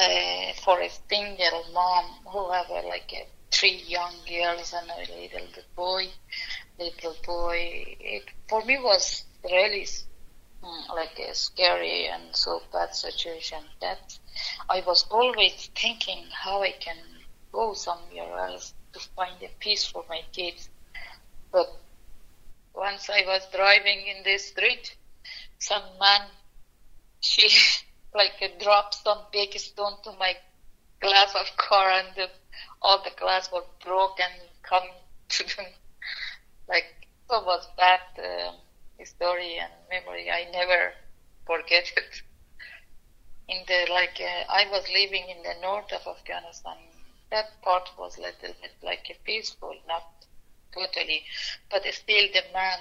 uh, 0.00 0.52
for 0.64 0.80
a 0.80 0.90
single 1.08 1.64
mom 1.72 2.04
who 2.26 2.50
have 2.50 2.68
a, 2.70 2.86
like 2.88 3.12
a, 3.12 3.26
three 3.50 3.82
young 3.86 4.14
girls 4.28 4.74
and 4.74 4.90
a 4.90 5.12
little 5.14 5.48
boy, 5.76 6.06
little 6.78 7.16
boy, 7.24 7.84
it 8.00 8.24
for 8.48 8.64
me 8.64 8.78
was 8.78 9.24
really 9.44 9.86
mm, 10.62 10.88
like 10.94 11.18
a 11.20 11.34
scary 11.34 12.06
and 12.08 12.34
so 12.34 12.60
bad 12.72 12.94
situation 12.94 13.62
that 13.80 14.18
I 14.68 14.82
was 14.86 15.06
always 15.10 15.70
thinking 15.76 16.24
how 16.32 16.62
I 16.62 16.72
can 16.72 16.96
go 17.52 17.74
somewhere 17.74 18.36
else 18.38 18.74
to 18.92 19.00
find 19.16 19.40
a 19.42 19.48
peace 19.60 19.84
for 19.86 20.04
my 20.08 20.22
kids. 20.32 20.68
But 21.52 21.68
once 22.74 23.08
I 23.08 23.22
was 23.26 23.46
driving 23.54 24.06
in 24.08 24.24
the 24.24 24.38
street, 24.38 24.96
some 25.58 25.84
man, 26.00 26.22
she 27.20 27.48
like 28.14 28.40
dropped 28.60 28.94
some 28.94 29.26
big 29.32 29.58
stone 29.58 29.96
to 30.04 30.12
my 30.12 30.36
glass 31.00 31.34
of 31.34 31.56
car 31.56 31.90
and 31.90 32.14
the, 32.16 32.30
all 32.82 32.98
the 33.02 33.10
glass 33.10 33.50
was 33.50 33.64
broken 33.84 34.30
come 34.62 34.88
to 35.28 35.44
the, 35.44 35.66
like, 36.68 36.86
so 37.28 37.40
was 37.42 37.68
that 37.78 38.02
uh, 38.18 38.52
story 39.04 39.56
and 39.58 39.72
memory. 39.90 40.30
I 40.30 40.44
never 40.52 40.94
forget 41.46 41.90
it 41.96 42.22
in 43.48 43.64
the 43.66 43.86
like 43.90 44.20
uh, 44.20 44.44
I 44.48 44.66
was 44.70 44.88
living 44.88 45.28
in 45.28 45.42
the 45.42 45.54
north 45.62 45.92
of 45.92 46.06
Afghanistan. 46.06 46.76
That 47.30 47.46
part 47.62 47.90
was 47.96 48.18
little 48.18 48.54
bit 48.60 48.72
like 48.82 49.10
a 49.10 49.14
peaceful, 49.24 49.74
not 49.86 50.04
totally, 50.74 51.24
but 51.70 51.84
still 51.94 52.28
the 52.32 52.42
man 52.52 52.78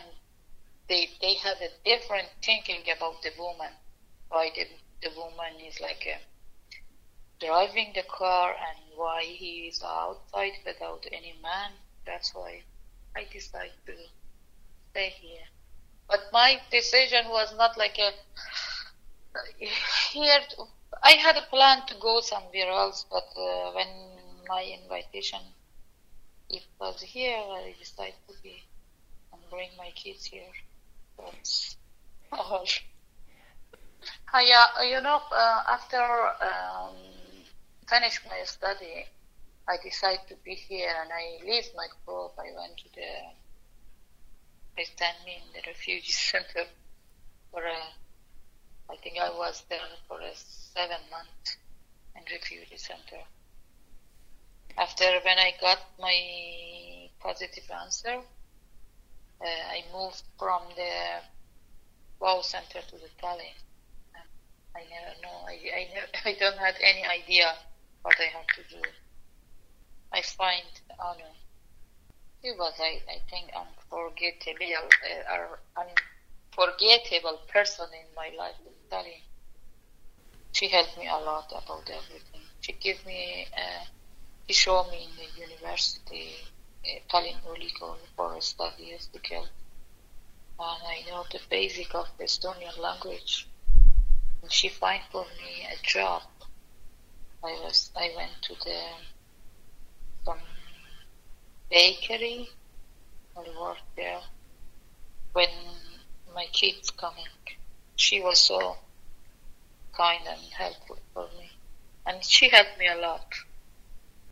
they 0.90 1.10
they 1.22 1.36
have 1.36 1.62
a 1.62 1.70
different 1.86 2.30
thinking 2.42 2.84
about 2.90 3.22
the 3.22 3.32
woman. 3.38 3.74
Why 4.30 4.50
the 4.56 4.68
the 5.04 5.12
woman 5.20 5.60
is 5.68 5.80
like 5.82 6.08
a, 6.08 6.18
driving 7.46 7.92
the 7.94 8.04
car 8.04 8.52
and 8.52 8.80
why 8.96 9.24
he 9.24 9.68
is 9.68 9.84
outside 9.84 10.54
without 10.66 11.06
any 11.12 11.36
man. 11.42 11.72
That's 12.06 12.34
why 12.34 12.62
I 13.16 13.26
decided 13.32 13.72
to 13.86 13.94
stay 14.92 15.10
here. 15.10 15.46
But 16.10 16.22
my 16.32 16.62
decision 16.72 17.28
was 17.30 17.54
not 17.58 17.78
like 17.78 17.98
a 18.00 18.12
here. 20.12 20.40
I 21.04 21.12
had 21.14 21.38
a 21.38 21.48
plan 21.50 21.86
to 21.88 21.96
go 22.00 22.22
somewhere 22.22 22.70
else, 22.70 23.06
but 23.10 23.28
uh, 23.36 23.72
when 23.74 23.88
my 24.48 24.64
invitation 24.64 25.40
it 26.50 26.64
was 26.80 27.02
here, 27.02 27.38
I 27.38 27.76
decided 27.80 28.16
to 28.28 28.36
be 28.44 28.64
and 29.34 29.42
bring 29.50 29.70
my 29.78 29.92
kids 29.96 30.26
here. 30.26 30.54
That's 31.18 31.76
all. 32.32 32.66
Uh, 34.34 34.40
yeah, 34.40 34.82
you 34.84 35.02
know, 35.02 35.22
uh, 35.32 35.64
after 35.68 36.02
um, 36.02 36.96
finish 37.88 38.20
my 38.28 38.44
study, 38.46 39.06
I 39.68 39.78
decided 39.84 40.28
to 40.30 40.36
be 40.44 40.56
here 40.56 40.94
and 41.02 41.12
I 41.12 41.44
leave 41.46 41.66
my 41.76 41.88
group. 42.06 42.32
I 42.38 42.52
went 42.56 42.78
to 42.78 42.90
the, 42.96 43.10
me 45.26 45.38
in 45.38 45.54
the 45.54 45.62
refugee 45.68 46.12
center 46.12 46.66
for 47.52 47.64
a, 47.64 47.78
I 48.92 48.96
think 48.98 49.18
I 49.22 49.30
was 49.30 49.64
there 49.70 49.80
for 50.08 50.20
a 50.20 50.36
seven 50.36 50.98
months 51.12 51.58
in 52.16 52.24
refugee 52.32 52.78
center. 52.78 53.24
After 54.78 55.06
when 55.24 55.38
I 55.38 55.54
got 55.62 55.80
my 56.00 57.10
positive 57.20 57.70
answer, 57.84 58.18
uh, 59.42 59.46
I 59.46 59.84
moved 59.94 60.24
from 60.40 60.64
the 60.76 61.22
wow 62.20 62.42
center 62.42 62.82
to 62.82 62.96
the 62.96 63.10
Tallinn. 63.22 63.54
I 64.76 64.82
never 64.90 65.16
know. 65.22 65.46
I, 65.48 65.56
I, 65.76 65.90
I 66.30 66.34
don't 66.40 66.58
have 66.58 66.76
any 66.82 67.06
idea 67.06 67.54
what 68.02 68.16
I 68.20 68.26
have 68.26 68.48
to 68.56 68.64
do. 68.76 68.82
I 70.12 70.22
find 70.22 70.66
honor. 71.00 71.34
It 72.44 72.58
was, 72.58 72.74
I, 72.80 73.02
I 73.10 73.20
think, 73.30 73.52
unforgettable, 73.56 74.90
uh, 75.30 75.84
unforgettable 76.58 77.40
person 77.48 77.88
in 77.94 78.08
my 78.16 78.30
life 78.38 78.56
in 78.66 79.22
She 80.54 80.68
helped 80.68 80.98
me 80.98 81.08
a 81.08 81.18
lot 81.18 81.52
about 81.52 81.90
everything. 81.90 82.42
She 82.62 82.74
gave 82.74 83.06
me, 83.06 83.48
uh, 83.58 83.86
she 84.48 84.54
showed 84.54 84.90
me 84.92 85.06
in 85.10 85.16
the 85.18 85.42
university, 85.48 86.36
uh, 86.86 87.00
Tallinn 87.10 87.42
Ülikool 87.46 87.98
for 88.16 88.40
study 88.42 88.98
girl. 89.30 89.48
And 90.60 90.84
I 90.88 91.04
know 91.10 91.26
the 91.32 91.42
basic 91.50 91.96
of 91.96 92.08
the 92.18 92.26
Estonian 92.26 92.78
language. 92.78 93.48
She 94.50 94.70
find 94.70 95.02
for 95.12 95.26
me 95.38 95.66
a 95.66 95.76
job. 95.84 96.22
I 97.44 97.52
was, 97.64 97.92
I 97.96 98.12
went 98.16 98.42
to 98.44 98.56
the 98.56 98.82
some 100.26 100.40
bakery. 101.70 102.50
I 103.36 103.42
worked 103.60 103.96
there 103.96 104.22
when 105.34 105.50
my 106.36 106.46
kids 106.52 106.90
coming. 106.92 107.26
She 107.96 108.22
was 108.22 108.40
so 108.40 108.78
kind 109.96 110.28
and 110.28 110.42
helpful 110.58 111.00
for 111.14 111.28
me, 111.38 111.50
and 112.06 112.24
she 112.24 112.50
helped 112.50 112.78
me 112.78 112.88
a 112.88 112.96
lot. 112.96 113.26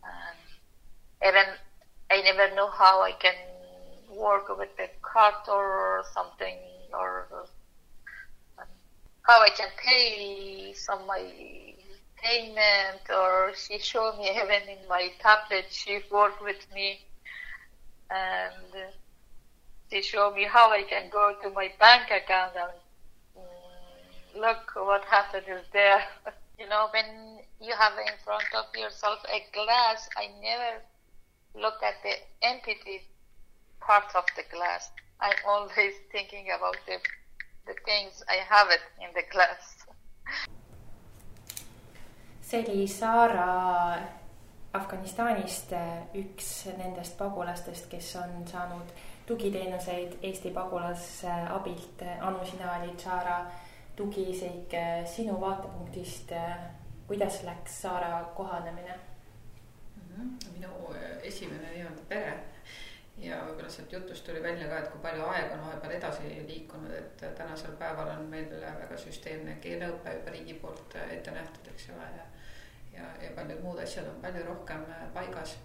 And 0.03 0.37
even 1.27 1.57
I 2.09 2.21
never 2.21 2.53
know 2.53 2.69
how 2.69 3.01
I 3.01 3.13
can 3.13 3.35
work 4.09 4.49
with 4.49 4.75
the 4.77 4.89
card 5.01 5.35
or 5.47 6.03
something 6.13 6.57
or 6.93 7.47
how 9.23 9.41
I 9.41 9.49
can 9.49 9.69
pay 9.77 10.73
some 10.73 11.05
my 11.07 11.23
payment 12.21 13.01
or 13.09 13.51
she 13.55 13.79
showed 13.79 14.17
me 14.17 14.29
even 14.29 14.69
in 14.69 14.87
my 14.87 15.09
tablet 15.19 15.65
she 15.71 16.01
worked 16.11 16.41
with 16.43 16.65
me 16.73 16.99
and 18.09 18.93
she 19.91 20.01
showed 20.01 20.35
me 20.35 20.45
how 20.45 20.71
I 20.71 20.83
can 20.83 21.09
go 21.09 21.33
to 21.41 21.49
my 21.49 21.71
bank 21.79 22.11
account 22.11 22.53
and 22.55 22.71
mm, 23.37 24.41
look 24.41 24.71
what 24.75 25.03
happened 25.05 25.45
is 25.47 25.65
there. 25.73 26.01
you 26.59 26.67
know, 26.69 26.87
when 26.93 27.39
you 27.59 27.73
have 27.75 27.93
in 27.97 28.13
front 28.23 28.45
of 28.55 28.65
yourself 28.75 29.19
a 29.31 29.43
glass, 29.53 30.07
I 30.17 30.27
never 30.41 30.81
look 31.55 31.75
at 31.83 31.95
the 32.03 32.13
empty 32.47 32.77
part 33.81 34.15
of 34.15 34.25
the 34.35 34.43
glass. 34.51 34.89
I'm 35.19 35.35
always 35.45 35.93
thinking 36.11 36.47
about 36.55 36.77
the, 36.87 36.99
the 37.65 37.75
things 37.85 38.23
I 38.27 38.37
have 38.49 38.69
it 38.71 38.83
in 38.99 39.13
the 39.13 39.23
glass. 39.31 39.77
see 42.41 42.63
oli 42.67 42.87
Saara 42.87 44.01
Afganistanist 44.73 45.71
üks 46.15 46.65
nendest 46.77 47.17
pagulastest, 47.17 47.87
kes 47.91 48.15
on 48.15 48.47
saanud 48.47 48.91
tugiteenuseid 49.27 50.17
Eesti 50.23 50.51
pagulasabilt. 50.51 52.03
Anu, 52.21 52.45
sina 52.45 52.75
olid 52.79 52.99
Saara 52.99 53.45
tugiisik 53.95 54.75
sinu 55.15 55.39
vaatepunktist. 55.41 56.31
kuidas 57.07 57.43
läks 57.43 57.81
Saara 57.81 58.23
kohanemine 58.35 58.93
mm? 59.95 60.11
-hmm. 60.17 60.51
minu 60.53 60.95
esimene 61.23 61.69
nii-öelda 61.73 62.01
pere 62.09 62.33
ja 63.21 63.43
võib-olla 63.45 63.69
sealt 63.69 63.93
jutust 63.93 64.25
tuli 64.25 64.43
välja 64.43 64.67
ka, 64.67 64.79
et 64.81 64.91
kui 64.91 65.01
palju 65.03 65.25
aega 65.29 65.55
on 65.55 65.65
vahepeal 65.67 65.95
edasi 65.97 66.33
liikunud, 66.47 66.91
et 66.97 67.25
tänasel 67.37 67.77
päeval 67.79 68.09
on 68.15 68.27
meil 68.33 68.49
väga 68.61 68.97
süsteemne 68.97 69.59
keeleõpe 69.61 70.17
juba 70.17 70.33
riigi 70.33 70.57
poolt 70.61 70.97
ette 71.07 71.33
nähtud, 71.35 71.69
eks 71.73 71.89
ole, 71.95 72.07
ja 72.17 72.25
ja, 72.93 73.25
ja 73.25 73.29
paljud 73.35 73.63
muud 73.63 73.79
asjad 73.79 74.07
on 74.07 74.21
palju 74.21 74.45
rohkem 74.47 74.85
paigas. 75.13 75.57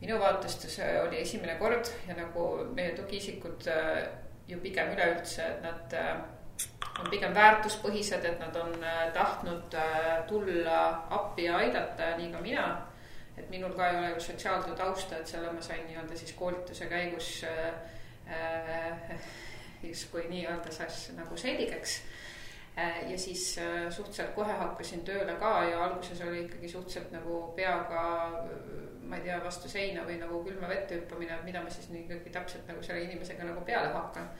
minu 0.00 0.18
vaatest 0.18 0.66
see 0.68 1.00
oli 1.00 1.20
esimene 1.22 1.54
kord 1.60 1.88
ja 2.08 2.14
nagu 2.18 2.46
meie 2.74 2.94
tugiisikud 2.96 3.68
ju 4.48 4.58
pigem 4.60 4.90
üleüldse, 4.96 5.44
et 5.46 5.62
nad 5.62 5.94
on 7.00 7.10
pigem 7.10 7.34
väärtuspõhised, 7.34 8.24
et 8.26 8.40
nad 8.40 8.56
on 8.56 8.74
tahtnud 9.14 9.76
tulla 10.28 10.80
appi 11.10 11.46
ja 11.46 11.56
aidata, 11.62 12.16
nii 12.18 12.32
ka 12.32 12.40
mina 12.42 12.64
et 13.38 13.50
minul 13.50 13.72
ka 13.76 13.88
ei 13.88 13.98
ole 13.98 14.10
ju 14.14 14.20
sotsiaaltöö 14.20 14.76
tausta, 14.76 15.18
et 15.18 15.26
selle 15.26 15.52
ma 15.52 15.62
sain 15.62 15.86
nii-öelda 15.86 16.16
siis 16.16 16.32
koolituse 16.38 16.86
käigus 16.86 17.44
äh, 17.44 19.20
justkui 19.82 20.26
nii-öelda 20.28 20.72
saas 20.72 21.10
nagu 21.16 21.36
selgeks 21.36 22.00
äh,. 22.78 23.10
ja 23.10 23.18
siis 23.18 23.58
äh, 23.58 23.90
suhteliselt 23.90 24.34
kohe 24.34 24.52
hakkasin 24.52 25.04
tööle 25.04 25.34
ka 25.40 25.54
ja 25.64 25.84
alguses 25.84 26.20
oli 26.20 26.44
ikkagi 26.44 26.68
suhteliselt 26.68 27.12
nagu 27.12 27.42
peaga 27.56 28.04
ma 29.12 29.16
ei 29.16 29.26
tea, 29.26 29.38
vastu 29.44 29.68
seina 29.68 30.06
või 30.08 30.16
nagu 30.20 30.38
külma 30.44 30.68
vette 30.70 30.96
hüppamine, 30.96 31.36
mida 31.44 31.60
ma 31.60 31.70
siis 31.70 31.90
nii 31.92 32.06
ikkagi 32.06 32.30
täpselt 32.32 32.68
nagu 32.70 32.82
selle 32.84 33.02
inimesega 33.04 33.44
nagu 33.44 33.60
peale 33.66 33.90
hakkan 33.92 34.30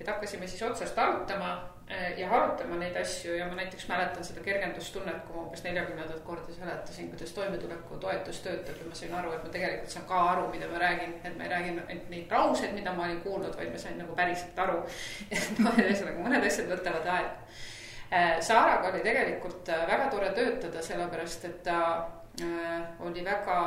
et 0.00 0.08
hakkasime 0.08 0.46
siis 0.48 0.62
otsast 0.62 0.98
arutama 0.98 1.50
eh, 1.88 2.18
ja 2.18 2.30
arutama 2.30 2.76
neid 2.80 2.96
asju 2.96 3.34
ja 3.36 3.46
ma 3.48 3.58
näiteks 3.58 3.88
mäletan 3.88 4.24
seda 4.24 4.44
kergendustunnet, 4.44 5.24
kui 5.26 5.36
ma 5.36 5.42
umbes 5.42 5.64
neljakümnendat 5.66 6.22
korda 6.24 6.54
seletasin, 6.56 7.10
kuidas 7.12 7.34
toimetulekutoetus 7.36 8.40
töötab 8.46 8.80
ja 8.80 8.88
ma 8.88 9.00
sain 9.00 9.14
aru, 9.14 9.32
et 9.36 9.44
ma 9.44 9.52
tegelikult 9.56 9.96
saan 9.96 10.06
ka 10.08 10.22
aru, 10.30 10.46
mida 10.54 10.70
ma 10.72 10.80
räägin, 10.84 11.18
et 11.24 11.36
ma 11.36 11.44
ei 11.44 11.52
räägi 11.54 11.74
ainult 11.74 12.14
neid 12.14 12.32
lauseid, 12.36 12.72
mida 12.76 12.94
ma 12.96 13.08
olin 13.08 13.20
kuulnud, 13.26 13.56
vaid 13.56 13.74
ma 13.74 13.82
sain 13.82 14.00
nagu 14.00 14.16
päriselt 14.16 14.64
aru. 14.64 14.80
et 15.34 15.60
noh, 15.60 15.82
ühesõnaga 15.84 16.24
mõned 16.28 16.48
asjad 16.48 16.72
võtavad 16.72 17.12
aega. 17.16 17.36
Eh, 18.10 18.40
Saaraga 18.42 18.88
oli 18.90 19.04
tegelikult 19.04 19.68
eh, 19.68 19.84
väga 19.92 20.08
tore 20.14 20.32
töötada, 20.34 20.82
sellepärast 20.82 21.44
et 21.46 21.60
ta 21.68 21.76
oli 23.00 23.24
väga 23.24 23.58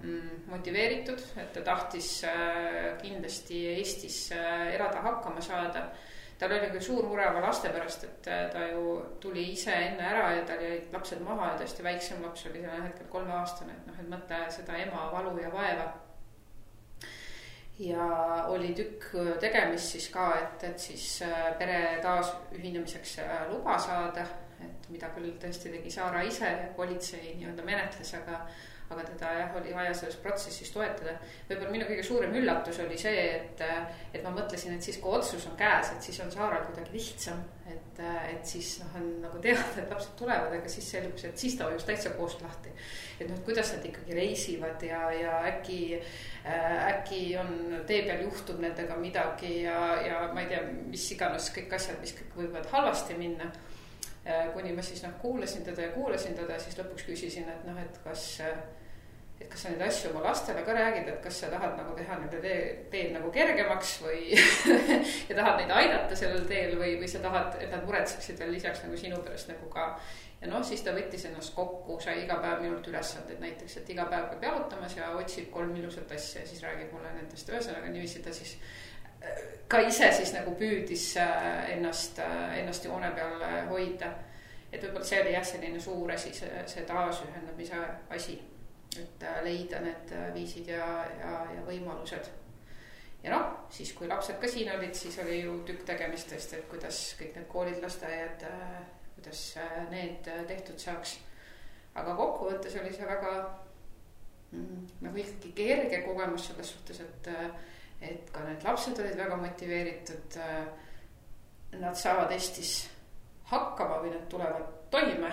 mm, 0.00 0.44
motiveeritud, 0.46 1.20
et 1.36 1.52
ta 1.52 1.60
tahtis 1.60 2.24
äh, 2.24 2.96
kindlasti 3.02 3.66
Eestis 3.76 4.32
äh, 4.32 4.74
elada, 4.74 5.02
hakkama 5.02 5.40
saada. 5.40 5.90
tal 6.38 6.50
oli 6.50 6.70
küll 6.72 6.82
suur 6.82 7.06
mure 7.06 7.26
oma 7.28 7.40
laste 7.44 7.70
pärast, 7.70 8.04
et 8.04 8.22
ta 8.26 8.64
ju 8.66 8.96
tuli 9.20 9.44
ise 9.52 9.72
enne 9.72 10.02
ära 10.02 10.32
ja 10.34 10.46
tal 10.46 10.62
jäid 10.64 10.88
lapsed 10.92 11.20
maha 11.22 11.52
ja 11.52 11.58
tõesti 11.60 11.84
väiksem 11.86 12.22
laps 12.24 12.46
oli 12.50 12.64
sellel 12.64 12.82
hetkel 12.88 13.06
kolmeaastane, 13.12 13.76
et 13.76 13.86
noh, 13.86 14.00
et 14.00 14.08
mõtle 14.10 14.40
seda 14.50 14.80
ema 14.82 15.04
valu 15.12 15.36
ja 15.38 15.52
vaeva 15.52 15.86
ja 17.78 18.08
oli 18.50 18.72
tükk 18.74 19.12
tegemist 19.40 19.94
siis 19.94 20.08
ka, 20.10 20.32
et, 20.40 20.64
et 20.66 20.82
siis 20.82 21.06
pere 21.58 22.00
taasühinemiseks 22.02 23.20
luba 23.52 23.78
saada 23.78 24.26
et 24.64 24.90
mida 24.92 25.10
küll 25.14 25.34
tõesti 25.42 25.72
tegi 25.72 25.90
Saara 25.90 26.22
ise, 26.26 26.50
politsei 26.76 27.34
nii-öelda 27.38 27.66
menetles, 27.66 28.14
aga 28.20 28.44
aga 28.92 29.04
teda 29.08 29.30
jah, 29.38 29.56
oli 29.60 29.72
vaja 29.74 29.94
selles 29.96 30.18
protsessis 30.22 30.70
toetada. 30.72 31.14
võib-olla 31.48 31.72
minu 31.72 31.88
kõige 31.88 32.04
suurem 32.06 32.34
üllatus 32.38 32.80
oli 32.84 32.98
see, 33.00 33.22
et, 33.38 33.62
et 34.12 34.22
ma 34.24 34.32
mõtlesin, 34.34 34.76
et 34.76 34.84
siis, 34.84 34.98
kui 35.02 35.12
otsus 35.16 35.46
on 35.48 35.56
käes, 35.58 35.92
et 35.94 36.08
siis 36.08 36.20
on 36.24 36.32
Saaral 36.32 36.64
kuidagi 36.68 36.94
lihtsam. 36.96 37.42
et, 37.72 38.00
et 38.28 38.46
siis 38.46 38.74
noh, 38.82 38.96
on 38.98 39.08
nagu 39.22 39.38
teada, 39.40 39.64
et 39.80 39.90
lapsed 39.92 40.16
tulevad, 40.18 40.52
aga 40.58 40.68
siis 40.68 40.90
selgus, 40.96 41.24
et 41.28 41.38
siis 41.38 41.56
ta 41.56 41.68
vajus 41.70 41.86
täitsa 41.88 42.12
koost 42.18 42.42
lahti. 42.44 42.72
et 43.20 43.28
noh, 43.30 43.40
kuidas 43.46 43.72
nad 43.76 43.86
ikkagi 43.88 44.16
reisivad 44.18 44.82
ja, 44.86 45.02
ja 45.16 45.38
äkki 45.52 45.80
äh,, 45.98 46.88
äkki 46.92 47.22
on 47.40 47.82
tee 47.86 48.02
peal 48.08 48.24
juhtub 48.26 48.60
nendega 48.60 48.96
midagi 49.00 49.62
ja, 49.62 49.78
ja 50.02 50.24
ma 50.34 50.44
ei 50.44 50.52
tea, 50.52 50.64
mis 50.90 51.10
iganes 51.14 51.52
kõik 51.54 51.78
asjad, 51.78 52.00
mis 52.02 52.16
kõik 52.18 52.42
võivad 52.42 52.68
halvasti 52.74 53.16
minna 53.18 53.52
kuni 54.54 54.72
ma 54.72 54.82
siis 54.82 55.02
noh, 55.02 55.16
kuulasin 55.22 55.64
teda 55.66 55.88
ja 55.88 55.96
kuulasin 55.96 56.36
teda, 56.38 56.58
siis 56.62 56.78
lõpuks 56.78 57.08
küsisin, 57.08 57.48
et 57.50 57.66
noh, 57.66 57.78
et 57.82 57.96
kas, 58.04 58.26
et 59.40 59.48
kas 59.50 59.64
sa 59.64 59.72
neid 59.72 59.82
asju 59.82 60.12
oma 60.12 60.22
lastele 60.28 60.62
ka 60.62 60.76
räägid, 60.76 61.08
et 61.10 61.22
kas 61.24 61.40
sa 61.42 61.50
tahad 61.50 61.74
nagu 61.80 61.96
teha 61.98 62.18
nende 62.20 62.42
tee, 62.44 62.60
teed 62.92 63.10
nagu 63.16 63.32
kergemaks 63.34 63.96
või 64.04 64.36
ja 65.28 65.34
tahad 65.34 65.58
neid 65.58 65.72
aidata 65.74 66.18
sellel 66.18 66.46
teel 66.50 66.76
või, 66.78 66.94
või 67.00 67.10
sa 67.10 67.22
tahad, 67.24 67.58
et 67.58 67.74
nad 67.74 67.82
muretseksid 67.88 68.38
veel 68.38 68.54
lisaks 68.54 68.84
nagu 68.86 69.00
sinu 69.00 69.18
pärast 69.26 69.50
nagu 69.50 69.72
ka. 69.74 69.88
ja 70.44 70.52
noh, 70.52 70.62
siis 70.70 70.86
ta 70.86 70.94
võttis 70.94 71.26
ennast 71.26 71.56
kokku, 71.58 71.98
sai 72.04 72.22
iga 72.22 72.38
päev 72.44 72.62
minult 72.62 72.86
ülesandeid 72.92 73.42
näiteks, 73.42 73.80
et 73.82 73.90
iga 73.96 74.06
päev 74.12 74.30
käib 74.30 74.46
jalutamas 74.52 74.96
ja 75.00 75.10
otsib 75.18 75.50
kolm 75.50 75.74
ilusat 75.82 76.14
asja 76.14 76.46
ja 76.46 76.52
siis 76.52 76.62
räägib 76.62 76.94
mulle 76.94 77.10
nendest, 77.18 77.50
ühesõnaga 77.50 77.90
niiviisi 77.90 78.22
ta 78.22 78.30
siis 78.38 78.54
äh, 78.54 78.91
ka 79.68 79.80
ise 79.80 80.10
siis 80.12 80.32
nagu 80.34 80.54
püüdis 80.58 81.16
äh, 81.20 81.72
ennast, 81.76 82.18
äh, 82.18 82.58
ennast 82.60 82.84
joone 82.84 83.10
peal 83.16 83.68
hoida. 83.70 84.12
et 84.72 84.80
võib-olla 84.82 85.04
see 85.04 85.20
oli 85.20 85.36
jah, 85.36 85.44
selline 85.44 85.80
suur 85.80 86.12
asi, 86.12 86.32
see, 86.32 86.64
see 86.66 86.84
taasühendamise 86.88 87.80
asi 88.10 88.40
et 89.00 89.22
äh, 89.22 89.40
leida 89.44 89.80
need 89.80 90.12
äh, 90.12 90.30
viisid 90.34 90.68
ja, 90.68 90.86
ja, 91.20 91.32
ja 91.54 91.64
võimalused. 91.66 92.28
ja 93.22 93.32
noh, 93.32 93.66
siis 93.72 93.92
kui 93.96 94.08
lapsed 94.10 94.38
ka 94.42 94.50
siin 94.50 94.70
olid, 94.74 94.94
siis 94.98 95.18
oli 95.22 95.40
ju 95.42 95.58
tükk 95.66 95.86
tegemist 95.88 96.30
tõesti, 96.32 96.58
et 96.58 96.68
kuidas 96.70 97.00
kõik 97.20 97.36
need 97.38 97.48
koolid, 97.52 97.80
lasteaiad, 97.84 98.46
äh, 98.48 98.78
kuidas 99.16 99.42
need 99.90 100.28
tehtud 100.48 100.80
saaks. 100.82 101.18
aga 101.94 102.16
kokkuvõttes 102.16 102.76
oli 102.80 102.92
see 102.92 103.08
väga 103.08 103.32
mm, 104.50 104.86
nagu 105.06 105.22
ikkagi 105.24 105.52
kerge 105.56 106.02
kogemus 106.06 106.50
selles 106.50 106.74
suhtes, 106.74 107.00
et, 107.00 107.32
et 108.02 108.30
ka 108.34 108.44
need 108.46 108.64
lapsed 108.66 108.98
olid 108.98 109.16
väga 109.18 109.38
motiveeritud. 109.40 110.38
Nad 111.80 111.96
saavad 111.96 112.32
Eestis 112.34 112.74
hakkama 113.48 114.02
või 114.02 114.12
nad 114.12 114.28
tulevad 114.28 114.68
toime 114.92 115.30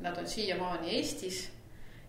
Nad 0.00 0.16
on 0.18 0.28
siiamaani 0.28 0.96
Eestis 0.96 1.50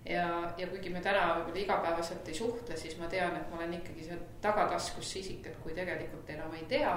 ja, 0.06 0.54
ja 0.58 0.68
kuigi 0.68 0.90
me 0.90 1.02
täna 1.02 1.28
võib-olla 1.38 1.62
igapäevaselt 1.62 2.28
ei 2.28 2.38
suhtle, 2.38 2.78
siis 2.78 2.98
ma 3.00 3.08
tean, 3.12 3.38
et 3.38 3.46
ma 3.50 3.62
olen 3.62 3.78
ikkagi 3.78 4.08
see 4.08 4.18
tagataskus 4.44 5.12
see 5.14 5.22
isik, 5.22 5.48
et 5.48 5.62
kui 5.64 5.74
tegelikult 5.78 6.30
enam 6.34 6.54
ei 6.58 6.66
tea, 6.70 6.92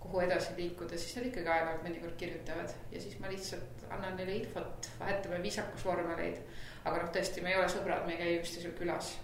kuhu 0.00 0.22
edasi 0.24 0.54
liikuda, 0.56 0.98
siis 0.98 1.16
nad 1.18 1.26
ikkagi 1.28 1.50
aeg-ajalt 1.50 1.82
mõnikord 1.88 2.14
kirjutavad 2.20 2.76
ja 2.92 3.02
siis 3.02 3.18
ma 3.20 3.32
lihtsalt 3.32 3.84
annan 3.90 4.16
neile 4.20 4.38
infot, 4.38 4.88
vahetame 5.00 5.42
viisakusvormeleid. 5.42 6.38
aga 6.84 7.02
noh, 7.02 7.10
tõesti, 7.16 7.42
me 7.42 7.52
ei 7.52 7.58
ole 7.58 7.68
sõbrad, 7.68 8.06
me 8.06 8.14
ei 8.14 8.22
käi 8.22 8.38
üksteisel 8.38 8.76
külas. 8.78 9.16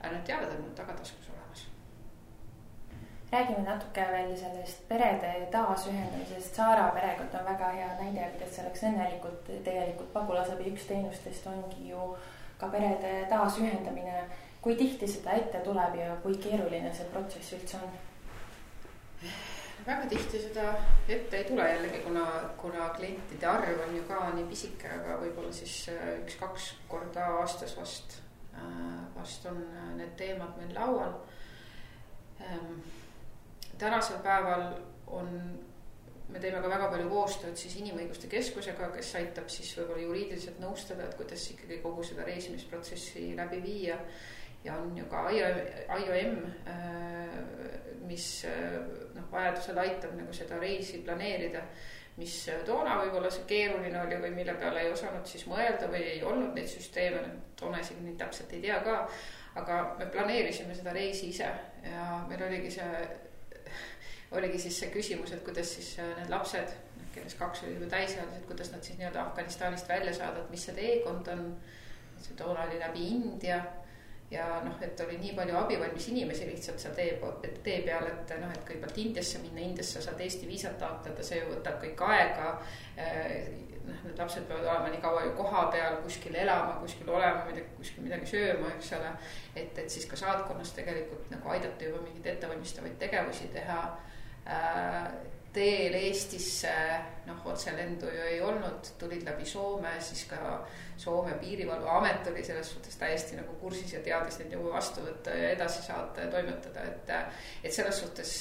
Aga 0.00 0.12
nad 0.14 0.24
teavad, 0.26 0.52
et 0.52 0.60
mul 0.60 0.74
tagataskus 0.76 1.30
olemas. 1.32 1.66
räägime 3.32 3.62
natuke 3.64 4.06
veel 4.10 4.36
sellest 4.36 4.88
perede 4.88 5.32
taasühendamisest. 5.52 6.54
Saara 6.54 6.88
perekond 6.96 7.34
on 7.34 7.44
väga 7.44 7.70
hea 7.76 7.88
näide, 8.00 8.30
kuidas 8.34 8.56
selleks 8.56 8.84
õnnelikult 8.90 9.50
tegelikult 9.64 10.12
pagulasabi 10.12 10.72
üks 10.72 10.86
teenustest 10.88 11.46
ongi 11.46 11.88
ju 11.90 12.10
ka 12.58 12.68
perede 12.68 13.26
taasühendamine. 13.30 14.28
kui 14.62 14.74
tihti 14.76 15.06
seda 15.06 15.32
ette 15.38 15.58
tuleb 15.64 15.94
ja 15.94 16.16
kui 16.22 16.34
keeruline 16.36 16.90
see 16.94 17.04
protsess 17.12 17.52
üldse 17.52 17.76
on? 17.76 17.92
väga 19.86 20.06
tihti 20.08 20.40
seda 20.42 20.72
ette 21.08 21.36
ei 21.36 21.44
tule 21.48 21.68
jällegi, 21.68 22.00
kuna, 22.04 22.24
kuna 22.60 22.88
klientide 22.96 23.46
arv 23.46 23.84
on 23.86 23.96
ju 23.96 24.02
ka 24.08 24.24
nii 24.34 24.46
pisike, 24.50 24.90
aga 24.98 25.18
võib-olla 25.22 25.52
siis 25.54 25.76
äh, 25.92 26.10
üks-kaks 26.24 26.72
korda 26.90 27.28
aastas 27.38 27.76
vast, 27.78 28.18
vast 29.16 29.46
on 29.46 29.62
äh, 29.62 29.94
need 29.96 30.14
teemad 30.16 30.56
meil 30.56 30.74
laual. 30.74 31.14
Ähm, 32.40 32.78
tänasel 33.78 34.18
päeval 34.22 34.72
on 35.06 35.58
me 36.28 36.40
teeme 36.40 36.60
ka 36.62 36.70
väga 36.70 36.88
palju 36.92 37.08
koostööd 37.10 37.56
siis 37.56 37.76
Inimõiguste 37.80 38.28
Keskusega, 38.30 38.90
kes 38.92 39.14
aitab 39.20 39.48
siis 39.52 39.70
võib-olla 39.78 40.02
juriidiliselt 40.02 40.58
nõustada, 40.60 41.06
et 41.06 41.16
kuidas 41.16 41.46
ikkagi 41.54 41.80
kogu 41.84 42.04
seda 42.04 42.26
reisimisprotsessi 42.28 43.30
läbi 43.36 43.62
viia. 43.64 43.98
ja 44.64 44.74
on 44.74 44.96
ju 44.96 45.04
ka 45.06 45.28
IOM, 45.30 46.38
äh, 46.66 47.38
mis 48.06 48.44
äh, 48.44 48.74
noh, 49.14 49.30
vajadusel 49.32 49.78
aitab 49.78 50.16
nagu 50.18 50.32
seda 50.32 50.58
reisi 50.58 50.98
planeerida 50.98 51.62
mis 52.18 52.34
toona 52.66 52.96
võib-olla 52.98 53.30
see 53.30 53.46
keeruline 53.46 54.00
oli 54.02 54.18
või 54.22 54.32
mille 54.34 54.54
peale 54.58 54.82
ei 54.82 54.92
osanud 54.92 55.26
siis 55.26 55.46
mõelda 55.46 55.86
või 55.90 56.02
ei 56.16 56.22
olnud 56.26 56.56
neid 56.56 56.70
süsteeme, 56.70 57.22
toona 57.58 57.78
isegi 57.82 58.02
neid 58.02 58.18
täpselt 58.18 58.52
ei 58.52 58.64
tea 58.64 58.80
ka. 58.84 58.98
aga 59.58 59.78
me 59.98 60.06
planeerisime 60.06 60.74
seda 60.74 60.92
reisi 60.94 61.30
ise 61.32 61.48
ja 61.84 62.10
meil 62.28 62.42
oligi 62.46 62.70
see 62.78 63.06
oligi 64.36 64.58
siis 64.58 64.78
see 64.82 64.92
küsimus, 64.92 65.32
et 65.32 65.44
kuidas 65.44 65.72
siis 65.74 65.94
äh, 66.02 66.12
need 66.18 66.30
lapsed, 66.32 66.74
kellest 67.14 67.38
kaks 67.38 67.64
olid 67.64 67.78
juba 67.78 67.90
täisealised, 67.94 68.44
kuidas 68.48 68.72
nad 68.74 68.84
siis 68.84 68.98
nii-öelda 68.98 69.24
Afganistanist 69.24 69.88
välja 69.88 70.14
saada, 70.14 70.42
et 70.42 70.50
mis 70.52 70.64
see 70.68 70.76
teekond 70.76 71.30
on. 71.34 71.44
see 72.18 72.34
toona 72.34 72.64
oli 72.66 72.80
läbi 72.80 73.04
India 73.14 73.60
ja 74.30 74.48
noh, 74.64 74.76
et 74.84 75.00
oli 75.00 75.16
nii 75.22 75.32
palju 75.36 75.56
abivalmis 75.56 76.08
inimesi 76.12 76.48
lihtsalt 76.50 76.82
seal 76.82 76.96
tee, 76.96 77.14
tee 77.64 77.78
peal, 77.86 78.10
et 78.10 78.34
noh, 78.40 78.52
et 78.52 78.66
kõigepealt 78.68 79.00
Indiasse 79.04 79.40
minna, 79.44 79.64
Indiasse 79.64 80.02
saad 80.04 80.20
Eesti 80.20 80.50
viisat 80.50 80.76
taotleda, 80.80 81.24
see 81.24 81.40
võtab 81.48 81.80
kõik 81.84 82.04
aega. 82.08 82.50
Äh, 83.00 83.48
noh, 83.88 84.02
need 84.04 84.20
lapsed 84.20 84.44
peavad 84.50 84.66
olema 84.68 84.92
nii 84.92 85.00
kaua 85.00 85.22
ju 85.24 85.32
koha 85.38 85.64
peal, 85.72 85.96
kuskil 86.04 86.36
elama, 86.36 86.76
kuskil 86.82 87.08
olema, 87.08 87.46
midagi, 87.48 87.70
kuskil 87.78 88.04
midagi 88.04 88.28
sööma, 88.34 88.74
eks 88.76 88.92
ole. 88.98 89.14
et, 89.56 89.80
et 89.80 89.88
siis 89.88 90.04
ka 90.10 90.18
saatkonnas 90.20 90.74
tegelikult 90.76 91.32
nagu 91.32 91.54
aidata 91.54 91.88
juba 91.88 92.04
mingeid 92.04 92.34
ettevalmistavaid 92.34 93.00
tegevusi 93.00 93.48
teha 93.56 93.80
Äh, 94.48 95.10
teel 95.58 95.94
Eestisse 95.98 96.72
noh, 97.26 97.40
otselendu 97.50 98.10
ju 98.14 98.26
ei 98.30 98.40
olnud, 98.44 98.92
tulid 99.00 99.24
läbi 99.26 99.46
Soome, 99.46 99.96
siis 100.00 100.24
ka 100.30 100.38
Soome 100.96 101.34
piirivalveamet 101.42 102.30
oli 102.32 102.44
selles 102.44 102.70
suhtes 102.72 102.96
täiesti 103.00 103.38
nagu 103.38 103.56
kursis 103.60 103.92
ja 103.96 104.02
teadis 104.04 104.38
neid 104.40 104.54
juba 104.54 104.76
vastu 104.76 105.04
võtta 105.04 105.34
ja 105.34 105.52
edasi 105.56 105.82
saata 105.84 106.26
ja 106.26 106.32
toimetada, 106.32 106.84
et. 106.88 107.14
et 107.64 107.74
selles 107.74 108.00
suhtes 108.00 108.34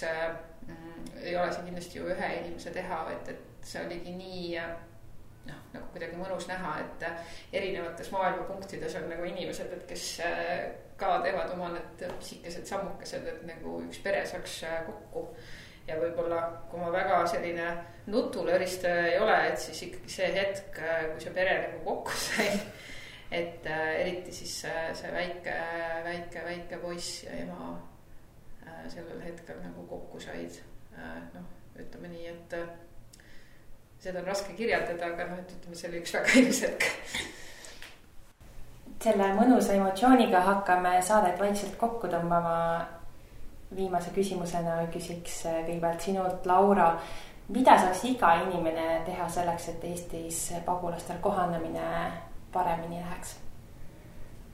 mm, 0.67 1.07
ei 1.23 1.35
ole 1.35 1.51
see 1.53 1.65
kindlasti 1.67 1.99
ju 1.99 2.11
ühe 2.13 2.33
inimese 2.41 2.73
teha, 2.75 3.01
et, 3.15 3.33
et 3.33 3.67
see 3.71 3.83
oligi 3.85 4.13
nii 4.17 4.57
noh, 5.47 5.61
nagu 5.73 5.85
kuidagi 5.93 6.19
mõnus 6.19 6.47
näha, 6.49 6.77
et 6.83 7.07
erinevates 7.55 8.11
maailma 8.13 8.47
punktides 8.49 8.97
on 8.99 9.07
nagu 9.11 9.27
inimesed, 9.27 9.73
et 9.73 9.87
kes 9.89 10.09
ka 10.97 11.17
teevad 11.23 11.53
oma 11.53 11.71
need 11.75 12.03
pisikesed 12.19 12.67
sammukesed, 12.67 13.27
et 13.29 13.47
nagu 13.47 13.79
üks 13.85 14.01
pere 14.03 14.25
saaks 14.27 14.61
kokku 14.87 15.27
ja 15.87 15.97
võib-olla, 15.99 16.41
kui 16.71 16.81
ma 16.81 16.89
väga 16.91 17.21
selline 17.31 17.67
nutulöristaja 18.11 19.05
ei 19.11 19.19
ole, 19.19 19.37
et 19.49 19.59
siis 19.61 19.81
ikkagi 19.87 20.11
see 20.11 20.31
hetk, 20.35 20.79
kui 20.79 21.23
see 21.23 21.35
pere 21.35 21.57
nagu 21.63 21.83
kokku 21.85 22.17
sai. 22.25 22.49
et 23.31 23.65
äh, 23.67 23.93
eriti 24.01 24.31
siis 24.31 24.55
äh, 24.65 24.91
see 24.95 25.11
väike, 25.11 25.55
väike, 26.03 26.43
väike 26.45 26.81
poiss 26.83 27.23
ja 27.25 27.35
ema 27.43 27.73
äh, 28.65 28.83
sellel 28.87 29.21
hetkel 29.23 29.59
nagu 29.63 29.87
kokku 29.87 30.19
said 30.23 30.61
noh, 31.33 31.47
ütleme 31.77 32.09
nii, 32.09 32.31
et 32.31 32.55
seda 34.01 34.23
on 34.23 34.29
raske 34.31 34.55
kirjeldada, 34.57 35.11
aga 35.11 35.27
noh, 35.29 35.41
et 35.43 35.51
ütleme, 35.57 35.75
see 35.77 35.91
oli 35.91 35.99
üks 36.01 36.15
väga 36.17 36.39
ilus 36.41 36.63
hetk 36.65 36.87
selle 39.03 39.27
mõnusa 39.37 39.75
emotsiooniga 39.77 40.41
hakkame 40.41 40.95
saadet 41.05 41.37
vaikselt 41.39 41.75
kokku 41.77 42.09
tõmbama 42.09 42.55
viimase 43.75 44.11
küsimusena 44.15 44.77
küsiks 44.93 45.41
äh, 45.47 45.63
kõigepealt 45.67 46.05
sinult, 46.05 46.45
Laura. 46.47 46.91
mida 47.49 47.77
saaks 47.79 48.03
iga 48.09 48.33
inimene 48.43 49.01
teha 49.07 49.27
selleks, 49.31 49.69
et 49.71 49.83
Eestis 49.87 50.39
pagulastel 50.65 51.19
kohanemine 51.23 51.83
paremini 52.51 52.99
läheks? 53.01 53.37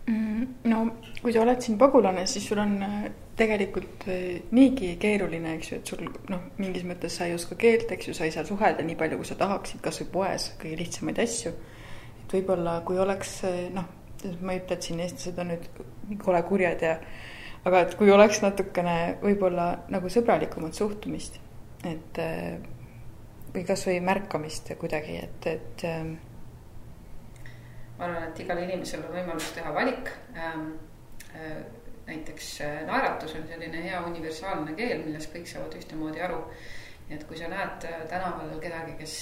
Mm, 0.09 0.47
no 0.67 0.79
kui 1.21 1.31
sa 1.33 1.41
oled 1.41 1.61
siin 1.63 1.77
pagulane, 1.79 2.25
siis 2.27 2.47
sul 2.49 2.59
on 2.59 2.75
äh, 2.83 3.05
tegelikult 3.39 4.07
äh, 4.11 4.41
niigi 4.51 4.95
keeruline, 5.01 5.55
eks 5.57 5.71
ju, 5.71 5.79
et 5.79 5.93
sul 5.93 6.05
noh, 6.29 6.49
mingis 6.57 6.85
mõttes 6.85 7.17
sa 7.17 7.29
ei 7.29 7.37
oska 7.37 7.57
keelt, 7.59 7.91
eks 7.93 8.09
ju, 8.09 8.17
sa 8.17 8.27
ei 8.27 8.33
saa 8.35 8.45
suhelda 8.45 8.85
nii 8.85 8.97
palju, 8.99 9.21
kui 9.21 9.29
sa 9.29 9.37
tahaksid, 9.39 9.81
kasvõi 9.85 10.09
poes 10.17 10.49
kõige 10.61 10.81
lihtsamaid 10.81 11.21
asju. 11.23 11.53
et 12.23 12.35
võib-olla, 12.37 12.79
kui 12.85 12.99
oleks 12.99 13.39
noh, 13.73 13.87
ma 14.41 14.53
ei 14.53 14.61
ütle, 14.61 14.77
et 14.77 14.89
siin 14.89 15.01
eestlased 15.03 15.39
on 15.39 15.53
nüüd 15.53 16.19
kole 16.23 16.41
kurjad 16.49 16.83
ja 16.83 16.97
aga 17.67 17.83
et 17.85 17.95
kui 17.99 18.11
oleks 18.11 18.41
natukene 18.43 18.97
võib-olla 19.23 19.67
nagu 19.93 20.11
sõbralikumat 20.11 20.75
suhtumist, 20.77 21.39
et 21.87 22.19
äh, 22.21 22.57
või 23.53 23.63
kasvõi 23.67 23.99
märkamist 24.03 24.73
kuidagi, 24.81 25.19
et, 25.23 25.47
et. 25.47 25.85
Ähm, 25.87 26.15
ma 27.97 28.09
arvan, 28.09 28.27
et 28.29 28.43
igal 28.43 28.63
inimesel 28.65 29.05
on 29.07 29.15
võimalus 29.15 29.51
teha 29.55 29.73
valik. 29.75 30.11
Ähm, 30.35 30.69
äh, 31.31 31.59
näiteks 32.07 32.53
äh, 32.65 32.79
naeratus 32.89 33.37
on 33.39 33.45
selline 33.47 33.83
hea 33.85 33.99
universaalne 34.09 34.75
keel, 34.79 35.05
millest 35.05 35.31
kõik 35.31 35.47
saavad 35.47 35.77
ühtemoodi 35.79 36.23
aru. 36.23 36.41
nii 37.03 37.17
et 37.17 37.25
kui 37.27 37.35
sa 37.35 37.49
näed 37.51 37.83
tänaval 38.09 38.53
kedagi, 38.63 38.93
kes 39.01 39.15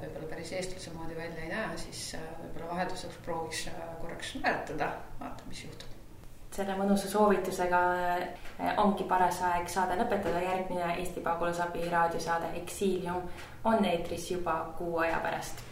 võib-olla 0.00 0.30
päris 0.30 0.54
eestlase 0.56 0.94
moodi 0.96 1.16
välja 1.16 1.44
ei 1.44 1.52
näe, 1.52 1.76
siis 1.76 2.16
võib-olla 2.16 2.70
vahelduseks 2.72 3.20
prooviks 3.26 3.68
korraks 4.00 4.32
naeratada, 4.40 4.94
vaata, 5.20 5.44
mis 5.52 5.62
juhtub 5.68 5.97
selle 6.54 6.74
mõnusa 6.78 7.08
soovitusega 7.08 7.80
äh, 8.16 8.74
ongi 8.76 9.04
paras 9.04 9.42
aeg 9.42 9.68
saade 9.68 9.98
lõpetada, 10.00 10.42
järgmine 10.42 10.94
Eesti 10.96 11.20
Pagulasabi 11.20 11.88
raadiosaade 11.90 12.52
Exilium 12.62 13.22
on 13.64 13.84
eetris 13.84 14.30
juba 14.30 14.60
kuu 14.78 14.98
aja 15.04 15.20
pärast 15.22 15.67